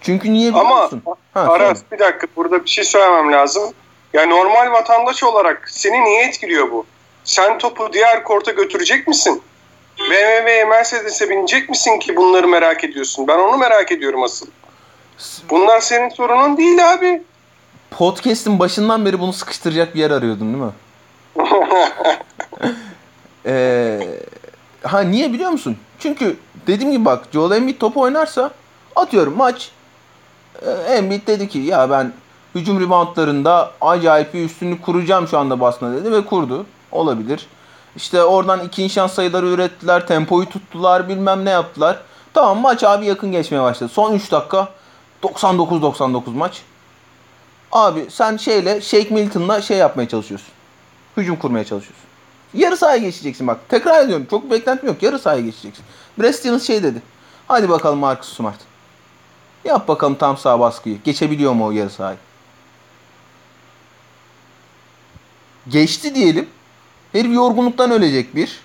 Çünkü 0.00 0.32
niye 0.32 0.50
biliyor 0.50 0.64
Ama, 0.64 0.82
musun? 0.82 1.02
Ha, 1.34 1.40
Aras 1.40 1.82
bir 1.92 1.98
dakika 1.98 2.26
burada 2.36 2.64
bir 2.64 2.70
şey 2.70 2.84
söylemem 2.84 3.32
lazım. 3.32 3.72
Ya 4.12 4.26
normal 4.26 4.72
vatandaş 4.72 5.22
olarak 5.24 5.70
seni 5.70 6.04
niye 6.04 6.24
etkiliyor 6.28 6.70
bu? 6.70 6.86
Sen 7.24 7.58
topu 7.58 7.92
diğer 7.92 8.24
korta 8.24 8.50
götürecek 8.50 9.08
misin? 9.08 9.42
BMW'ye 9.98 10.64
Mercedes'e 10.64 11.30
binecek 11.30 11.68
misin 11.68 11.98
ki 11.98 12.16
bunları 12.16 12.48
merak 12.48 12.84
ediyorsun? 12.84 13.28
Ben 13.28 13.38
onu 13.38 13.56
merak 13.56 13.92
ediyorum 13.92 14.22
asıl. 14.22 14.46
Bunlar 15.50 15.80
senin 15.80 16.08
sorunun 16.08 16.56
değil 16.56 16.92
abi. 16.92 17.22
Podcast'in 17.90 18.58
başından 18.58 19.06
beri 19.06 19.20
bunu 19.20 19.32
sıkıştıracak 19.32 19.94
bir 19.94 20.00
yer 20.00 20.10
arıyordun 20.10 20.52
değil 20.52 20.64
mi? 20.64 20.72
ee, 23.46 24.00
ha 24.82 25.00
niye 25.00 25.32
biliyor 25.32 25.50
musun? 25.50 25.76
Çünkü 25.98 26.36
dediğim 26.66 26.92
gibi 26.92 27.04
bak 27.04 27.24
Joel 27.32 27.56
Embiid 27.56 27.78
topu 27.78 28.00
oynarsa 28.00 28.50
atıyorum 28.96 29.36
maç 29.36 29.70
e, 30.66 30.70
Embiid 30.70 31.26
dedi 31.26 31.48
ki 31.48 31.58
ya 31.58 31.90
ben 31.90 32.12
hücum 32.54 32.80
reboundlarında 32.80 33.72
acayip 33.80 34.34
bir 34.34 34.44
üstünlük 34.44 34.82
kuracağım 34.82 35.28
şu 35.28 35.38
anda 35.38 35.60
basına 35.60 35.96
dedi 35.96 36.12
ve 36.12 36.24
kurdu. 36.24 36.66
Olabilir. 36.92 37.46
İşte 37.96 38.22
oradan 38.22 38.60
ikinci 38.60 38.94
şans 38.94 39.12
sayıları 39.12 39.46
ürettiler, 39.46 40.06
tempoyu 40.06 40.48
tuttular, 40.48 41.08
bilmem 41.08 41.44
ne 41.44 41.50
yaptılar. 41.50 42.00
Tamam 42.34 42.58
maç 42.58 42.84
abi 42.84 43.06
yakın 43.06 43.32
geçmeye 43.32 43.62
başladı. 43.62 43.90
Son 43.94 44.14
3 44.14 44.32
dakika 44.32 44.68
99-99 45.22 46.30
maç. 46.30 46.62
Abi 47.72 48.06
sen 48.10 48.36
şeyle 48.36 48.80
Shake 48.80 49.14
Milton'la 49.14 49.62
şey 49.62 49.78
yapmaya 49.78 50.08
çalışıyorsun. 50.08 50.55
Hücum 51.16 51.36
kurmaya 51.36 51.64
çalışıyorsun. 51.64 52.06
Yarı 52.54 52.76
sahaya 52.76 52.98
geçeceksin 52.98 53.46
bak. 53.46 53.60
Tekrar 53.68 54.04
ediyorum. 54.04 54.26
Çok 54.30 54.50
beklentim 54.50 54.88
yok. 54.88 55.02
Yarı 55.02 55.18
sahaya 55.18 55.40
geçeceksin. 55.40 55.84
Stevens 56.32 56.66
şey 56.66 56.82
dedi. 56.82 57.02
Hadi 57.48 57.68
bakalım 57.68 57.98
Marcus 57.98 58.36
Smart. 58.36 58.58
Yap 59.64 59.88
bakalım 59.88 60.14
tam 60.14 60.36
sağ 60.36 60.60
baskıyı. 60.60 60.98
Geçebiliyor 61.04 61.52
mu 61.52 61.66
o 61.66 61.70
yarı 61.70 61.90
sahayı? 61.90 62.18
Geçti 65.68 66.14
diyelim. 66.14 66.48
Herif 67.12 67.34
yorgunluktan 67.34 67.90
ölecek 67.90 68.36
bir. 68.36 68.60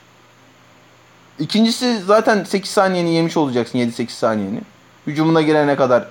İkincisi 1.39 2.01
zaten 2.05 2.43
8 2.43 2.71
saniyeni 2.71 3.13
yemiş 3.13 3.37
olacaksın 3.37 3.79
7-8 3.79 4.09
saniyeni. 4.09 4.61
Hücumuna 5.07 5.41
girene 5.41 5.75
kadar 5.75 6.07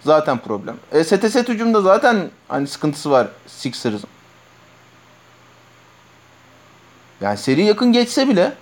zaten 0.00 0.38
problem. 0.38 0.76
E, 0.92 1.04
set 1.04 1.48
hücumda 1.48 1.80
zaten 1.80 2.30
hani 2.48 2.66
sıkıntısı 2.66 3.10
var 3.10 3.28
Sixers'ın. 3.46 4.08
Yani 7.20 7.38
seri 7.38 7.64
yakın 7.64 7.92
geçse 7.92 8.28
bile 8.28 8.52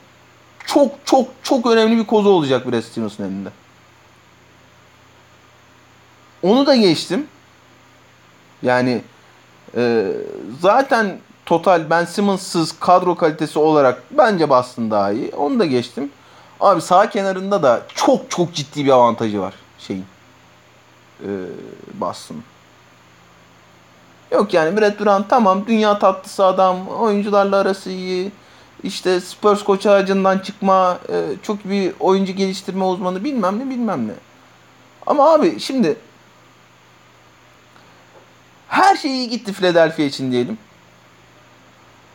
çok 0.66 0.92
çok 1.04 1.28
çok 1.42 1.66
önemli 1.66 1.96
bir 1.96 2.06
kozu 2.06 2.28
olacak 2.28 2.72
Brad 2.72 2.80
Stevens'ın 2.80 3.24
elinde. 3.24 3.48
Onu 6.42 6.66
da 6.66 6.76
geçtim. 6.76 7.26
Yani 8.62 9.02
e, 9.76 10.12
zaten 10.60 11.18
total 11.46 11.90
Ben 11.90 12.04
Simmons'sız 12.04 12.78
kadro 12.80 13.14
kalitesi 13.14 13.58
olarak 13.58 14.02
bence 14.10 14.50
Boston 14.50 14.90
daha 14.90 15.12
iyi. 15.12 15.30
Onu 15.36 15.58
da 15.58 15.64
geçtim. 15.64 16.10
Abi 16.60 16.80
sağ 16.80 17.10
kenarında 17.10 17.62
da 17.62 17.82
çok 17.94 18.30
çok 18.30 18.54
ciddi 18.54 18.84
bir 18.84 18.90
avantajı 18.90 19.40
var 19.40 19.54
şeyin. 19.78 20.04
E, 21.20 21.28
Boston'ın. 21.94 22.44
Yok 24.30 24.54
yani 24.54 24.80
Brad 24.80 24.98
Durant 24.98 25.30
tamam 25.30 25.66
dünya 25.66 25.98
tatlısı 25.98 26.44
adam. 26.44 26.88
Oyuncularla 26.88 27.56
arası 27.56 27.90
iyi. 27.90 28.32
İşte 28.82 29.20
Spurs 29.20 29.62
koç 29.64 29.86
ağacından 29.86 30.38
çıkma. 30.38 30.98
e, 31.08 31.24
çok 31.42 31.64
bir 31.64 31.92
oyuncu 32.00 32.32
geliştirme 32.32 32.84
uzmanı 32.84 33.24
bilmem 33.24 33.58
ne 33.58 33.70
bilmem 33.70 34.08
ne. 34.08 34.12
Ama 35.06 35.32
abi 35.32 35.60
şimdi 35.60 35.96
her 38.68 38.96
şey 38.96 39.10
iyi 39.10 39.28
gitti 39.28 39.52
Philadelphia 39.52 40.02
için 40.02 40.32
diyelim. 40.32 40.58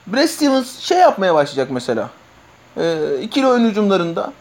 Brad 0.08 0.28
Stevens 0.28 0.80
şey 0.80 0.98
yapmaya 0.98 1.36
başlayacak 1.36 1.72
mesela. 1.72 2.10
E, 2.78 3.18
ikili 3.22 3.48
oyun 3.48 3.70
hücumlarında 3.70 4.34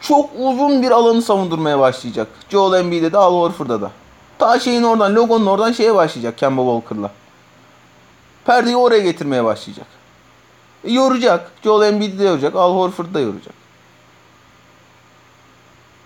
çok 0.00 0.30
uzun 0.38 0.82
bir 0.82 0.90
alanı 0.90 1.22
savundurmaya 1.22 1.78
başlayacak. 1.78 2.28
Joel 2.48 2.80
Embiid'e 2.80 3.12
de 3.12 3.18
Al 3.18 3.34
Horford'a 3.34 3.80
da. 3.80 3.90
Ta 4.38 4.60
şeyin 4.60 4.82
oradan, 4.82 5.14
logonun 5.14 5.46
oradan 5.46 5.72
şeye 5.72 5.94
başlayacak 5.94 6.38
Kemba 6.38 6.62
Walker'la. 6.62 7.10
Perdeyi 8.44 8.76
oraya 8.76 9.00
getirmeye 9.00 9.44
başlayacak. 9.44 9.86
Yoracak. 10.84 11.50
Joel 11.64 11.88
Embiid'i 11.88 12.18
de 12.18 12.24
yoracak. 12.24 12.56
Al 12.56 12.74
Horford'u 12.74 13.14
da 13.14 13.20
yoracak. 13.20 13.54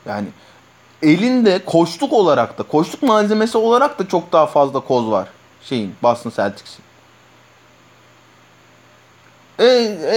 Yani 0.06 0.26
elinde 1.02 1.64
koştuk 1.64 2.12
olarak 2.12 2.58
da, 2.58 2.62
koştuk 2.62 3.02
malzemesi 3.02 3.58
olarak 3.58 3.98
da 3.98 4.08
çok 4.08 4.32
daha 4.32 4.46
fazla 4.46 4.80
koz 4.80 5.10
var 5.10 5.28
şeyin, 5.62 5.94
Boston 6.02 6.30
Celtics'in. 6.30 6.84
E, 9.58 9.66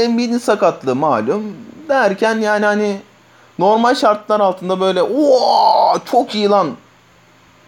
Embiid'in 0.04 0.38
sakatlığı 0.38 0.96
malum 0.96 1.58
derken 1.90 2.38
yani 2.40 2.66
hani 2.66 3.02
normal 3.60 3.96
şartlar 3.96 4.40
altında 4.40 4.80
böyle 4.80 5.04
ooo 5.04 6.00
çok 6.06 6.36
iyi 6.36 6.50
lan 6.50 6.76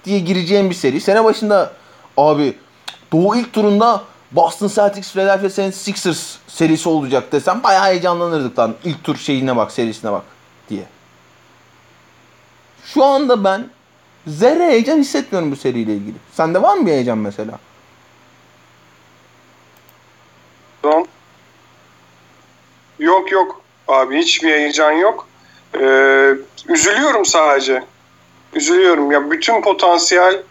diye 0.05 0.19
gireceğim 0.19 0.69
bir 0.69 0.75
seri. 0.75 1.01
Sene 1.01 1.23
başında 1.23 1.71
abi 2.17 2.57
Doğu 3.11 3.35
ilk 3.35 3.53
turunda 3.53 4.01
Boston 4.31 4.67
Celtics 4.67 5.11
Philadelphia 5.11 5.47
76ers 5.47 6.35
serisi 6.47 6.89
olacak 6.89 7.31
desem 7.31 7.63
bayağı 7.63 7.85
heyecanlanırdık 7.85 8.59
lan. 8.59 8.75
İlk 8.83 9.03
tur 9.03 9.17
şeyine 9.17 9.55
bak, 9.55 9.71
serisine 9.71 10.11
bak 10.11 10.23
diye. 10.69 10.83
Şu 12.85 13.03
anda 13.03 13.43
ben 13.43 13.69
zerre 14.27 14.67
heyecan 14.67 14.97
hissetmiyorum 14.97 15.51
bu 15.51 15.55
seriyle 15.55 15.93
ilgili. 15.93 16.15
Sende 16.31 16.61
var 16.61 16.77
mı 16.77 16.85
bir 16.85 16.91
heyecan 16.91 17.17
mesela? 17.17 17.59
Tamam. 20.81 21.05
Yok 22.99 23.31
yok 23.31 23.61
abi 23.87 24.17
hiçbir 24.17 24.49
heyecan 24.49 24.91
yok. 24.91 25.27
Ee, 25.75 26.33
üzülüyorum 26.67 27.25
sadece. 27.25 27.83
Üzülüyorum 28.53 29.11
ya 29.11 29.31
bütün 29.31 29.61
potansiyel 29.61 30.43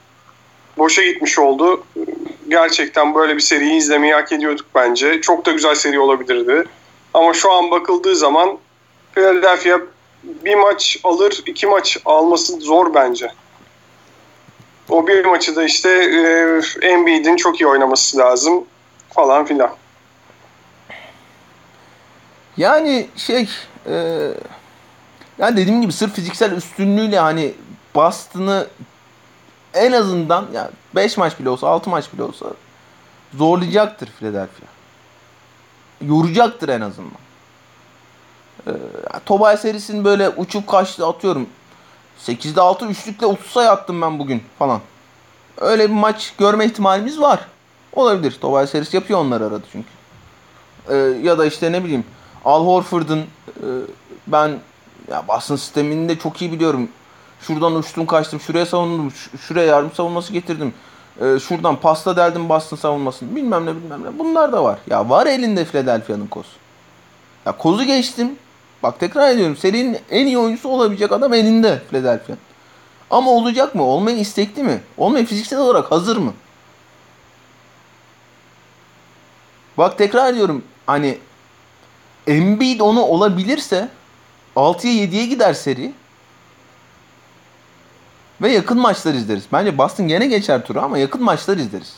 boşa 0.78 1.02
gitmiş 1.02 1.38
oldu. 1.38 1.84
Gerçekten 2.48 3.14
böyle 3.14 3.36
bir 3.36 3.40
seriyi 3.40 3.74
izlemeyi 3.74 4.14
hak 4.14 4.32
ediyorduk 4.32 4.66
bence. 4.74 5.20
Çok 5.20 5.46
da 5.46 5.52
güzel 5.52 5.74
seri 5.74 6.00
olabilirdi. 6.00 6.64
Ama 7.14 7.34
şu 7.34 7.52
an 7.52 7.70
bakıldığı 7.70 8.16
zaman 8.16 8.58
Philadelphia 9.14 9.78
bir 10.22 10.54
maç 10.54 10.98
alır, 11.04 11.42
iki 11.46 11.66
maç 11.66 11.98
alması 12.04 12.52
zor 12.52 12.94
bence. 12.94 13.32
O 14.88 15.06
bir 15.06 15.24
maçı 15.24 15.56
da 15.56 15.64
işte 15.64 15.90
e, 15.90 16.86
Embiid'in 16.86 17.36
çok 17.36 17.60
iyi 17.60 17.66
oynaması 17.66 18.18
lazım 18.18 18.64
falan 19.10 19.44
filan. 19.44 19.70
Yani 22.56 23.06
şey 23.16 23.48
e, 23.86 23.94
yani 25.38 25.56
dediğim 25.56 25.82
gibi 25.82 25.92
sırf 25.92 26.14
fiziksel 26.14 26.52
üstünlüğüyle 26.52 27.18
hani 27.18 27.52
Boston'ı 27.94 28.66
en 29.78 29.92
azından 29.92 30.46
ya 30.52 30.70
5 30.94 31.16
maç 31.16 31.38
bile 31.40 31.50
olsa 31.50 31.68
6 31.68 31.90
maç 31.90 32.12
bile 32.12 32.22
olsa 32.22 32.46
zorlayacaktır 33.34 34.08
Philadelphia. 34.08 34.66
Yoracaktır 36.00 36.68
en 36.68 36.80
azından. 36.80 37.12
Ee, 38.66 38.72
Tobay 39.26 39.56
serisinin 39.56 40.04
böyle 40.04 40.28
uçup 40.28 40.66
kaçtı 40.66 41.06
atıyorum. 41.06 41.46
8'de 42.26 42.60
6 42.60 42.86
üçlükle 42.86 43.26
30 43.26 43.46
sayı 43.46 43.70
attım 43.70 44.02
ben 44.02 44.18
bugün 44.18 44.42
falan. 44.58 44.80
Öyle 45.60 45.88
bir 45.88 45.94
maç 45.94 46.32
görme 46.38 46.66
ihtimalimiz 46.66 47.20
var. 47.20 47.40
Olabilir. 47.92 48.38
Tobay 48.40 48.66
serisi 48.66 48.96
yapıyor 48.96 49.20
onlar 49.20 49.40
arada 49.40 49.64
çünkü. 49.72 49.88
Ee, 50.88 50.96
ya 51.22 51.38
da 51.38 51.46
işte 51.46 51.72
ne 51.72 51.84
bileyim 51.84 52.04
Al 52.44 52.66
Horford'un 52.66 53.18
e, 53.18 53.66
ben 54.26 54.58
ya 55.10 55.28
basın 55.28 55.56
sistemini 55.56 56.08
de 56.08 56.18
çok 56.18 56.42
iyi 56.42 56.52
biliyorum. 56.52 56.88
Şuradan 57.40 57.74
uçtum 57.74 58.06
kaçtım, 58.06 58.40
şuraya 58.40 58.66
savundum, 58.66 59.12
şuraya 59.40 59.66
yardım 59.66 59.92
savunması 59.94 60.32
getirdim. 60.32 60.74
Ee, 61.20 61.38
şuradan 61.38 61.76
pasta 61.76 62.16
derdim 62.16 62.48
bastın 62.48 62.76
savunmasını. 62.76 63.36
Bilmem 63.36 63.66
ne 63.66 63.76
bilmem 63.76 64.04
ne. 64.04 64.18
Bunlar 64.18 64.52
da 64.52 64.64
var. 64.64 64.78
Ya 64.90 65.08
var 65.10 65.26
elinde 65.26 65.64
Philadelphia'nın 65.64 66.26
kozu. 66.26 66.48
Ya 67.46 67.52
kozu 67.56 67.84
geçtim. 67.84 68.36
Bak 68.82 69.00
tekrar 69.00 69.30
ediyorum. 69.30 69.56
Serinin 69.56 69.98
en 70.10 70.26
iyi 70.26 70.38
oyuncusu 70.38 70.68
olabilecek 70.68 71.12
adam 71.12 71.34
elinde 71.34 71.82
Philadelphia. 71.90 72.34
Ama 73.10 73.30
olacak 73.30 73.74
mı? 73.74 73.82
Olmaya 73.82 74.16
istekli 74.16 74.62
mi? 74.62 74.80
Olmaya 74.96 75.24
fiziksel 75.24 75.58
olarak 75.58 75.92
hazır 75.92 76.16
mı? 76.16 76.32
Bak 79.78 79.98
tekrar 79.98 80.32
ediyorum. 80.32 80.62
Hani 80.86 81.18
Embiid 82.26 82.80
onu 82.80 83.02
olabilirse 83.02 83.88
6'ya 84.56 84.92
7'ye 84.92 85.26
gider 85.26 85.54
seri. 85.54 85.92
Ve 88.42 88.52
yakın 88.52 88.78
maçlar 88.78 89.14
izleriz. 89.14 89.44
Bence 89.52 89.78
Boston 89.78 90.08
gene 90.08 90.26
geçer 90.26 90.64
turu 90.64 90.80
ama 90.80 90.98
yakın 90.98 91.22
maçlar 91.22 91.56
izleriz. 91.56 91.94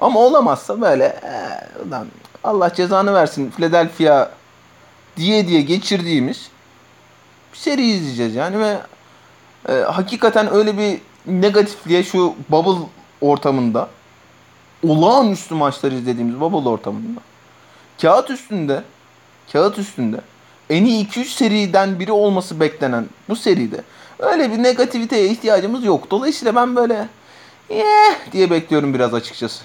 Ama 0.00 0.20
olamazsa 0.20 0.80
böyle 0.80 1.04
ee, 1.04 1.96
Allah 2.44 2.74
cezanı 2.74 3.14
versin 3.14 3.50
Philadelphia 3.50 4.30
diye 5.16 5.48
diye 5.48 5.62
geçirdiğimiz 5.62 6.48
bir 7.52 7.58
seri 7.58 7.86
izleyeceğiz 7.86 8.34
yani 8.34 8.58
ve 8.58 8.78
e, 9.68 9.72
hakikaten 9.72 10.54
öyle 10.54 10.78
bir 10.78 11.00
negatifliğe 11.26 12.02
şu 12.02 12.34
bubble 12.48 12.86
ortamında 13.20 13.88
olağanüstü 14.86 15.54
maçlar 15.54 15.92
izlediğimiz 15.92 16.40
bubble 16.40 16.68
ortamında 16.68 17.20
kağıt 18.02 18.30
üstünde 18.30 18.82
kağıt 19.52 19.78
üstünde 19.78 20.20
en 20.70 20.84
iyi 20.84 21.08
2-3 21.08 21.24
seriden 21.24 22.00
biri 22.00 22.12
olması 22.12 22.60
beklenen 22.60 23.06
bu 23.28 23.36
seride 23.36 23.82
öyle 24.18 24.52
bir 24.52 24.62
negativiteye 24.62 25.26
ihtiyacımız 25.26 25.84
yok. 25.84 26.10
Dolayısıyla 26.10 26.54
ben 26.54 26.76
böyle 26.76 27.08
eh 27.70 28.32
diye 28.32 28.50
bekliyorum 28.50 28.94
biraz 28.94 29.14
açıkçası. 29.14 29.64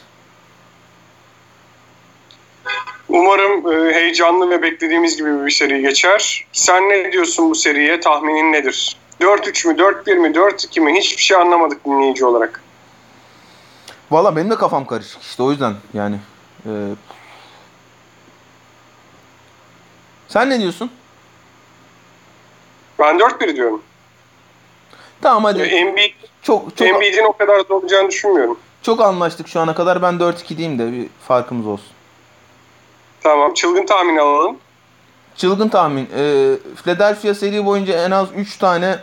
Umarım 3.10 3.72
e, 3.72 3.94
heyecanlı 3.94 4.50
ve 4.50 4.62
beklediğimiz 4.62 5.18
gibi 5.18 5.46
bir 5.46 5.52
seri 5.52 5.82
geçer. 5.82 6.46
Sen 6.52 6.90
ne 6.90 7.12
diyorsun 7.12 7.50
bu 7.50 7.56
seriye? 7.56 8.00
Tahminin 8.00 8.54
nedir? 8.54 8.98
4-3 9.22 9.68
mü, 9.68 9.74
4-1 9.74 10.16
mi, 10.16 10.28
4-2 10.28 10.80
mi? 10.80 10.94
Hiçbir 11.00 11.22
şey 11.22 11.38
anlamadık 11.38 11.86
dinleyici 11.86 12.26
olarak. 12.26 12.62
Valla 14.12 14.36
benim 14.36 14.50
de 14.50 14.56
kafam 14.56 14.86
karışık 14.86 15.22
işte 15.22 15.44
o 15.44 15.52
yüzden 15.52 15.74
yani. 15.94 16.16
E, 16.66 16.72
sen 20.28 20.50
ne 20.50 20.60
diyorsun? 20.60 20.92
Ben 23.00 23.18
4-1 23.18 23.56
diyorum. 23.56 23.84
Tamam 25.24 25.44
hadi. 25.44 25.62
Embiid, 25.62 26.14
çok 26.42 26.78
çok 26.78 26.88
Embiid'in 26.88 27.24
o 27.26 27.34
kadar 27.34 27.70
olacağını 27.70 28.10
düşünmüyorum. 28.10 28.60
çok 28.82 29.02
anlaştık 29.02 29.48
şu 29.48 29.60
ana 29.60 29.76
kadar. 29.76 30.02
Ben 30.02 30.14
4-2 30.14 30.58
diyeyim 30.58 30.80
de 30.80 30.92
bir 30.92 31.08
farkımız 31.28 31.68
olsun. 31.68 31.88
Tamam, 33.24 33.54
çılgın 33.54 33.86
tahmin 33.86 34.18
alalım. 34.18 34.58
Çılgın 35.36 35.70
tahmin. 35.70 36.10
E, 36.18 36.54
Philadelphia 36.84 37.34
seri 37.34 37.66
boyunca 37.66 38.06
en 38.06 38.12
az 38.12 38.28
3 38.36 38.58
tane 38.58 39.00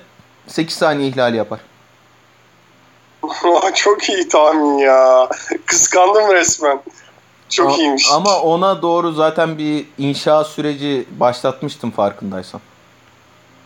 8 0.46 0.76
saniye 0.76 1.08
ihlali 1.08 1.36
yapar. 1.36 1.60
Çok 3.74 4.08
iyi 4.08 4.28
tahmin 4.28 4.78
ya. 4.78 5.28
Kıskandım 5.66 6.32
resmen. 6.32 6.80
Çok 7.48 7.70
A- 7.70 7.74
iyiymiş. 7.76 8.08
Ama 8.12 8.40
ona 8.40 8.82
doğru 8.82 9.12
zaten 9.12 9.58
bir 9.58 9.86
inşa 9.98 10.44
süreci 10.44 11.04
başlatmıştım 11.10 11.90
farkındaysan. 11.90 12.60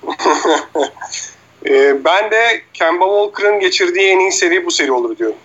Ee, 1.66 2.04
ben 2.04 2.30
de 2.30 2.62
Kemba 2.74 3.04
Walker'ın 3.04 3.60
geçirdiği 3.60 4.08
en 4.08 4.18
iyi 4.18 4.32
seri 4.32 4.66
bu 4.66 4.70
seri 4.70 4.92
olur 4.92 5.18
diyorum. 5.18 5.36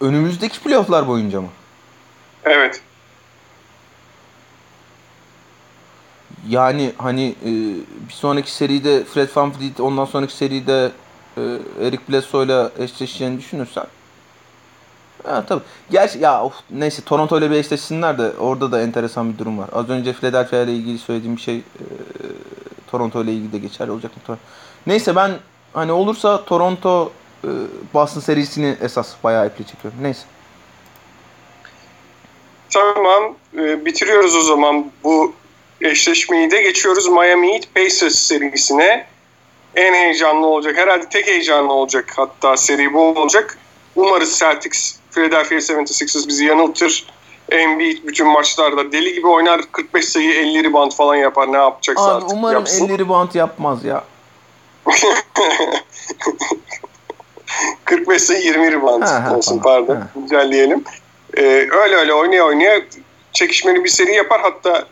Önümüzdeki 0.00 0.60
playofflar 0.60 1.08
boyunca 1.08 1.40
mı? 1.40 1.48
Evet. 2.44 2.80
Yani 6.48 6.92
hani 6.98 7.34
e, 7.44 7.50
bir 8.08 8.12
sonraki 8.12 8.52
seride 8.52 9.04
Fred 9.04 9.28
VanVleet, 9.34 9.80
ondan 9.80 10.04
sonraki 10.04 10.32
seride 10.36 10.92
e, 11.36 11.42
Eric 11.86 12.02
Bledsoe'yla 12.08 12.72
eşleşeceğini 12.78 13.38
düşünürsen 13.38 13.86
Ha 15.24 15.44
tabii. 15.46 15.62
Gerçi 15.90 16.18
ya 16.18 16.44
of, 16.44 16.54
neyse 16.70 17.02
Toronto 17.02 17.38
ile 17.38 17.50
bir 17.50 17.56
eşleşsinler 17.56 18.18
de 18.18 18.32
orada 18.38 18.72
da 18.72 18.82
enteresan 18.82 19.32
bir 19.32 19.38
durum 19.38 19.58
var. 19.58 19.68
Az 19.72 19.88
önce 19.88 20.12
Philadelphia 20.12 20.62
ile 20.62 20.72
ilgili 20.72 20.98
söylediğim 20.98 21.38
şey 21.38 21.56
e, 21.56 21.84
Toronto 22.90 23.24
ile 23.24 23.32
ilgili 23.32 23.52
de 23.52 23.58
geçerli 23.58 23.90
olacak 23.90 24.28
mı? 24.28 24.38
Neyse 24.86 25.16
ben 25.16 25.30
hani 25.72 25.92
olursa 25.92 26.44
Toronto 26.44 27.12
e, 27.44 27.48
Boston 27.94 28.20
serisini 28.20 28.76
esas 28.80 29.14
bayağı 29.24 29.46
iple 29.46 29.64
çekiyorum. 29.64 30.02
Neyse. 30.02 30.22
Tamam. 32.70 33.34
E, 33.58 33.84
bitiriyoruz 33.84 34.36
o 34.36 34.40
zaman 34.40 34.90
bu 35.04 35.32
eşleşmeyi 35.80 36.50
de 36.50 36.62
geçiyoruz 36.62 37.08
Miami 37.08 37.52
Heat 37.52 37.74
Pacers 37.74 38.14
serisine. 38.14 39.06
En 39.76 39.94
heyecanlı 39.94 40.46
olacak. 40.46 40.76
Herhalde 40.76 41.08
tek 41.08 41.26
heyecanlı 41.26 41.72
olacak. 41.72 42.12
Hatta 42.16 42.56
seri 42.56 42.92
bu 42.92 43.00
olacak. 43.00 43.58
Umarız 43.96 44.38
Celtics 44.38 44.99
Philadelphia 45.10 45.54
76ers 45.54 46.28
bizi 46.28 46.44
yanıltır. 46.44 47.06
Embiid 47.50 47.98
bütün 48.06 48.26
maçlarda 48.26 48.92
deli 48.92 49.14
gibi 49.14 49.26
oynar. 49.26 49.60
45 49.72 50.08
sayı 50.08 50.34
50 50.34 50.64
rebound 50.64 50.92
falan 50.92 51.14
yapar. 51.14 51.52
Ne 51.52 51.56
yapacaksa 51.56 52.04
Abi 52.04 52.12
artık 52.14 52.32
umarım 52.32 52.58
yapsın. 52.58 52.88
50 52.88 52.98
rebound 52.98 53.34
yapmaz 53.34 53.84
ya. 53.84 54.04
45 57.84 58.22
sayı 58.22 58.44
20 58.44 58.72
rebound 58.72 59.02
Ha, 59.02 59.24
ha, 59.24 59.36
olsun 59.36 59.58
pardon. 59.58 59.96
Ha. 59.96 60.08
Güncelleyelim. 60.14 60.84
Ee, 61.36 61.42
öyle 61.70 61.96
öyle 61.96 62.14
oynaya 62.14 62.44
oynaya 62.44 62.80
çekişmeli 63.32 63.84
bir 63.84 63.88
seri 63.88 64.14
yapar. 64.14 64.40
Hatta 64.40 64.86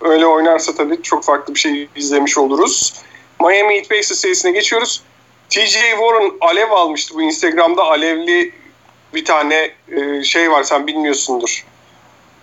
öyle 0.00 0.26
oynarsa 0.26 0.74
tabii 0.74 1.02
çok 1.02 1.24
farklı 1.24 1.54
bir 1.54 1.58
şey 1.60 1.88
izlemiş 1.96 2.38
oluruz. 2.38 2.94
Miami 3.40 3.76
Heat 3.76 3.88
Pacers 3.88 4.18
serisine 4.18 4.50
geçiyoruz. 4.50 5.02
TJ 5.50 5.72
Warren 5.72 6.32
alev 6.40 6.70
almıştı 6.70 7.14
bu 7.14 7.22
Instagram'da 7.22 7.82
alevli 7.82 8.52
bir 9.14 9.24
tane 9.24 9.70
e, 9.88 10.22
şey 10.24 10.50
var 10.50 10.62
sen 10.62 10.86
bilmiyorsundur. 10.86 11.64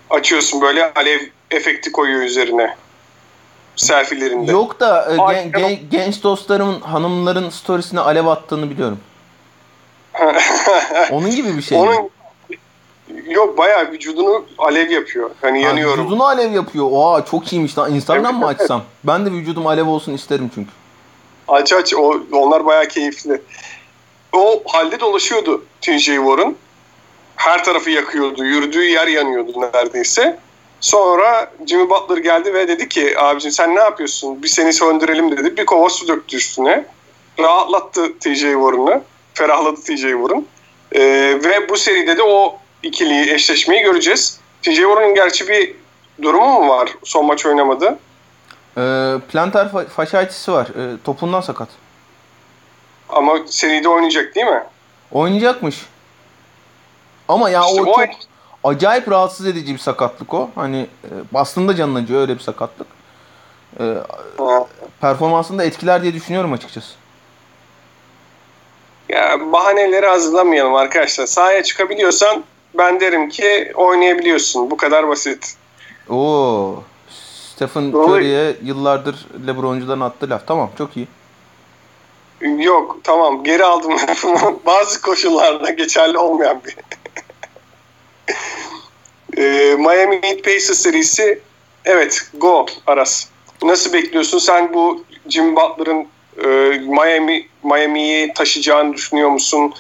Açıyorsun 0.10 0.62
böyle 0.62 0.94
alev 0.94 1.20
efekti 1.52 1.92
koyuyor 1.92 2.22
üzerine. 2.22 2.76
Selfie'lerinde. 3.76 4.52
Yok 4.52 4.80
da 4.80 5.14
e, 5.14 5.34
gen- 5.34 5.52
gen- 5.52 5.80
genç 5.92 6.24
dostlarımın 6.24 6.82
hanımların 6.82 7.50
storiesine 7.50 8.00
alev 8.00 8.26
attığını 8.26 8.70
biliyorum. 8.70 9.00
Onun 11.12 11.32
gibi 11.32 11.58
bir 11.58 11.62
şey. 11.62 11.78
mi? 11.78 11.84
Onun 11.84 12.10
yok 13.28 13.58
bayağı 13.58 13.92
vücudunu 13.92 14.46
alev 14.58 14.90
yapıyor. 14.90 15.32
Hani 15.42 15.64
Ha, 15.64 15.70
yanıyorum. 15.70 16.00
Vücudunu 16.06 16.26
alev 16.26 16.52
yapıyor. 16.52 16.88
Oha 16.92 17.26
çok 17.26 17.54
iyiymiş 17.54 17.78
lan. 17.78 17.94
Instagram 17.96 18.40
mı 18.40 18.48
açsam? 18.48 18.84
Ben 19.04 19.26
de 19.26 19.32
vücudum 19.32 19.68
alev 19.68 19.88
olsun 19.88 20.14
isterim 20.14 20.52
çünkü. 20.56 20.70
Aç 21.48 21.74
aç 21.74 21.94
o, 21.94 22.22
onlar 22.32 22.66
bayağı 22.66 22.88
keyifli. 22.88 23.42
O 24.34 24.64
halde 24.66 25.00
dolaşıyordu 25.00 25.66
TJ 25.82 26.06
Warren. 26.06 26.56
Her 27.36 27.64
tarafı 27.64 27.90
yakıyordu. 27.90 28.46
Yürüdüğü 28.46 28.84
yer 28.84 29.08
yanıyordu 29.08 29.52
neredeyse. 29.62 30.40
Sonra 30.82 31.52
Jimmy 31.68 31.90
Butler 31.90 32.18
geldi 32.18 32.54
ve 32.54 32.68
dedi 32.68 32.90
ki 32.90 33.20
abicim 33.20 33.52
sen 33.52 33.76
ne 33.76 33.80
yapıyorsun? 33.80 34.44
Bir 34.44 34.48
seni 34.48 34.74
söndürelim 34.74 35.38
dedi. 35.38 35.58
Bir 35.58 35.66
kova 35.66 35.90
su 35.90 36.08
döktü 36.08 36.38
üstüne. 36.38 36.86
Rahatlattı 37.40 38.20
TJ 38.20 38.40
Warren'ı. 38.40 39.02
Ferahladı 39.34 39.82
TJ 39.82 40.02
Warren. 40.02 40.46
Ee, 40.92 41.02
ve 41.44 41.70
bu 41.70 41.78
seride 41.78 42.18
de 42.18 42.24
o 42.24 42.58
ikiliyi, 42.84 43.34
eşleşmeyi 43.34 43.84
göreceğiz. 43.84 44.40
TJ 44.62 44.76
Warren'ın 44.76 45.16
gerçi 45.16 45.48
bir 45.48 45.76
durumu 46.22 46.60
mu 46.60 46.70
var? 46.70 46.90
Son 47.04 47.26
maç 47.26 47.46
oynamadı. 47.46 48.00
Ee, 48.78 49.16
plantar 49.32 49.66
fa- 49.66 49.88
faşaitisi 49.88 50.52
var. 50.52 50.68
Ee, 50.68 50.98
topundan 51.04 51.42
sakat. 51.42 51.70
Ama 53.10 53.38
seride 53.48 53.90
oynayacak 53.90 54.36
değil 54.36 54.48
mi? 54.48 54.64
Oynayacakmış. 55.12 55.86
Ama 57.28 57.50
ya 57.50 57.62
İşte 57.68 57.82
o 57.82 57.86
o- 57.86 57.86
çok 57.86 58.10
acayip 58.64 59.12
rahatsız 59.12 59.46
edici 59.46 59.74
bir 59.74 59.80
sakatlık 59.80 60.34
o. 60.34 60.50
Hani 60.56 60.78
e, 61.04 61.10
bastığında 61.34 61.76
canın 61.76 61.96
acıyor 61.96 62.22
öyle 62.22 62.36
bir 62.36 62.40
sakatlık. 62.44 62.88
Ha. 64.38 64.66
performansını 65.02 65.60
da 65.60 65.64
etkiler 65.64 66.04
diye 66.04 66.14
düşünüyorum 66.14 66.54
açıkçası. 66.54 66.94
Ya 69.10 69.52
bahaneleri 69.52 70.06
hazırlamayalım 70.06 70.76
arkadaşlar. 70.76 71.26
Sahaya 71.26 71.64
çıkabiliyorsan 71.64 72.44
ben 72.78 73.00
derim 73.00 73.30
ki 73.30 73.72
oynayabiliyorsun. 73.76 74.72
Bu 74.72 74.78
kadar 74.78 75.08
basit. 75.08 75.56
Oo. 76.10 76.84
Stephen. 77.56 77.92
Curry'e 77.92 78.56
yıllardır 78.64 79.26
LeBroncuların 79.48 80.02
attığı 80.02 80.30
laf. 80.30 80.48
Tamam 80.48 80.70
çok 80.78 80.98
iyi. 80.98 81.08
Yok 82.42 83.00
tamam 83.04 83.44
geri 83.44 83.64
aldım. 83.64 83.96
Bazı 84.66 85.02
koşullarda 85.02 85.70
geçerli 85.70 86.18
olmayan 86.18 86.62
bir. 86.66 86.76
Ee, 89.38 89.76
Miami 89.76 90.20
Heat 90.22 90.44
Pacers 90.44 90.80
serisi 90.80 91.40
evet 91.86 92.30
go 92.34 92.66
Aras. 92.88 93.28
Nasıl 93.64 93.94
bekliyorsun? 93.94 94.38
Sen 94.40 94.74
bu 94.74 95.04
Jim 95.30 95.56
Butler'ın 95.56 96.08
e, 96.44 96.48
Miami 96.78 97.48
Miami'yi 97.64 98.34
taşıyacağını 98.34 98.94
düşünüyor 98.94 99.30
musun? 99.30 99.74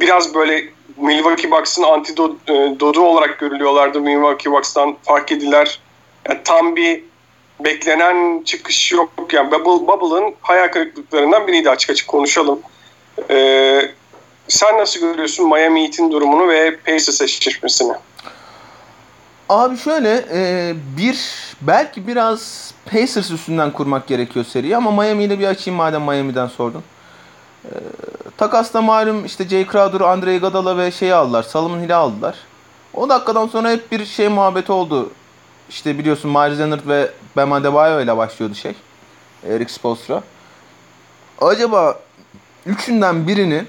Biraz 0.00 0.34
böyle 0.34 0.64
Milwaukee 0.96 1.50
Bucks'ın 1.50 1.82
antidodu 1.82 3.00
olarak 3.00 3.38
görülüyorlardı. 3.38 4.00
Milwaukee 4.00 4.52
Bucks'tan 4.52 4.96
fark 5.02 5.32
ediler. 5.32 5.80
Yani 6.28 6.40
tam 6.44 6.76
bir 6.76 7.04
beklenen 7.60 8.42
çıkış 8.44 8.92
yok. 8.92 9.10
Yani 9.32 9.50
Bubble, 9.50 9.86
Bubble'ın 9.86 10.34
hayal 10.40 10.68
kırıklıklarından 10.68 11.46
biriydi 11.46 11.70
açık 11.70 11.90
açık 11.90 12.08
konuşalım. 12.08 12.60
Ee, 13.30 13.80
sen 14.48 14.78
nasıl 14.78 15.00
görüyorsun 15.00 15.48
Miami 15.48 15.82
Heat'in 15.82 16.12
durumunu 16.12 16.48
ve 16.48 16.76
Pacers 16.76 17.20
eşleşmesini? 17.20 17.92
Abi 19.48 19.76
şöyle 19.76 20.24
e, 20.32 20.72
bir 20.96 21.34
belki 21.60 22.06
biraz 22.06 22.72
Pacers 22.90 23.30
üstünden 23.30 23.72
kurmak 23.72 24.06
gerekiyor 24.06 24.44
seriyi 24.44 24.76
ama 24.76 24.90
Miami 24.90 25.24
ile 25.24 25.38
bir 25.38 25.46
açayım 25.46 25.76
madem 25.76 26.02
Miami'den 26.02 26.46
sordun. 26.46 26.82
E, 27.64 27.72
takasla 28.36 28.82
malum 28.82 29.24
işte 29.24 29.48
Jay 29.48 29.66
Crowder, 29.66 30.00
Andre 30.00 30.36
Iguodala 30.36 30.78
ve 30.78 30.90
şeyi 30.90 31.14
aldılar. 31.14 31.42
Solomon 31.42 31.80
Hill'i 31.80 31.94
aldılar. 31.94 32.36
O 32.94 33.08
dakikadan 33.08 33.46
sonra 33.46 33.70
hep 33.70 33.92
bir 33.92 34.04
şey 34.04 34.28
muhabbeti 34.28 34.72
oldu. 34.72 35.10
İşte 35.68 35.98
biliyorsun 35.98 36.30
Myers 36.30 36.58
Leonard 36.58 36.88
ve 36.88 37.10
Bam 37.36 37.52
Adebayo 37.52 38.00
ile 38.00 38.16
başlıyordu 38.16 38.54
şey. 38.54 38.74
Eric 39.48 39.72
Spoelstra. 39.72 40.22
Acaba 41.40 42.00
üçünden 42.66 43.28
birini 43.28 43.64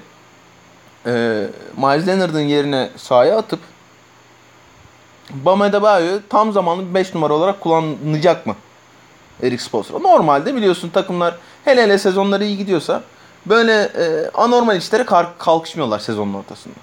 e, 1.06 1.46
Myers 1.76 2.06
Leonard'ın 2.06 2.40
yerine 2.40 2.90
sahaya 2.96 3.38
atıp 3.38 3.60
Bam 5.30 5.62
Adebayo'yu 5.62 6.20
tam 6.28 6.52
zamanlı 6.52 6.94
5 6.94 7.14
numara 7.14 7.32
olarak 7.34 7.60
kullanacak 7.60 8.46
mı? 8.46 8.56
Eric 9.42 9.62
Spoelstra. 9.62 9.98
Normalde 9.98 10.54
biliyorsun 10.54 10.88
takımlar 10.88 11.36
hele 11.64 11.82
hele 11.82 11.98
sezonları 11.98 12.44
iyi 12.44 12.56
gidiyorsa 12.56 13.02
böyle 13.46 13.82
e, 13.82 14.30
anormal 14.34 14.76
işlere 14.76 15.06
kalkışmıyorlar 15.38 15.98
sezonun 15.98 16.34
ortasında. 16.34 16.74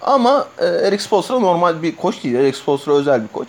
Ama 0.00 0.48
e, 0.58 0.66
Eric 0.66 1.02
Spoelstra 1.02 1.38
normal 1.38 1.82
bir 1.82 1.96
koç 1.96 2.24
değil. 2.24 2.34
Eric 2.34 2.58
Spoelstra 2.58 2.92
özel 2.92 3.22
bir 3.22 3.28
koç. 3.28 3.48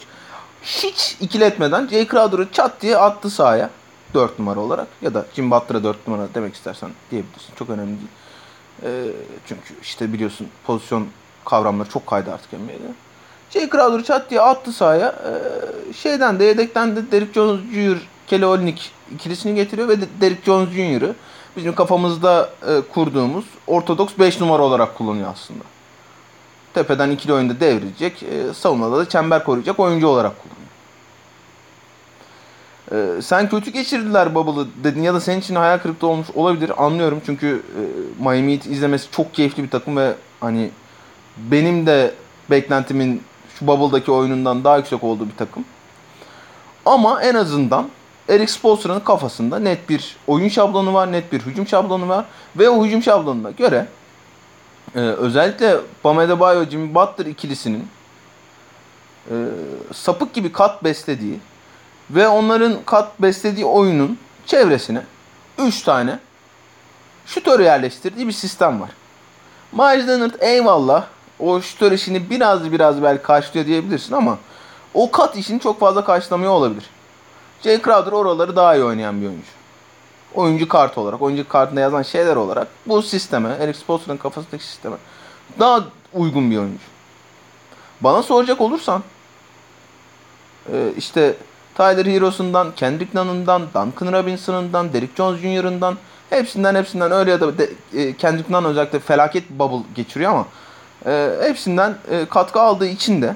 Hiç 0.63 1.17
ikiletmeden 1.19 1.87
Jay 1.87 2.07
Crowder'ı 2.07 2.51
çat 2.51 2.81
diye 2.81 2.97
attı 2.97 3.29
sahaya. 3.29 3.69
4 4.13 4.39
numara 4.39 4.59
olarak 4.59 4.87
ya 5.01 5.13
da 5.13 5.25
Jim 5.35 5.51
Butler'a 5.51 5.83
4 5.83 6.07
numara 6.07 6.27
demek 6.35 6.55
istersen 6.55 6.89
diyebilirsin. 7.11 7.53
Çok 7.55 7.69
önemli 7.69 7.97
değil. 7.97 8.09
E, 8.83 9.11
çünkü 9.45 9.73
işte 9.81 10.13
biliyorsun 10.13 10.47
pozisyon 10.65 11.07
kavramları 11.45 11.89
çok 11.89 12.07
kaydı 12.07 12.33
artık 12.33 12.53
NBA'de. 12.53 12.93
Jay 13.49 13.69
Crowder'ı 13.69 14.03
çat 14.03 14.29
diye 14.29 14.41
attı 14.41 14.71
sahaya. 14.71 15.07
Ee, 15.25 15.93
şeyden 15.93 16.39
de 16.39 16.43
yedekten 16.43 16.95
de 16.95 17.11
Derrick 17.11 17.33
Jones 17.33 17.61
Jr. 17.73 17.97
Kelly 18.27 18.45
Olynyk 18.45 18.91
ikilisini 19.15 19.55
getiriyor 19.55 19.87
ve 19.87 20.01
de 20.01 20.05
Derrick 20.21 20.45
Jones 20.45 20.69
Jr.'ı 20.69 21.15
bizim 21.57 21.75
kafamızda 21.75 22.49
e, 22.67 22.81
kurduğumuz 22.81 23.45
ortodoks 23.67 24.13
5 24.19 24.39
numara 24.39 24.63
olarak 24.63 24.97
kullanıyor 24.97 25.29
aslında. 25.33 25.63
Tepeden 26.73 27.11
ikili 27.11 27.33
oyunda 27.33 27.59
devrilecek, 27.59 28.23
e, 28.23 28.53
savunmada 28.53 28.97
da 28.97 29.09
çember 29.09 29.43
koruyacak 29.43 29.79
oyuncu 29.79 30.07
olarak 30.07 30.33
kullanıyor. 30.41 30.59
Ee, 32.91 33.21
sen 33.21 33.49
kötü 33.49 33.71
geçirdiler 33.71 34.35
Bubble'ı 34.35 34.67
dedin 34.83 35.03
ya 35.03 35.13
da 35.13 35.19
senin 35.19 35.39
için 35.39 35.55
hayal 35.55 35.77
kırıklığı 35.77 36.07
olmuş 36.07 36.27
olabilir 36.35 36.71
anlıyorum 36.85 37.21
çünkü 37.25 37.63
e, 37.77 37.81
Miami 38.23 38.53
Heat 38.53 38.65
izlemesi 38.65 39.11
çok 39.11 39.33
keyifli 39.33 39.63
bir 39.63 39.69
takım 39.69 39.97
ve 39.97 40.13
hani 40.39 40.71
benim 41.37 41.85
de 41.85 42.13
beklentimin 42.49 43.23
şu 43.59 43.67
Bubble'daki 43.67 44.11
oyunundan 44.11 44.63
daha 44.63 44.77
yüksek 44.77 45.03
olduğu 45.03 45.25
bir 45.25 45.35
takım. 45.37 45.65
Ama 46.85 47.21
en 47.21 47.35
azından 47.35 47.89
Eric 48.29 48.51
Spoelstra'nın 48.51 48.99
kafasında 48.99 49.59
net 49.59 49.89
bir 49.89 50.15
oyun 50.27 50.47
şablonu 50.47 50.93
var, 50.93 51.11
net 51.11 51.31
bir 51.31 51.39
hücum 51.39 51.67
şablonu 51.67 52.09
var 52.09 52.25
ve 52.55 52.69
o 52.69 52.85
hücum 52.85 53.03
şablonuna 53.03 53.51
göre 53.51 53.85
e, 54.95 54.99
özellikle 54.99 55.77
Bam 56.03 56.17
Adebayo, 56.17 56.65
Jimmy 56.65 56.95
Butler 56.95 57.25
ikilisinin 57.25 57.87
e, 59.31 59.35
sapık 59.93 60.33
gibi 60.33 60.51
kat 60.51 60.83
beslediği 60.83 61.39
ve 62.09 62.27
onların 62.27 62.75
kat 62.85 63.21
beslediği 63.21 63.65
oyunun 63.65 64.17
çevresine 64.45 65.01
3 65.57 65.83
tane 65.83 66.19
şutör 67.25 67.59
yerleştirdiği 67.59 68.27
bir 68.27 68.33
sistem 68.33 68.81
var. 68.81 68.89
Miles 69.71 70.07
Leonard 70.07 70.33
eyvallah. 70.39 71.05
O 71.39 71.61
şutör 71.61 71.91
işini 71.91 72.29
biraz 72.29 72.71
biraz 72.71 73.03
belki 73.03 73.23
karşılıyor 73.23 73.65
diyebilirsin 73.65 74.13
ama 74.13 74.37
o 74.93 75.11
kat 75.11 75.37
işini 75.37 75.59
çok 75.59 75.79
fazla 75.79 76.05
karşılamıyor 76.05 76.51
olabilir. 76.51 76.89
Jay 77.63 77.81
Crowder 77.81 78.11
oraları 78.11 78.55
daha 78.55 78.75
iyi 78.75 78.83
oynayan 78.83 79.21
bir 79.21 79.27
oyuncu. 79.27 79.58
Oyuncu 80.35 80.67
kartı 80.67 81.01
olarak, 81.01 81.21
oyuncu 81.21 81.47
kartında 81.47 81.79
yazan 81.79 82.01
şeyler 82.01 82.35
olarak 82.35 82.67
bu 82.85 83.01
sisteme, 83.01 83.49
Eric 83.59 83.79
Spoelstra'nın 83.79 84.17
kafasındaki 84.17 84.63
sisteme 84.63 84.95
daha 85.59 85.83
uygun 86.13 86.51
bir 86.51 86.57
oyuncu. 86.57 86.83
Bana 88.01 88.23
soracak 88.23 88.61
olursan 88.61 89.03
e, 90.73 90.93
işte 90.97 91.35
Tyler 91.75 92.05
Hero'sundan, 92.05 92.71
Kendrick 92.75 93.19
Nunn'ından, 93.19 93.61
Duncan 93.61 94.13
Robinson'ından, 94.13 94.93
Derrick 94.93 95.15
Jones 95.15 95.39
Jr.'ından 95.39 95.97
hepsinden 96.29 96.75
hepsinden 96.75 97.11
öyle 97.11 97.31
ya 97.31 97.41
da 97.41 97.57
de, 97.57 97.69
e, 97.93 98.17
Kendrick 98.17 98.53
Nunn 98.53 98.65
özellikle 98.65 98.99
felaket 98.99 99.49
bubble 99.49 99.87
geçiriyor 99.95 100.31
ama 100.31 100.45
e, 101.05 101.35
hepsinden 101.41 101.97
e, 102.11 102.25
katkı 102.25 102.61
aldığı 102.61 102.87
için 102.87 103.21
de 103.21 103.35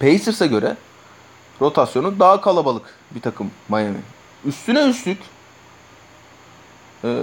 Pacers'a 0.00 0.46
göre 0.46 0.76
rotasyonu 1.60 2.18
daha 2.18 2.40
kalabalık 2.40 2.82
bir 3.10 3.20
takım 3.20 3.50
Miami. 3.68 4.00
Üstüne 4.44 4.84
üstlük 4.84 5.18
e, 7.04 7.22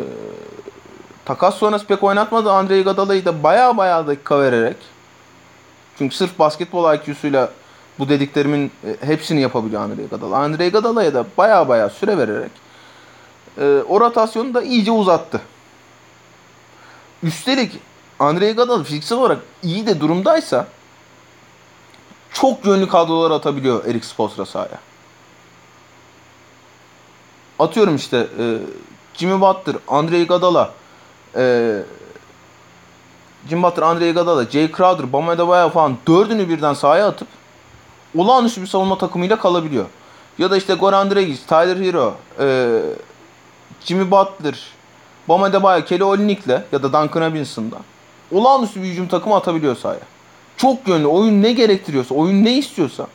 takas 1.25 1.55
sonrası 1.55 1.85
pek 1.85 2.03
oynatmadı 2.03 2.51
Andre 2.51 2.79
Iguodala'yı 2.79 3.25
da 3.25 3.43
baya 3.43 3.77
baya 3.77 4.07
dakika 4.07 4.41
vererek 4.41 4.77
çünkü 5.97 6.15
sırf 6.15 6.39
basketbol 6.39 6.93
IQ'suyla 6.93 7.49
bu 7.99 8.09
dediklerimin 8.09 8.71
e, 8.83 9.07
hepsini 9.07 9.41
yapabiliyor 9.41 9.81
Andre 9.81 10.03
Iguodala. 10.03 10.37
Andre 10.37 10.67
Iguodala'ya 10.67 11.13
da 11.13 11.25
baya 11.37 11.69
baya 11.69 11.89
süre 11.89 12.17
vererek 12.17 12.51
e, 13.57 13.83
o 13.87 13.99
rotasyonu 13.99 14.53
da 14.53 14.61
iyice 14.61 14.91
uzattı. 14.91 15.41
Üstelik 17.23 17.79
Andre 18.19 18.49
Iguodala 18.49 18.83
fiziksel 18.83 19.17
olarak 19.17 19.39
iyi 19.63 19.87
de 19.87 19.99
durumdaysa 19.99 20.67
çok 22.33 22.65
yönlü 22.65 22.87
kadrolar 22.87 23.31
atabiliyor 23.31 23.85
Eric 23.85 24.05
Spoelstra 24.05 24.45
sahaya. 24.45 24.79
Atıyorum 27.59 27.95
işte 27.95 28.27
e, 28.39 28.57
Jimmy 29.19 29.41
Butler, 29.41 29.75
Andre 29.87 30.21
Iguodala, 30.21 30.71
e, 31.35 31.75
Jimmy 33.49 33.63
Butler, 33.63 33.83
Andre 33.83 34.09
Iguodala, 34.09 34.45
Jay 34.45 34.71
Crowder, 34.71 35.13
Bam 35.13 35.29
Adebayo 35.29 35.69
falan 35.69 35.97
dördünü 36.07 36.49
birden 36.49 36.73
sahaya 36.73 37.07
atıp 37.07 37.27
olağanüstü 38.17 38.61
bir 38.61 38.67
savunma 38.67 38.97
takımıyla 38.97 39.39
kalabiliyor. 39.39 39.85
Ya 40.37 40.51
da 40.51 40.57
işte 40.57 40.73
Goran 40.73 41.11
Dragic, 41.11 41.39
Tyler 41.47 41.77
Hero, 41.77 42.13
e, 42.39 42.79
Jimmy 43.85 44.11
Butler, 44.11 44.59
Bam 45.29 45.43
Adebayo, 45.43 45.85
Kelly 45.85 46.03
Olynyk'le 46.03 46.63
ya 46.71 46.83
da 46.83 46.93
Duncan 46.93 47.21
Robinson'da 47.21 47.77
olağanüstü 48.31 48.83
bir 48.83 48.87
hücum 48.87 49.07
takımı 49.07 49.35
atabiliyor 49.35 49.75
sahaya. 49.75 50.01
Çok 50.57 50.87
yönlü. 50.87 51.07
Oyun 51.07 51.43
ne 51.43 51.51
gerektiriyorsa, 51.51 52.15
oyun 52.15 52.45
ne 52.45 52.57
istiyorsa 52.57 53.07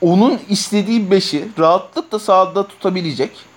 onun 0.00 0.40
istediği 0.48 1.10
beşi 1.10 1.48
rahatlıkla 1.58 2.18
sahada 2.18 2.66
tutabilecek 2.66 3.49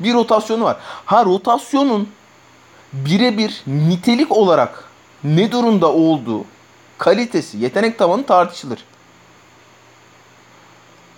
bir 0.00 0.14
rotasyonu 0.14 0.64
var. 0.64 0.76
Ha 1.04 1.24
rotasyonun 1.24 2.08
birebir 2.92 3.62
nitelik 3.66 4.32
olarak 4.32 4.84
ne 5.24 5.52
durumda 5.52 5.92
olduğu, 5.92 6.44
kalitesi, 6.98 7.58
yetenek 7.58 7.98
tavanı 7.98 8.26
tartışılır. 8.26 8.84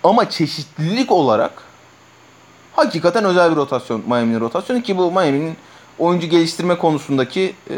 Ama 0.03 0.29
çeşitlilik 0.29 1.11
olarak 1.11 1.51
hakikaten 2.75 3.23
özel 3.25 3.51
bir 3.51 3.55
rotasyon 3.55 4.03
Miami'nin 4.07 4.39
rotasyonu 4.39 4.81
ki 4.81 4.97
bu 4.97 5.11
Miami'nin 5.11 5.57
oyuncu 5.99 6.27
geliştirme 6.27 6.77
konusundaki 6.77 7.55
e, 7.69 7.75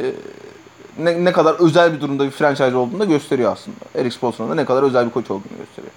ne, 0.99 1.25
ne 1.25 1.31
kadar 1.31 1.53
özel 1.53 1.93
bir 1.93 2.01
durumda 2.01 2.25
bir 2.25 2.31
franchise 2.31 2.75
olduğunu 2.75 2.99
da 2.99 3.05
gösteriyor 3.05 3.51
aslında. 3.51 3.77
Eric 3.95 4.15
Spoelstra'nın 4.15 4.51
da 4.51 4.55
ne 4.55 4.65
kadar 4.65 4.83
özel 4.83 5.05
bir 5.05 5.11
koç 5.11 5.31
olduğunu 5.31 5.57
gösteriyor. 5.57 5.93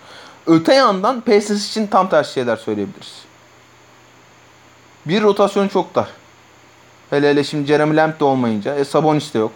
Öte 0.46 0.74
yandan 0.74 1.20
Pacers 1.20 1.68
için 1.68 1.86
tam 1.86 2.09
tersi 2.09 2.32
şeyler 2.32 2.57
söyleyebiliriz. 2.57 3.24
Bir 5.07 5.22
rotasyon 5.22 5.68
çok 5.68 5.94
dar. 5.94 6.09
Hele 7.11 7.30
hele 7.30 7.44
şimdi 7.44 7.66
Jeremy 7.66 7.96
Lamb 7.96 8.20
de 8.20 8.24
olmayınca. 8.24 8.74
E, 8.74 8.84
Sabonis 8.84 9.34
de 9.34 9.38
yok. 9.38 9.52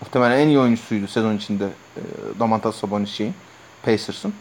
Muhtemelen 0.00 0.38
en 0.38 0.48
iyi 0.48 0.58
oyuncusuydu 0.58 1.08
sezon 1.08 1.36
içinde 1.36 1.64
e, 1.96 2.00
Domantas 2.38 2.76
Sabonis 2.76 3.10
şeyin. 3.10 3.34
Pacers'ın. 3.84 4.34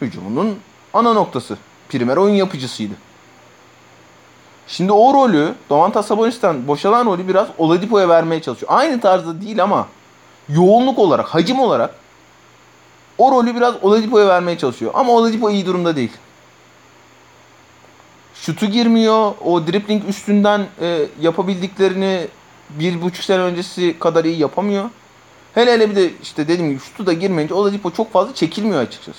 Hücumunun 0.00 0.58
ana 0.94 1.12
noktası. 1.12 1.58
Primer 1.88 2.16
oyun 2.16 2.34
yapıcısıydı. 2.34 2.94
Şimdi 4.66 4.92
o 4.92 5.14
rolü 5.14 5.54
Domantas 5.70 6.06
Sabonis'ten 6.06 6.68
boşalan 6.68 7.06
rolü 7.06 7.28
biraz 7.28 7.48
Oladipo'ya 7.58 8.08
vermeye 8.08 8.42
çalışıyor. 8.42 8.72
Aynı 8.74 9.00
tarzda 9.00 9.40
değil 9.40 9.62
ama 9.62 9.88
yoğunluk 10.48 10.98
olarak, 10.98 11.26
hacim 11.26 11.60
olarak 11.60 11.94
o 13.18 13.30
rolü 13.32 13.56
biraz 13.56 13.74
Oladipo'ya 13.82 14.28
vermeye 14.28 14.58
çalışıyor. 14.58 14.92
Ama 14.94 15.12
Oladipo 15.12 15.50
iyi 15.50 15.66
durumda 15.66 15.96
değil. 15.96 16.12
Şutu 18.40 18.66
girmiyor. 18.66 19.32
O 19.44 19.66
dribbling 19.66 20.08
üstünden 20.08 20.66
e, 20.80 21.06
yapabildiklerini 21.20 22.28
bir 22.70 23.02
buçuk 23.02 23.24
sene 23.24 23.42
öncesi 23.42 23.98
kadar 23.98 24.24
iyi 24.24 24.38
yapamıyor. 24.38 24.90
Hele 25.54 25.72
hele 25.72 25.90
bir 25.90 25.96
de 25.96 26.10
işte 26.22 26.48
dediğim 26.48 26.70
gibi 26.70 26.80
şutu 26.80 27.06
da 27.06 27.12
girmeyince 27.12 27.54
Oladipo 27.54 27.90
çok 27.90 28.12
fazla 28.12 28.34
çekilmiyor 28.34 28.80
açıkçası. 28.80 29.18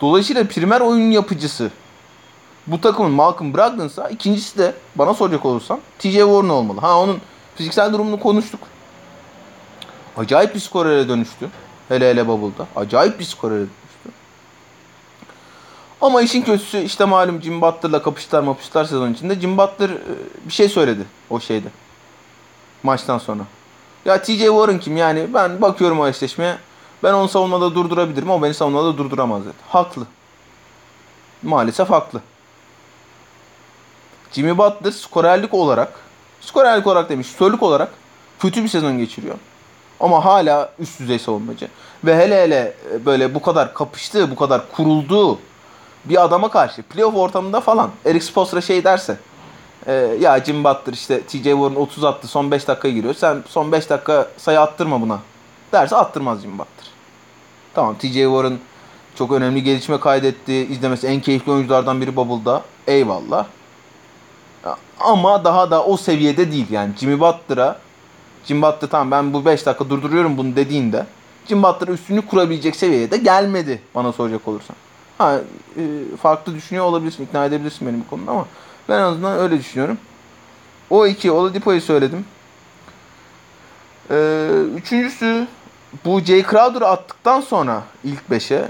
Dolayısıyla 0.00 0.44
primer 0.44 0.80
oyun 0.80 1.10
yapıcısı 1.10 1.70
bu 2.66 2.80
takımın 2.80 3.10
Malcolm 3.10 3.54
Brogdon'sa 3.54 4.08
ikincisi 4.08 4.58
de 4.58 4.74
bana 4.96 5.14
soracak 5.14 5.44
olursan 5.44 5.80
TJ 5.98 6.12
Warren 6.12 6.48
olmalı. 6.48 6.80
Ha 6.80 7.00
onun 7.00 7.18
fiziksel 7.56 7.92
durumunu 7.92 8.20
konuştuk. 8.20 8.60
Acayip 10.16 10.54
bir 10.54 10.60
skorere 10.60 11.08
dönüştü. 11.08 11.48
Hele 11.88 12.10
hele 12.10 12.28
Bubble'da. 12.28 12.66
Acayip 12.76 13.18
bir 13.18 13.24
skorere. 13.24 13.64
Ama 16.00 16.22
işin 16.22 16.42
kötüsü 16.42 16.78
işte 16.78 17.04
malum 17.04 17.42
Jim 17.42 17.60
Butler'la 17.60 18.02
kapıştılar 18.02 18.42
mapıştılar 18.42 18.84
sezon 18.84 19.12
içinde. 19.12 19.40
Jim 19.40 19.58
Butler 19.58 19.90
e, 19.90 19.98
bir 20.46 20.52
şey 20.52 20.68
söyledi 20.68 21.04
o 21.30 21.40
şeyde. 21.40 21.68
Maçtan 22.82 23.18
sonra. 23.18 23.42
Ya 24.04 24.22
TJ 24.22 24.38
Warren 24.38 24.80
kim 24.80 24.96
yani 24.96 25.34
ben 25.34 25.62
bakıyorum 25.62 26.00
o 26.00 26.06
eşleşmeye. 26.06 26.56
Ben 27.02 27.12
onu 27.12 27.28
savunmada 27.28 27.74
durdurabilirim 27.74 28.30
ama 28.30 28.42
beni 28.42 28.54
savunmada 28.54 28.98
durduramaz 28.98 29.44
dedi. 29.44 29.54
Haklı. 29.68 30.06
Maalesef 31.42 31.90
haklı. 31.90 32.20
Jimmy 34.32 34.58
Butler 34.58 34.90
skorerlik 34.90 35.54
olarak, 35.54 35.92
skorerlik 36.40 36.86
olarak 36.86 37.08
demiş, 37.10 37.28
şutörlük 37.28 37.62
olarak 37.62 37.90
kötü 38.38 38.62
bir 38.62 38.68
sezon 38.68 38.98
geçiriyor. 38.98 39.34
Ama 40.00 40.24
hala 40.24 40.72
üst 40.78 41.00
düzey 41.00 41.18
savunmacı. 41.18 41.68
Ve 42.04 42.16
hele 42.16 42.42
hele 42.42 42.74
e, 42.92 43.06
böyle 43.06 43.34
bu 43.34 43.42
kadar 43.42 43.74
kapıştığı, 43.74 44.30
bu 44.30 44.36
kadar 44.36 44.72
kurulduğu 44.72 45.38
bir 46.04 46.24
adama 46.24 46.50
karşı 46.50 46.82
playoff 46.82 47.16
ortamında 47.16 47.60
falan 47.60 47.90
Eric 48.04 48.24
Spoelstra 48.24 48.60
şey 48.60 48.84
derse 48.84 49.18
e, 49.86 49.92
ya 50.20 50.44
Jim 50.44 50.64
Butler 50.64 50.92
işte 50.92 51.20
TJ 51.20 51.32
Warren 51.42 51.74
30 51.74 52.04
attı 52.04 52.28
son 52.28 52.50
5 52.50 52.68
dakikaya 52.68 52.94
giriyor. 52.94 53.14
Sen 53.14 53.44
son 53.48 53.72
5 53.72 53.90
dakika 53.90 54.28
sayı 54.36 54.60
attırma 54.60 55.00
buna 55.00 55.18
derse 55.72 55.96
attırmaz 55.96 56.42
Jim 56.42 56.52
Butler. 56.52 56.86
Tamam 57.74 57.94
TJ 57.98 58.12
Warren 58.12 58.58
çok 59.18 59.32
önemli 59.32 59.62
gelişme 59.62 60.00
kaydetti. 60.00 60.52
İzlemesi 60.52 61.06
en 61.06 61.20
keyifli 61.20 61.52
oyunculardan 61.52 62.00
biri 62.00 62.16
Bubble'da. 62.16 62.62
Eyvallah. 62.86 63.46
Ama 65.00 65.44
daha 65.44 65.70
da 65.70 65.84
o 65.84 65.96
seviyede 65.96 66.52
değil 66.52 66.66
yani. 66.70 66.92
Jimmy 67.00 67.20
Butler'a 67.20 67.78
Jim 68.44 68.62
Butler 68.62 68.88
tamam 68.88 69.10
ben 69.10 69.32
bu 69.32 69.44
5 69.44 69.66
dakika 69.66 69.90
durduruyorum 69.90 70.36
bunu 70.36 70.56
dediğinde 70.56 71.06
Jim 71.48 71.62
Butler 71.62 71.88
üstünü 71.88 72.26
kurabilecek 72.26 72.76
seviyeye 72.76 73.10
de 73.10 73.16
gelmedi 73.16 73.82
bana 73.94 74.12
soracak 74.12 74.48
olursan. 74.48 74.76
Ha, 75.24 75.40
e, 75.76 76.16
farklı 76.22 76.54
düşünüyor 76.54 76.84
olabilirsin, 76.84 77.24
ikna 77.24 77.44
edebilirsin 77.44 77.88
benim 77.88 78.00
bu 78.00 78.10
konuda 78.10 78.30
ama 78.30 78.46
ben 78.88 78.98
en 78.98 79.02
azından 79.02 79.38
öyle 79.38 79.58
düşünüyorum. 79.58 79.98
O 80.90 81.06
iki 81.06 81.30
Oladipo'yu 81.30 81.80
söyledim. 81.80 82.26
Ee, 84.10 84.48
üçüncüsü 84.76 85.46
bu 86.04 86.20
Jay 86.20 86.42
Crowder'ı 86.42 86.88
attıktan 86.88 87.40
sonra 87.40 87.82
ilk 88.04 88.22
5'e 88.30 88.68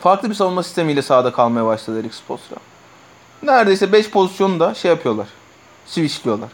farklı 0.00 0.30
bir 0.30 0.34
savunma 0.34 0.62
sistemiyle 0.62 1.02
sahada 1.02 1.32
kalmaya 1.32 1.66
başladı 1.66 2.00
Eric 2.00 2.14
Spoelstra. 2.14 2.56
Neredeyse 3.42 3.92
5 3.92 4.10
pozisyonu 4.10 4.60
da 4.60 4.74
şey 4.74 4.90
yapıyorlar. 4.90 5.28
Switchliyorlar. 5.86 6.48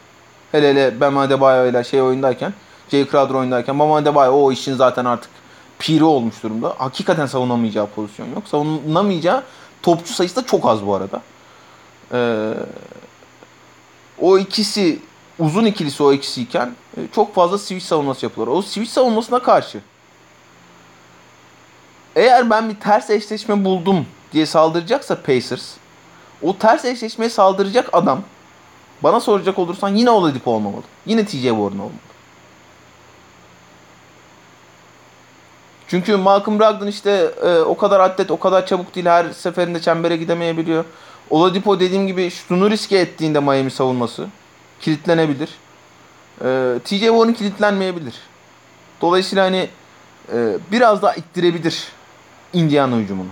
Hele 0.52 0.70
hele 0.70 1.00
Bam 1.00 1.18
Adebayo 1.18 1.70
ile 1.70 1.84
şey 1.84 2.02
oyundayken, 2.02 2.54
Jay 2.90 3.08
Crowder 3.10 3.34
oyundayken 3.34 3.78
Bam 3.78 3.92
Adebayo 3.92 4.32
o 4.32 4.52
işin 4.52 4.74
zaten 4.74 5.04
artık 5.04 5.30
piri 5.78 6.04
olmuş 6.04 6.42
durumda. 6.42 6.74
Hakikaten 6.78 7.26
savunamayacağı 7.26 7.86
pozisyon 7.86 8.26
yok. 8.34 8.48
Savunamayacağı 8.48 9.42
topçu 9.82 10.14
sayısı 10.14 10.36
da 10.36 10.46
çok 10.46 10.66
az 10.66 10.86
bu 10.86 10.94
arada. 10.94 11.22
Ee, 12.12 12.54
o 14.20 14.38
ikisi 14.38 14.98
uzun 15.38 15.64
ikilisi 15.64 16.02
o 16.02 16.12
ikisiyken 16.12 16.74
e, 16.96 17.00
çok 17.14 17.34
fazla 17.34 17.58
switch 17.58 17.84
savunması 17.84 18.26
yapıyorlar. 18.26 18.54
O 18.54 18.62
switch 18.62 18.90
savunmasına 18.90 19.38
karşı 19.42 19.80
eğer 22.16 22.50
ben 22.50 22.68
bir 22.68 22.74
ters 22.74 23.10
eşleşme 23.10 23.64
buldum 23.64 24.06
diye 24.32 24.46
saldıracaksa 24.46 25.22
Pacers 25.22 25.74
O 26.42 26.56
ters 26.56 26.84
eşleşmeye 26.84 27.30
saldıracak 27.30 27.88
adam 27.92 28.22
bana 29.02 29.20
soracak 29.20 29.58
olursan 29.58 29.94
yine 29.94 30.10
Oladipo 30.10 30.50
olmamalı. 30.50 30.82
Yine 31.06 31.24
TJ 31.24 31.32
Warren 31.32 31.58
olmalı. 31.78 31.90
Çünkü 35.89 36.16
Malcolm 36.16 36.59
Brogdon 36.59 36.87
işte 36.87 37.30
e, 37.45 37.59
o 37.59 37.76
kadar 37.76 38.01
atlet, 38.01 38.30
o 38.30 38.39
kadar 38.39 38.66
çabuk 38.66 38.95
değil. 38.95 39.07
Her 39.07 39.30
seferinde 39.30 39.80
çembere 39.80 40.16
gidemeyebiliyor. 40.16 40.84
Oladipo 41.30 41.80
dediğim 41.80 42.07
gibi 42.07 42.30
şunu 42.30 42.70
riske 42.70 42.99
ettiğinde 42.99 43.41
Miami 43.41 43.70
savunması 43.70 44.26
kilitlenebilir. 44.80 45.49
E, 46.45 46.78
TJ 46.84 47.01
Warren 47.01 47.34
kilitlenmeyebilir. 47.34 48.14
Dolayısıyla 49.01 49.45
hani 49.45 49.68
e, 50.32 50.59
biraz 50.72 51.03
daha 51.03 51.14
ittirebilir 51.14 51.84
Indiana 52.53 52.97
hücumunu. 52.97 53.28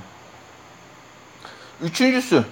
Üçüncüsü 1.83 2.45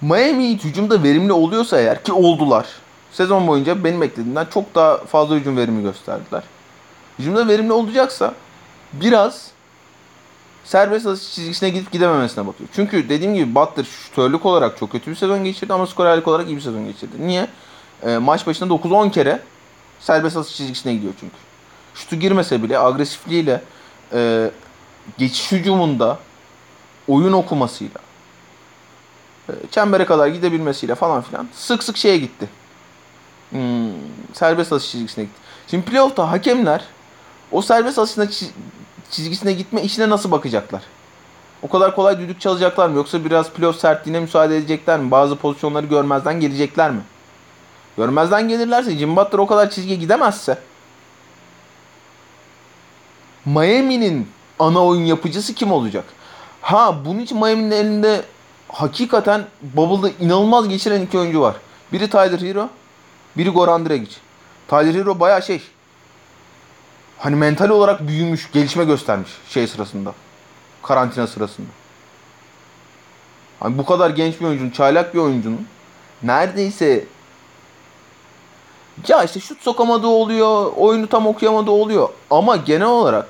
Miami 0.00 0.50
Heat 0.50 0.64
hücumda 0.64 1.02
verimli 1.02 1.32
oluyorsa 1.32 1.80
eğer 1.80 2.04
ki 2.04 2.12
oldular. 2.12 2.66
Sezon 3.12 3.46
boyunca 3.46 3.84
benim 3.84 4.00
beklediğimden 4.00 4.44
çok 4.44 4.74
daha 4.74 4.96
fazla 4.96 5.34
hücum 5.34 5.56
verimi 5.56 5.82
gösterdiler. 5.82 6.42
Hücumda 7.18 7.48
verimli 7.48 7.72
olacaksa 7.72 8.34
biraz 8.92 9.50
serbest 10.64 11.06
atış 11.06 11.34
çizgisine 11.34 11.70
gidip 11.70 11.92
gidememesine 11.92 12.46
bakıyor. 12.46 12.68
Çünkü 12.74 13.08
dediğim 13.08 13.34
gibi 13.34 13.54
Butler 13.54 13.84
şutörlük 13.84 14.46
olarak 14.46 14.78
çok 14.78 14.92
kötü 14.92 15.10
bir 15.10 15.16
sezon 15.16 15.44
geçirdi 15.44 15.72
ama 15.72 15.86
skorerlik 15.86 16.28
olarak 16.28 16.48
iyi 16.48 16.56
bir 16.56 16.60
sezon 16.60 16.84
geçirdi. 16.84 17.12
Niye? 17.18 17.48
E, 18.02 18.18
maç 18.18 18.46
başında 18.46 18.74
9-10 18.74 19.10
kere 19.10 19.40
serbest 20.00 20.36
atış 20.36 20.56
çizgisine 20.56 20.94
gidiyor 20.94 21.12
çünkü. 21.20 21.36
Şutu 21.94 22.16
girmese 22.16 22.62
bile 22.62 22.78
agresifliğiyle 22.78 23.62
e, 24.12 24.50
geçiş 25.18 25.52
hücumunda 25.52 26.18
oyun 27.08 27.32
okumasıyla 27.32 28.00
e, 29.48 29.52
çembere 29.70 30.04
kadar 30.04 30.26
gidebilmesiyle 30.28 30.94
falan 30.94 31.22
filan 31.22 31.48
sık 31.54 31.82
sık 31.82 31.96
şeye 31.96 32.18
gitti. 32.18 32.48
Hmm, 33.50 33.92
serbest 34.32 34.72
atış 34.72 34.90
çizgisine 34.90 35.24
gitti. 35.24 35.40
Şimdi 35.68 35.84
playoff'ta 35.84 36.30
hakemler 36.30 36.84
o 37.52 37.62
serbest 37.62 37.98
atışına 37.98 38.28
çizgisine 39.12 39.52
gitme 39.52 39.82
işine 39.82 40.08
nasıl 40.08 40.30
bakacaklar? 40.30 40.82
O 41.62 41.68
kadar 41.68 41.94
kolay 41.94 42.18
düdük 42.18 42.40
çalacaklar 42.40 42.88
mı? 42.88 42.96
Yoksa 42.96 43.24
biraz 43.24 43.50
playoff 43.50 43.80
sertliğine 43.80 44.20
müsaade 44.20 44.56
edecekler 44.56 45.00
mi? 45.00 45.10
Bazı 45.10 45.36
pozisyonları 45.36 45.86
görmezden 45.86 46.40
gelecekler 46.40 46.90
mi? 46.90 47.00
Görmezden 47.96 48.48
gelirlerse 48.48 48.96
Jim 48.96 49.16
Butler 49.16 49.38
o 49.38 49.46
kadar 49.46 49.70
çizgiye 49.70 49.96
gidemezse 49.96 50.58
Miami'nin 53.44 54.28
ana 54.58 54.84
oyun 54.84 55.04
yapıcısı 55.04 55.54
kim 55.54 55.72
olacak? 55.72 56.04
Ha 56.60 57.04
bunun 57.04 57.18
için 57.18 57.38
Miami'nin 57.38 57.70
elinde 57.70 58.24
hakikaten 58.68 59.44
Bubble'da 59.62 60.10
inanılmaz 60.20 60.68
geçiren 60.68 61.02
iki 61.02 61.18
oyuncu 61.18 61.40
var. 61.40 61.56
Biri 61.92 62.10
Tyler 62.10 62.40
Hero, 62.40 62.68
biri 63.36 63.50
Goran 63.50 63.88
Dragic. 63.88 64.16
Tyler 64.68 64.94
Hero 64.94 65.20
baya 65.20 65.40
şey 65.40 65.62
hani 67.22 67.36
mental 67.36 67.68
olarak 67.68 68.08
büyümüş, 68.08 68.52
gelişme 68.52 68.84
göstermiş 68.84 69.30
şey 69.48 69.66
sırasında. 69.66 70.12
Karantina 70.82 71.26
sırasında. 71.26 71.68
Hani 73.60 73.78
bu 73.78 73.84
kadar 73.84 74.10
genç 74.10 74.40
bir 74.40 74.46
oyuncunun, 74.46 74.70
çaylak 74.70 75.14
bir 75.14 75.18
oyuncunun 75.18 75.66
neredeyse 76.22 77.04
ya 79.08 79.24
işte 79.24 79.40
şut 79.40 79.62
sokamadığı 79.62 80.06
oluyor, 80.06 80.72
oyunu 80.76 81.06
tam 81.06 81.26
okuyamadığı 81.26 81.70
oluyor. 81.70 82.08
Ama 82.30 82.56
genel 82.56 82.86
olarak 82.86 83.28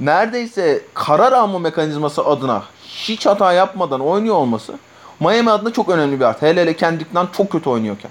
neredeyse 0.00 0.82
karar 0.94 1.32
alma 1.32 1.58
mekanizması 1.58 2.24
adına 2.24 2.62
hiç 2.84 3.26
hata 3.26 3.52
yapmadan 3.52 4.00
oynuyor 4.00 4.34
olması 4.34 4.78
Miami 5.20 5.50
adına 5.50 5.72
çok 5.72 5.88
önemli 5.88 6.20
bir 6.20 6.24
artı. 6.24 6.46
Hele 6.46 6.60
hele 6.60 6.76
Kendrick'ten 6.76 7.26
çok 7.36 7.50
kötü 7.50 7.70
oynuyorken. 7.70 8.10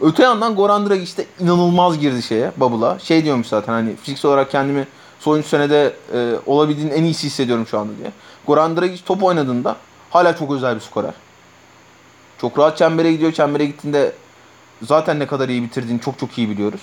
Öte 0.00 0.22
yandan 0.22 0.54
Goran 0.54 0.88
Dragic 0.88 1.16
de 1.16 1.26
inanılmaz 1.40 1.98
girdi 1.98 2.22
şeye, 2.22 2.52
Bubble'a. 2.56 2.98
Şey 2.98 3.24
diyormuş 3.24 3.46
zaten 3.46 3.72
hani 3.72 3.96
fiziksel 3.96 4.30
olarak 4.30 4.50
kendimi 4.50 4.86
son 5.20 5.38
3 5.38 5.46
senede 5.46 5.96
e, 6.14 6.34
olabildiğin 6.46 6.90
en 6.90 7.04
iyisi 7.04 7.26
hissediyorum 7.26 7.66
şu 7.66 7.78
anda 7.78 7.92
diye. 7.98 8.12
Goran 8.46 8.76
Dragic 8.76 9.04
top 9.04 9.22
oynadığında 9.22 9.76
hala 10.10 10.36
çok 10.36 10.52
özel 10.52 10.74
bir 10.74 10.80
skorer. 10.80 11.14
Çok 12.40 12.58
rahat 12.58 12.78
çembere 12.78 13.12
gidiyor. 13.12 13.32
Çembere 13.32 13.66
gittiğinde 13.66 14.12
zaten 14.82 15.18
ne 15.18 15.26
kadar 15.26 15.48
iyi 15.48 15.62
bitirdiğini 15.62 16.00
çok 16.00 16.18
çok 16.18 16.38
iyi 16.38 16.50
biliyoruz. 16.50 16.80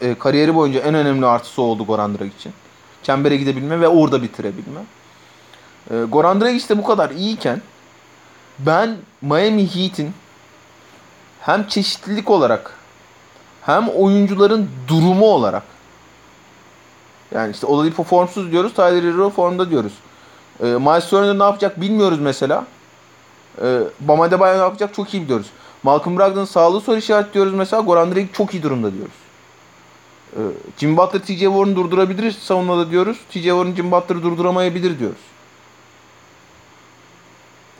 E, 0.00 0.14
kariyeri 0.14 0.54
boyunca 0.54 0.80
en 0.80 0.94
önemli 0.94 1.26
artısı 1.26 1.62
oldu 1.62 1.84
Goran 1.84 2.18
Dragic 2.18 2.36
için. 2.36 2.52
Çembere 3.02 3.36
gidebilme 3.36 3.80
ve 3.80 3.88
orada 3.88 4.22
bitirebilme. 4.22 4.80
E, 5.90 5.94
Goran 6.04 6.40
Dragic 6.40 6.68
de 6.68 6.78
bu 6.78 6.84
kadar 6.84 7.10
iyiyken 7.10 7.62
ben 8.58 8.96
Miami 9.22 9.74
Heat'in 9.74 10.12
hem 11.44 11.68
çeşitlilik 11.68 12.30
olarak 12.30 12.74
hem 13.62 13.88
oyuncuların 13.88 14.70
durumu 14.88 15.26
olarak 15.26 15.62
yani 17.34 17.50
işte 17.50 17.66
Oladipo 17.66 18.02
formsuz 18.04 18.52
diyoruz. 18.52 18.74
Tyler 18.74 19.02
Hero 19.02 19.30
formda 19.30 19.70
diyoruz. 19.70 19.92
E, 20.60 20.64
Miles 20.64 21.08
Turner 21.08 21.38
ne 21.38 21.42
yapacak 21.42 21.80
bilmiyoruz 21.80 22.20
mesela. 22.20 22.66
E, 23.62 23.80
Bam 24.00 24.20
Adebayo 24.20 24.58
ne 24.58 24.62
yapacak 24.62 24.94
çok 24.94 25.14
iyi 25.14 25.22
biliyoruz. 25.22 25.46
Malcolm 25.82 26.18
Brogdon'ın 26.18 26.44
sağlığı 26.44 26.80
soru 26.80 26.96
işaret 26.96 27.34
diyoruz 27.34 27.54
mesela. 27.54 27.82
Goran 27.82 28.14
Dragic 28.14 28.32
çok 28.32 28.54
iyi 28.54 28.62
durumda 28.62 28.92
diyoruz. 28.92 29.14
E, 30.36 30.40
Jim 30.78 30.96
Butler 30.96 31.20
TJ 31.20 31.26
Warren'ı 31.26 31.76
durdurabilir 31.76 32.32
savunmada 32.32 32.90
diyoruz. 32.90 33.16
TJ 33.30 33.42
Warren 33.42 33.74
Jim 33.74 33.92
Butler'ı 33.92 34.22
durduramayabilir 34.22 34.98
diyoruz. 34.98 35.22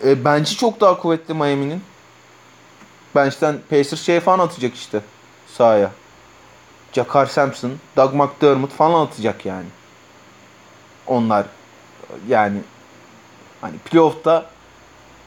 E, 0.04 0.24
bence 0.24 0.56
çok 0.56 0.80
daha 0.80 0.98
kuvvetli 0.98 1.34
Miami'nin. 1.34 1.82
Bench'ten 3.14 3.58
Pacers 3.70 4.02
şey 4.02 4.20
falan 4.20 4.38
atacak 4.38 4.74
işte 4.74 5.00
sahaya. 5.46 5.90
Jakar 6.92 7.26
Sampson, 7.26 7.72
Doug 7.96 8.14
McDermott 8.14 8.72
falan 8.72 9.06
atacak 9.06 9.46
yani. 9.46 9.66
Onlar 11.06 11.46
yani 12.28 12.58
hani 13.60 13.78
playoff'ta 13.78 14.46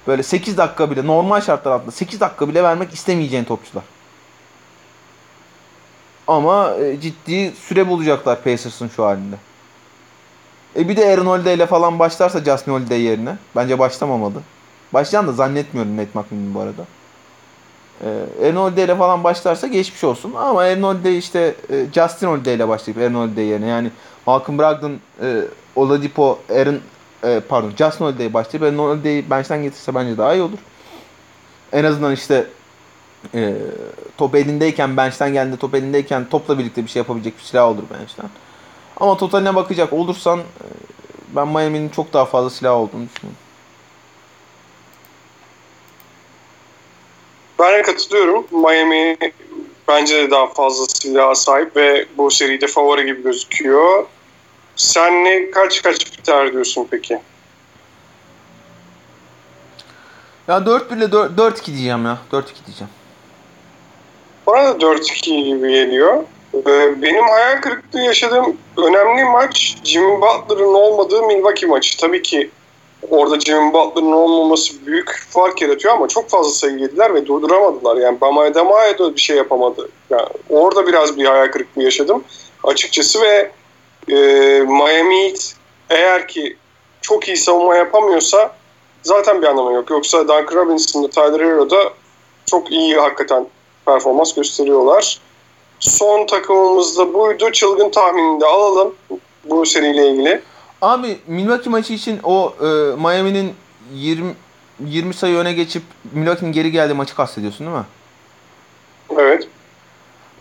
böyle 0.07 0.23
8 0.23 0.57
dakika 0.57 0.91
bile 0.91 1.07
normal 1.07 1.41
şartlar 1.41 1.71
altında 1.71 1.91
8 1.91 2.19
dakika 2.19 2.49
bile 2.49 2.63
vermek 2.63 2.93
istemeyeceğin 2.93 3.43
topçular. 3.43 3.83
Ama 6.27 6.73
e, 6.73 6.99
ciddi 7.01 7.51
süre 7.51 7.87
bulacaklar 7.87 8.43
Pacers'ın 8.43 8.87
şu 8.87 9.05
halinde. 9.05 9.35
E 10.75 10.89
bir 10.89 10.97
de 10.97 11.13
Aaron 11.13 11.25
Holiday 11.25 11.55
ile 11.55 11.65
falan 11.65 11.99
başlarsa 11.99 12.43
Justin 12.43 12.71
Holiday 12.71 13.01
yerine. 13.01 13.37
Bence 13.55 13.79
başlamamalı. 13.79 14.41
Başlayan 14.93 15.27
da 15.27 15.31
zannetmiyorum 15.31 15.97
Nate 15.97 16.09
McMillan 16.13 16.53
bu 16.53 16.59
arada. 16.59 16.85
E, 18.03 18.47
Aaron 18.47 18.71
ile 18.71 18.95
falan 18.95 19.23
başlarsa 19.23 19.67
geçmiş 19.67 20.03
olsun. 20.03 20.33
Ama 20.33 20.61
Aaron 20.61 21.03
işte 21.03 21.55
e, 21.69 21.85
Justin 21.93 22.27
Holiday 22.27 22.55
ile 22.55 22.67
başlayıp 22.67 23.01
Aaron 23.01 23.13
Holiday 23.13 23.45
yerine. 23.45 23.67
Yani 23.67 23.91
Malcolm 24.25 24.59
Brogdon, 24.59 24.99
e, 25.21 25.41
Oladipo, 25.75 26.39
Aaron 26.49 26.79
e, 27.23 27.39
pardon 27.49 27.71
Justin 27.77 28.05
Holiday'e 28.05 28.33
başlayıp 28.33 28.63
Aaron 28.63 28.89
Holiday'i 28.89 29.29
bench'ten 29.29 29.63
getirse 29.63 29.95
bence 29.95 30.17
daha 30.17 30.33
iyi 30.33 30.41
olur. 30.41 30.59
En 31.71 31.83
azından 31.83 32.13
işte 32.13 32.47
e, 33.33 33.53
top 34.17 34.35
elindeyken 34.35 34.97
bench'ten 34.97 35.33
geldiğinde 35.33 35.59
top 35.59 35.75
elindeyken 35.75 36.29
topla 36.29 36.59
birlikte 36.59 36.83
bir 36.83 36.89
şey 36.89 36.99
yapabilecek 36.99 37.37
bir 37.37 37.43
silah 37.43 37.67
olur 37.67 37.83
bench'ten. 37.99 38.29
Ama 38.97 39.17
totaline 39.17 39.55
bakacak 39.55 39.93
olursan 39.93 40.39
e, 40.39 40.43
ben 41.35 41.47
Miami'nin 41.47 41.89
çok 41.89 42.13
daha 42.13 42.25
fazla 42.25 42.49
silah 42.49 42.73
olduğunu 42.73 43.05
düşünüyorum. 43.05 43.46
Ben 47.59 47.83
katılıyorum. 47.83 48.47
Miami 48.51 49.17
bence 49.87 50.15
de 50.17 50.31
daha 50.31 50.47
fazla 50.47 50.85
silaha 50.85 51.35
sahip 51.35 51.75
ve 51.75 52.05
bu 52.17 52.31
seride 52.31 52.67
favori 52.67 53.05
gibi 53.05 53.23
gözüküyor. 53.23 54.05
Sen 54.75 55.25
ne 55.25 55.51
kaç 55.51 55.81
kaç 55.81 56.17
biter 56.17 56.53
diyorsun 56.53 56.87
peki? 56.91 57.19
Ya 60.47 60.57
4-1 60.57 60.97
ile 60.97 61.05
4-2 61.05 61.65
diyeceğim 61.65 62.05
ya. 62.05 62.17
4-2 62.31 62.43
diyeceğim. 62.65 62.93
Bana 64.47 64.65
da 64.65 64.85
4-2 64.85 65.43
gibi 65.43 65.71
geliyor. 65.71 66.23
Ee, 66.53 67.01
benim 67.01 67.23
hayal 67.23 67.61
kırıklığı 67.61 68.01
yaşadığım 68.01 68.57
önemli 68.77 69.23
maç 69.23 69.77
Jimmy 69.83 70.21
Butler'ın 70.21 70.73
olmadığı 70.73 71.23
Milwaukee 71.23 71.67
maçı. 71.67 71.97
Tabii 71.97 72.21
ki 72.21 72.49
orada 73.09 73.39
Jimmy 73.39 73.73
Butler'ın 73.73 74.11
olmaması 74.11 74.85
büyük 74.85 75.27
fark 75.29 75.61
yaratıyor 75.61 75.93
ama 75.93 76.07
çok 76.07 76.29
fazla 76.29 76.51
sayı 76.51 76.77
yediler 76.77 77.13
ve 77.13 77.25
durduramadılar. 77.25 77.97
Yani 77.97 78.21
Bama 78.21 78.41
Adebayo 78.41 78.97
da 78.97 79.15
bir 79.15 79.21
şey 79.21 79.37
yapamadı. 79.37 79.89
Yani 80.09 80.27
orada 80.49 80.87
biraz 80.87 81.17
bir 81.17 81.25
hayal 81.25 81.47
kırıklığı 81.47 81.83
yaşadım 81.83 82.23
açıkçası 82.63 83.21
ve 83.21 83.51
e, 84.09 84.15
Miami 84.61 85.23
Heat 85.23 85.55
eğer 85.89 86.27
ki 86.27 86.57
çok 87.01 87.27
iyi 87.27 87.37
savunma 87.37 87.75
yapamıyorsa 87.75 88.55
zaten 89.03 89.41
bir 89.41 89.47
anlamı 89.47 89.73
yok. 89.73 89.89
Yoksa 89.89 90.27
Duncan 90.27 90.55
Robinson'da 90.55 91.09
Tyler 91.09 91.45
Hero'da 91.45 91.93
çok 92.45 92.71
iyi 92.71 92.95
hakikaten 92.95 93.47
performans 93.85 94.33
gösteriyorlar. 94.33 95.19
Son 95.79 96.25
takımımız 96.25 96.97
da 96.97 97.13
buydu. 97.13 97.51
Çılgın 97.51 97.89
tahminini 97.89 98.41
de 98.41 98.45
alalım 98.45 98.95
bu 99.43 99.65
seriyle 99.65 100.07
ilgili. 100.07 100.41
Abi 100.81 101.19
Milwaukee 101.27 101.69
maçı 101.69 101.93
için 101.93 102.19
o 102.23 102.55
e, 102.61 102.65
Miami'nin 103.01 103.53
20 103.93 104.33
20 104.85 105.13
sayı 105.13 105.37
öne 105.37 105.53
geçip 105.53 105.83
Milwaukee'nin 106.11 106.51
geri 106.51 106.71
geldiği 106.71 106.93
maçı 106.93 107.15
kastediyorsun 107.15 107.67
değil 107.67 107.77
mi? 107.77 107.85
Evet. 109.19 109.47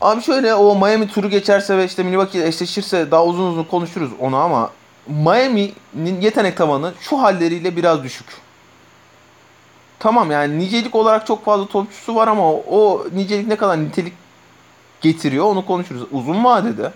Abi 0.00 0.22
şöyle 0.22 0.54
o 0.54 0.76
Miami 0.76 1.08
turu 1.08 1.30
geçerse 1.30 1.78
ve 1.78 1.84
işte 1.84 2.02
Milwaukee 2.02 2.46
eşleşirse 2.46 3.10
daha 3.10 3.24
uzun 3.24 3.50
uzun 3.52 3.64
konuşuruz 3.64 4.10
onu 4.20 4.36
ama 4.36 4.70
Miami'nin 5.08 6.20
yetenek 6.20 6.56
tavanı 6.56 6.92
şu 7.00 7.22
halleriyle 7.22 7.76
biraz 7.76 8.04
düşük. 8.04 8.26
Tamam 9.98 10.30
yani 10.30 10.58
nicelik 10.58 10.94
olarak 10.94 11.26
çok 11.26 11.44
fazla 11.44 11.66
topçusu 11.66 12.14
var 12.14 12.28
ama 12.28 12.50
o 12.52 13.06
nicelik 13.12 13.46
ne 13.46 13.56
kadar 13.56 13.80
nitelik 13.80 14.12
getiriyor 15.00 15.44
onu 15.44 15.66
konuşuruz. 15.66 16.02
Uzun 16.12 16.44
vadede 16.44 16.92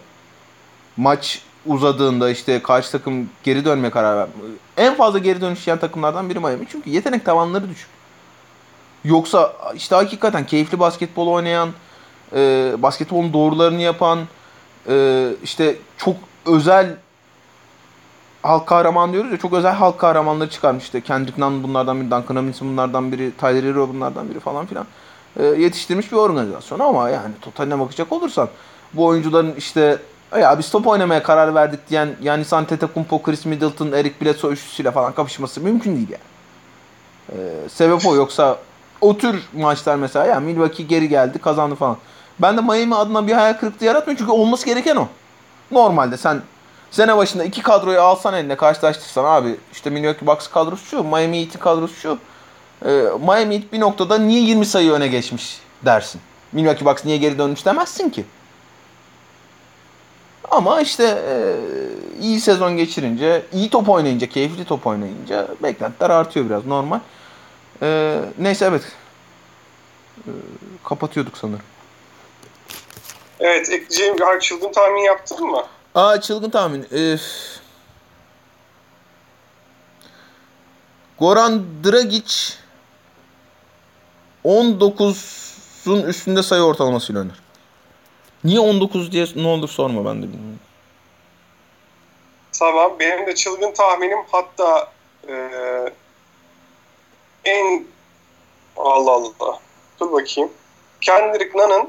maç 0.97 1.43
uzadığında 1.67 2.31
işte 2.31 2.63
karşı 2.63 2.93
takım 2.93 3.31
geri 3.43 3.65
dönme 3.65 3.91
karar 3.91 4.17
ver. 4.17 4.29
En 4.77 4.95
fazla 4.95 5.19
geri 5.19 5.41
dönüş 5.41 5.67
yiyen 5.67 5.79
takımlardan 5.79 6.31
biri 6.31 6.39
Miami. 6.39 6.67
Çünkü 6.69 6.91
yetenek 6.91 7.25
tavanları 7.25 7.71
düşük. 7.71 7.89
Yoksa 9.05 9.53
işte 9.75 9.95
hakikaten 9.95 10.47
keyifli 10.47 10.79
basketbol 10.79 11.27
oynayan, 11.27 11.69
e, 12.33 12.73
basketbolun 12.79 13.33
doğrularını 13.33 13.81
yapan, 13.81 14.19
e, 14.89 15.29
işte 15.43 15.77
çok 15.99 16.17
özel 16.47 16.97
halk 18.43 18.67
kahraman 18.67 19.13
diyoruz 19.13 19.33
ya 19.33 19.39
çok 19.39 19.53
özel 19.53 19.73
halk 19.73 19.99
kahramanları 19.99 20.51
çıkarmış 20.51 20.85
işte 20.85 21.01
Kendrick 21.01 21.41
Nunn 21.41 21.63
bunlardan 21.63 22.01
biri, 22.01 22.11
Duncan 22.11 22.37
Robinson 22.37 22.69
bunlardan 22.69 23.13
biri, 23.13 23.33
Tyler 23.37 23.63
Hero 23.63 23.89
bunlardan 23.89 24.31
biri 24.31 24.41
falan 24.41 24.67
filan 24.67 24.87
e, 25.37 25.45
yetiştirmiş 25.45 26.13
bir 26.13 26.17
organizasyon 26.17 26.79
ama 26.79 27.11
yani 27.11 27.35
totaline 27.43 27.79
bakacak 27.79 28.13
olursan 28.13 28.49
bu 28.95 29.07
oyuncuların 29.07 29.55
işte 29.55 29.99
ya 30.39 30.59
biz 30.59 30.71
top 30.71 30.87
oynamaya 30.87 31.23
karar 31.23 31.55
verdik 31.55 31.81
diyen 31.91 32.09
yani 32.23 32.45
Antetokounmpo, 32.53 33.23
Chris 33.23 33.47
Middleton, 33.47 33.93
Eric 33.93 34.15
Bledsoe 34.21 34.53
üçlüsüyle 34.53 34.91
falan 34.91 35.13
kapışması 35.13 35.61
mümkün 35.61 35.97
değil 35.97 36.09
yani. 36.11 36.23
E, 37.33 37.69
sebep 37.69 38.07
o 38.07 38.15
yoksa 38.17 38.59
o 39.01 39.19
tür 39.19 39.49
maçlar 39.53 39.97
mesela 39.97 40.27
ya 40.27 40.41
Milwaukee 40.41 40.83
geri 40.83 41.09
geldi 41.09 41.39
kazandı 41.39 41.75
falan. 41.75 41.97
Ben 42.39 42.57
de 42.57 42.61
Miami 42.61 42.95
adına 42.95 43.27
bir 43.27 43.33
hayal 43.33 43.55
kırıklığı 43.55 43.87
yaratmıyor 43.87 44.19
çünkü 44.19 44.33
olması 44.33 44.67
gereken 44.67 44.97
o. 44.97 45.09
Normalde 45.71 46.17
sen 46.17 46.43
sene 46.91 47.17
başında 47.17 47.45
iki 47.45 47.63
kadroyu 47.63 48.01
alsan 48.01 48.35
eline 48.35 48.57
karşılaştırsan 48.57 49.25
abi 49.25 49.57
işte 49.73 49.91
Milwaukee 49.91 50.27
Bucks 50.27 50.49
kadrosu 50.49 50.87
şu, 50.87 51.05
Miami 51.05 51.41
Heat'in 51.41 51.59
kadrosu 51.59 51.95
şu. 51.95 52.19
Ee, 52.85 52.89
Miami 53.21 53.55
Heat 53.55 53.73
bir 53.73 53.81
noktada 53.81 54.19
niye 54.19 54.41
20 54.41 54.67
sayı 54.67 54.93
öne 54.93 55.09
geçmiş 55.09 55.61
dersin. 55.85 56.21
Milwaukee 56.53 56.87
Bucks 56.87 57.05
niye 57.05 57.17
geri 57.17 57.39
dönmüş 57.39 57.67
demezsin 57.67 58.11
ki. 58.11 58.25
Ama 60.51 60.81
işte 60.81 61.05
e, 61.05 61.57
iyi 62.23 62.41
sezon 62.41 62.77
geçirince, 62.77 63.43
iyi 63.53 63.71
top 63.71 63.89
oynayınca, 63.89 64.29
keyifli 64.29 64.65
top 64.65 64.87
oynayınca 64.87 65.49
beklentiler 65.63 66.11
artıyor 66.11 66.47
biraz 66.47 66.67
normal. 66.67 67.01
E, 67.83 68.19
neyse 68.39 68.65
evet. 68.65 68.83
E, 70.19 70.31
kapatıyorduk 70.85 71.39
sanırım. 71.39 71.65
Evet, 73.41 73.71
ekleyeceğim 73.71 74.17
bir 74.19 74.41
çılgın 74.41 74.73
tahmin 74.73 75.03
yaptın 75.03 75.47
mı? 75.47 75.65
Aa 75.95 76.21
çılgın 76.21 76.51
tahmin. 76.51 76.87
Ee, 76.93 77.17
Goran 81.19 81.65
Dragic 81.85 82.35
19'un 84.45 86.03
üstünde 86.03 86.43
sayı 86.43 86.63
ortalamasıyla 86.63 87.21
oynar. 87.21 87.50
Niye 88.45 88.61
19 88.61 89.13
diye 89.13 89.27
ne 89.37 89.47
olur 89.47 89.69
sorma 89.69 90.05
ben 90.05 90.23
de 90.23 90.27
bilmiyorum. 90.27 90.61
Tamam. 92.59 92.93
Benim 93.01 93.27
de 93.27 93.35
çılgın 93.35 93.73
tahminim 93.73 94.19
hatta 94.33 94.93
e, 95.29 95.35
en 97.45 97.87
Allah 98.77 99.11
Allah. 99.11 99.59
Dur 100.01 100.13
bakayım. 100.13 100.51
Kendrick 101.01 101.59
Nunn'ın 101.59 101.89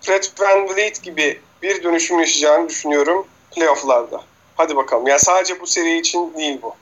Fred 0.00 0.24
Van 0.40 0.68
Vliet 0.68 1.02
gibi 1.02 1.40
bir 1.62 1.82
dönüşüm 1.82 2.18
yaşayacağını 2.18 2.68
düşünüyorum 2.68 3.26
playofflarda. 3.54 4.22
Hadi 4.56 4.76
bakalım. 4.76 5.06
Yani 5.06 5.20
sadece 5.20 5.60
bu 5.60 5.66
seri 5.66 5.98
için 5.98 6.34
değil 6.34 6.58
bu. 6.62 6.74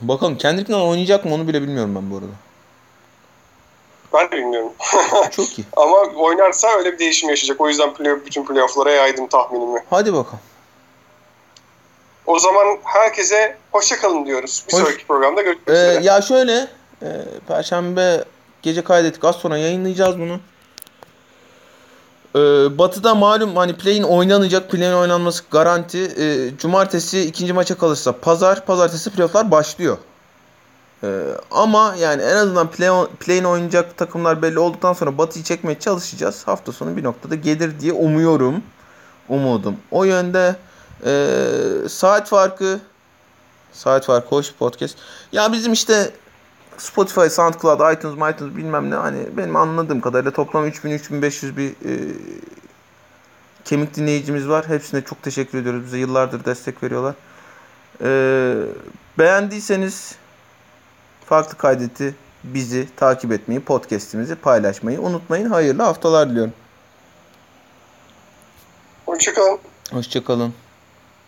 Bakalım 0.00 0.38
Kendrick 0.38 0.72
Nunn 0.72 0.88
oynayacak 0.88 1.24
mı 1.24 1.34
onu 1.34 1.48
bile 1.48 1.62
bilmiyorum 1.62 1.94
ben 1.94 2.10
bu 2.10 2.16
arada. 2.16 2.45
Ben 4.16 4.26
de 4.30 4.36
bilmiyorum. 4.36 4.72
Çok 5.30 5.58
iyi. 5.58 5.64
Ama 5.76 5.96
oynarsa 6.16 6.68
öyle 6.78 6.92
bir 6.92 6.98
değişim 6.98 7.28
yaşayacak. 7.28 7.60
O 7.60 7.68
yüzden 7.68 7.94
play, 7.94 8.26
bütün 8.26 8.44
playofflara 8.46 8.90
yaydım 8.90 9.26
tahminimi. 9.26 9.84
Hadi 9.90 10.12
bakalım. 10.14 10.40
O 12.26 12.38
zaman 12.38 12.78
herkese 12.84 13.56
hoşçakalın 13.72 14.26
diyoruz. 14.26 14.64
Bir 14.68 14.72
Hoş- 14.72 14.80
sonraki 14.82 15.06
programda 15.06 15.42
görüşmek 15.42 15.68
Ee, 15.68 15.72
üzere. 15.72 16.04
ya 16.04 16.22
şöyle 16.22 16.68
e, 17.02 17.08
Perşembe 17.48 18.24
gece 18.62 18.84
kaydettik. 18.84 19.24
Az 19.24 19.36
sonra 19.36 19.58
yayınlayacağız 19.58 20.18
bunu. 20.18 20.40
Ee, 22.34 22.38
batı'da 22.78 23.14
malum 23.14 23.56
hani 23.56 23.76
play'in 23.76 24.02
oynanacak. 24.02 24.70
Play'in 24.70 24.92
oynanması 24.92 25.42
garanti. 25.50 25.98
Ee, 26.18 26.58
cumartesi 26.58 27.20
ikinci 27.20 27.52
maça 27.52 27.78
kalırsa 27.78 28.12
pazar. 28.20 28.64
Pazartesi 28.66 29.10
playoff'lar 29.10 29.50
başlıyor. 29.50 29.98
Ee, 31.04 31.22
ama 31.50 31.94
yani 31.98 32.22
en 32.22 32.36
azından 32.36 32.70
play, 32.70 33.06
play'in 33.20 33.44
oynayacak 33.44 33.96
takımlar 33.96 34.42
belli 34.42 34.58
olduktan 34.58 34.92
sonra 34.92 35.18
Batı'yı 35.18 35.44
çekmeye 35.44 35.78
çalışacağız. 35.78 36.46
Hafta 36.46 36.72
sonu 36.72 36.96
bir 36.96 37.04
noktada 37.04 37.34
gelir 37.34 37.80
diye 37.80 37.92
umuyorum. 37.92 38.62
Umudum. 39.28 39.76
O 39.90 40.04
yönde 40.04 40.56
ee, 41.04 41.88
saat 41.88 42.28
farkı 42.28 42.80
Saat 43.76 44.06
farkı 44.06 44.28
hoş 44.28 44.52
bir 44.52 44.56
podcast. 44.56 44.98
Ya 45.32 45.52
bizim 45.52 45.72
işte 45.72 46.10
Spotify, 46.78 47.26
SoundCloud, 47.26 47.92
iTunes, 47.96 48.34
iTunes 48.34 48.56
bilmem 48.56 48.90
ne 48.90 48.94
hani 48.94 49.36
benim 49.36 49.56
anladığım 49.56 50.00
kadarıyla 50.00 50.30
toplam 50.30 50.68
3000-3500 50.68 51.56
bir 51.56 51.70
e, 51.70 52.12
kemik 53.64 53.96
dinleyicimiz 53.96 54.48
var. 54.48 54.68
Hepsine 54.68 55.04
çok 55.04 55.22
teşekkür 55.22 55.58
ediyoruz. 55.58 55.84
Bize 55.84 55.98
yıllardır 55.98 56.44
destek 56.44 56.82
veriyorlar. 56.82 57.14
E, 58.00 58.08
beğendiyseniz 59.18 60.14
farklı 61.26 61.58
kaydeti 61.58 62.14
bizi 62.44 62.88
takip 62.96 63.32
etmeyi, 63.32 63.60
podcast'imizi 63.60 64.34
paylaşmayı 64.34 65.00
unutmayın. 65.00 65.50
Hayırlı 65.50 65.82
haftalar 65.82 66.30
diliyorum. 66.30 66.52
Hoşçakalın. 69.06 69.58
Hoşçakalın. 69.92 70.54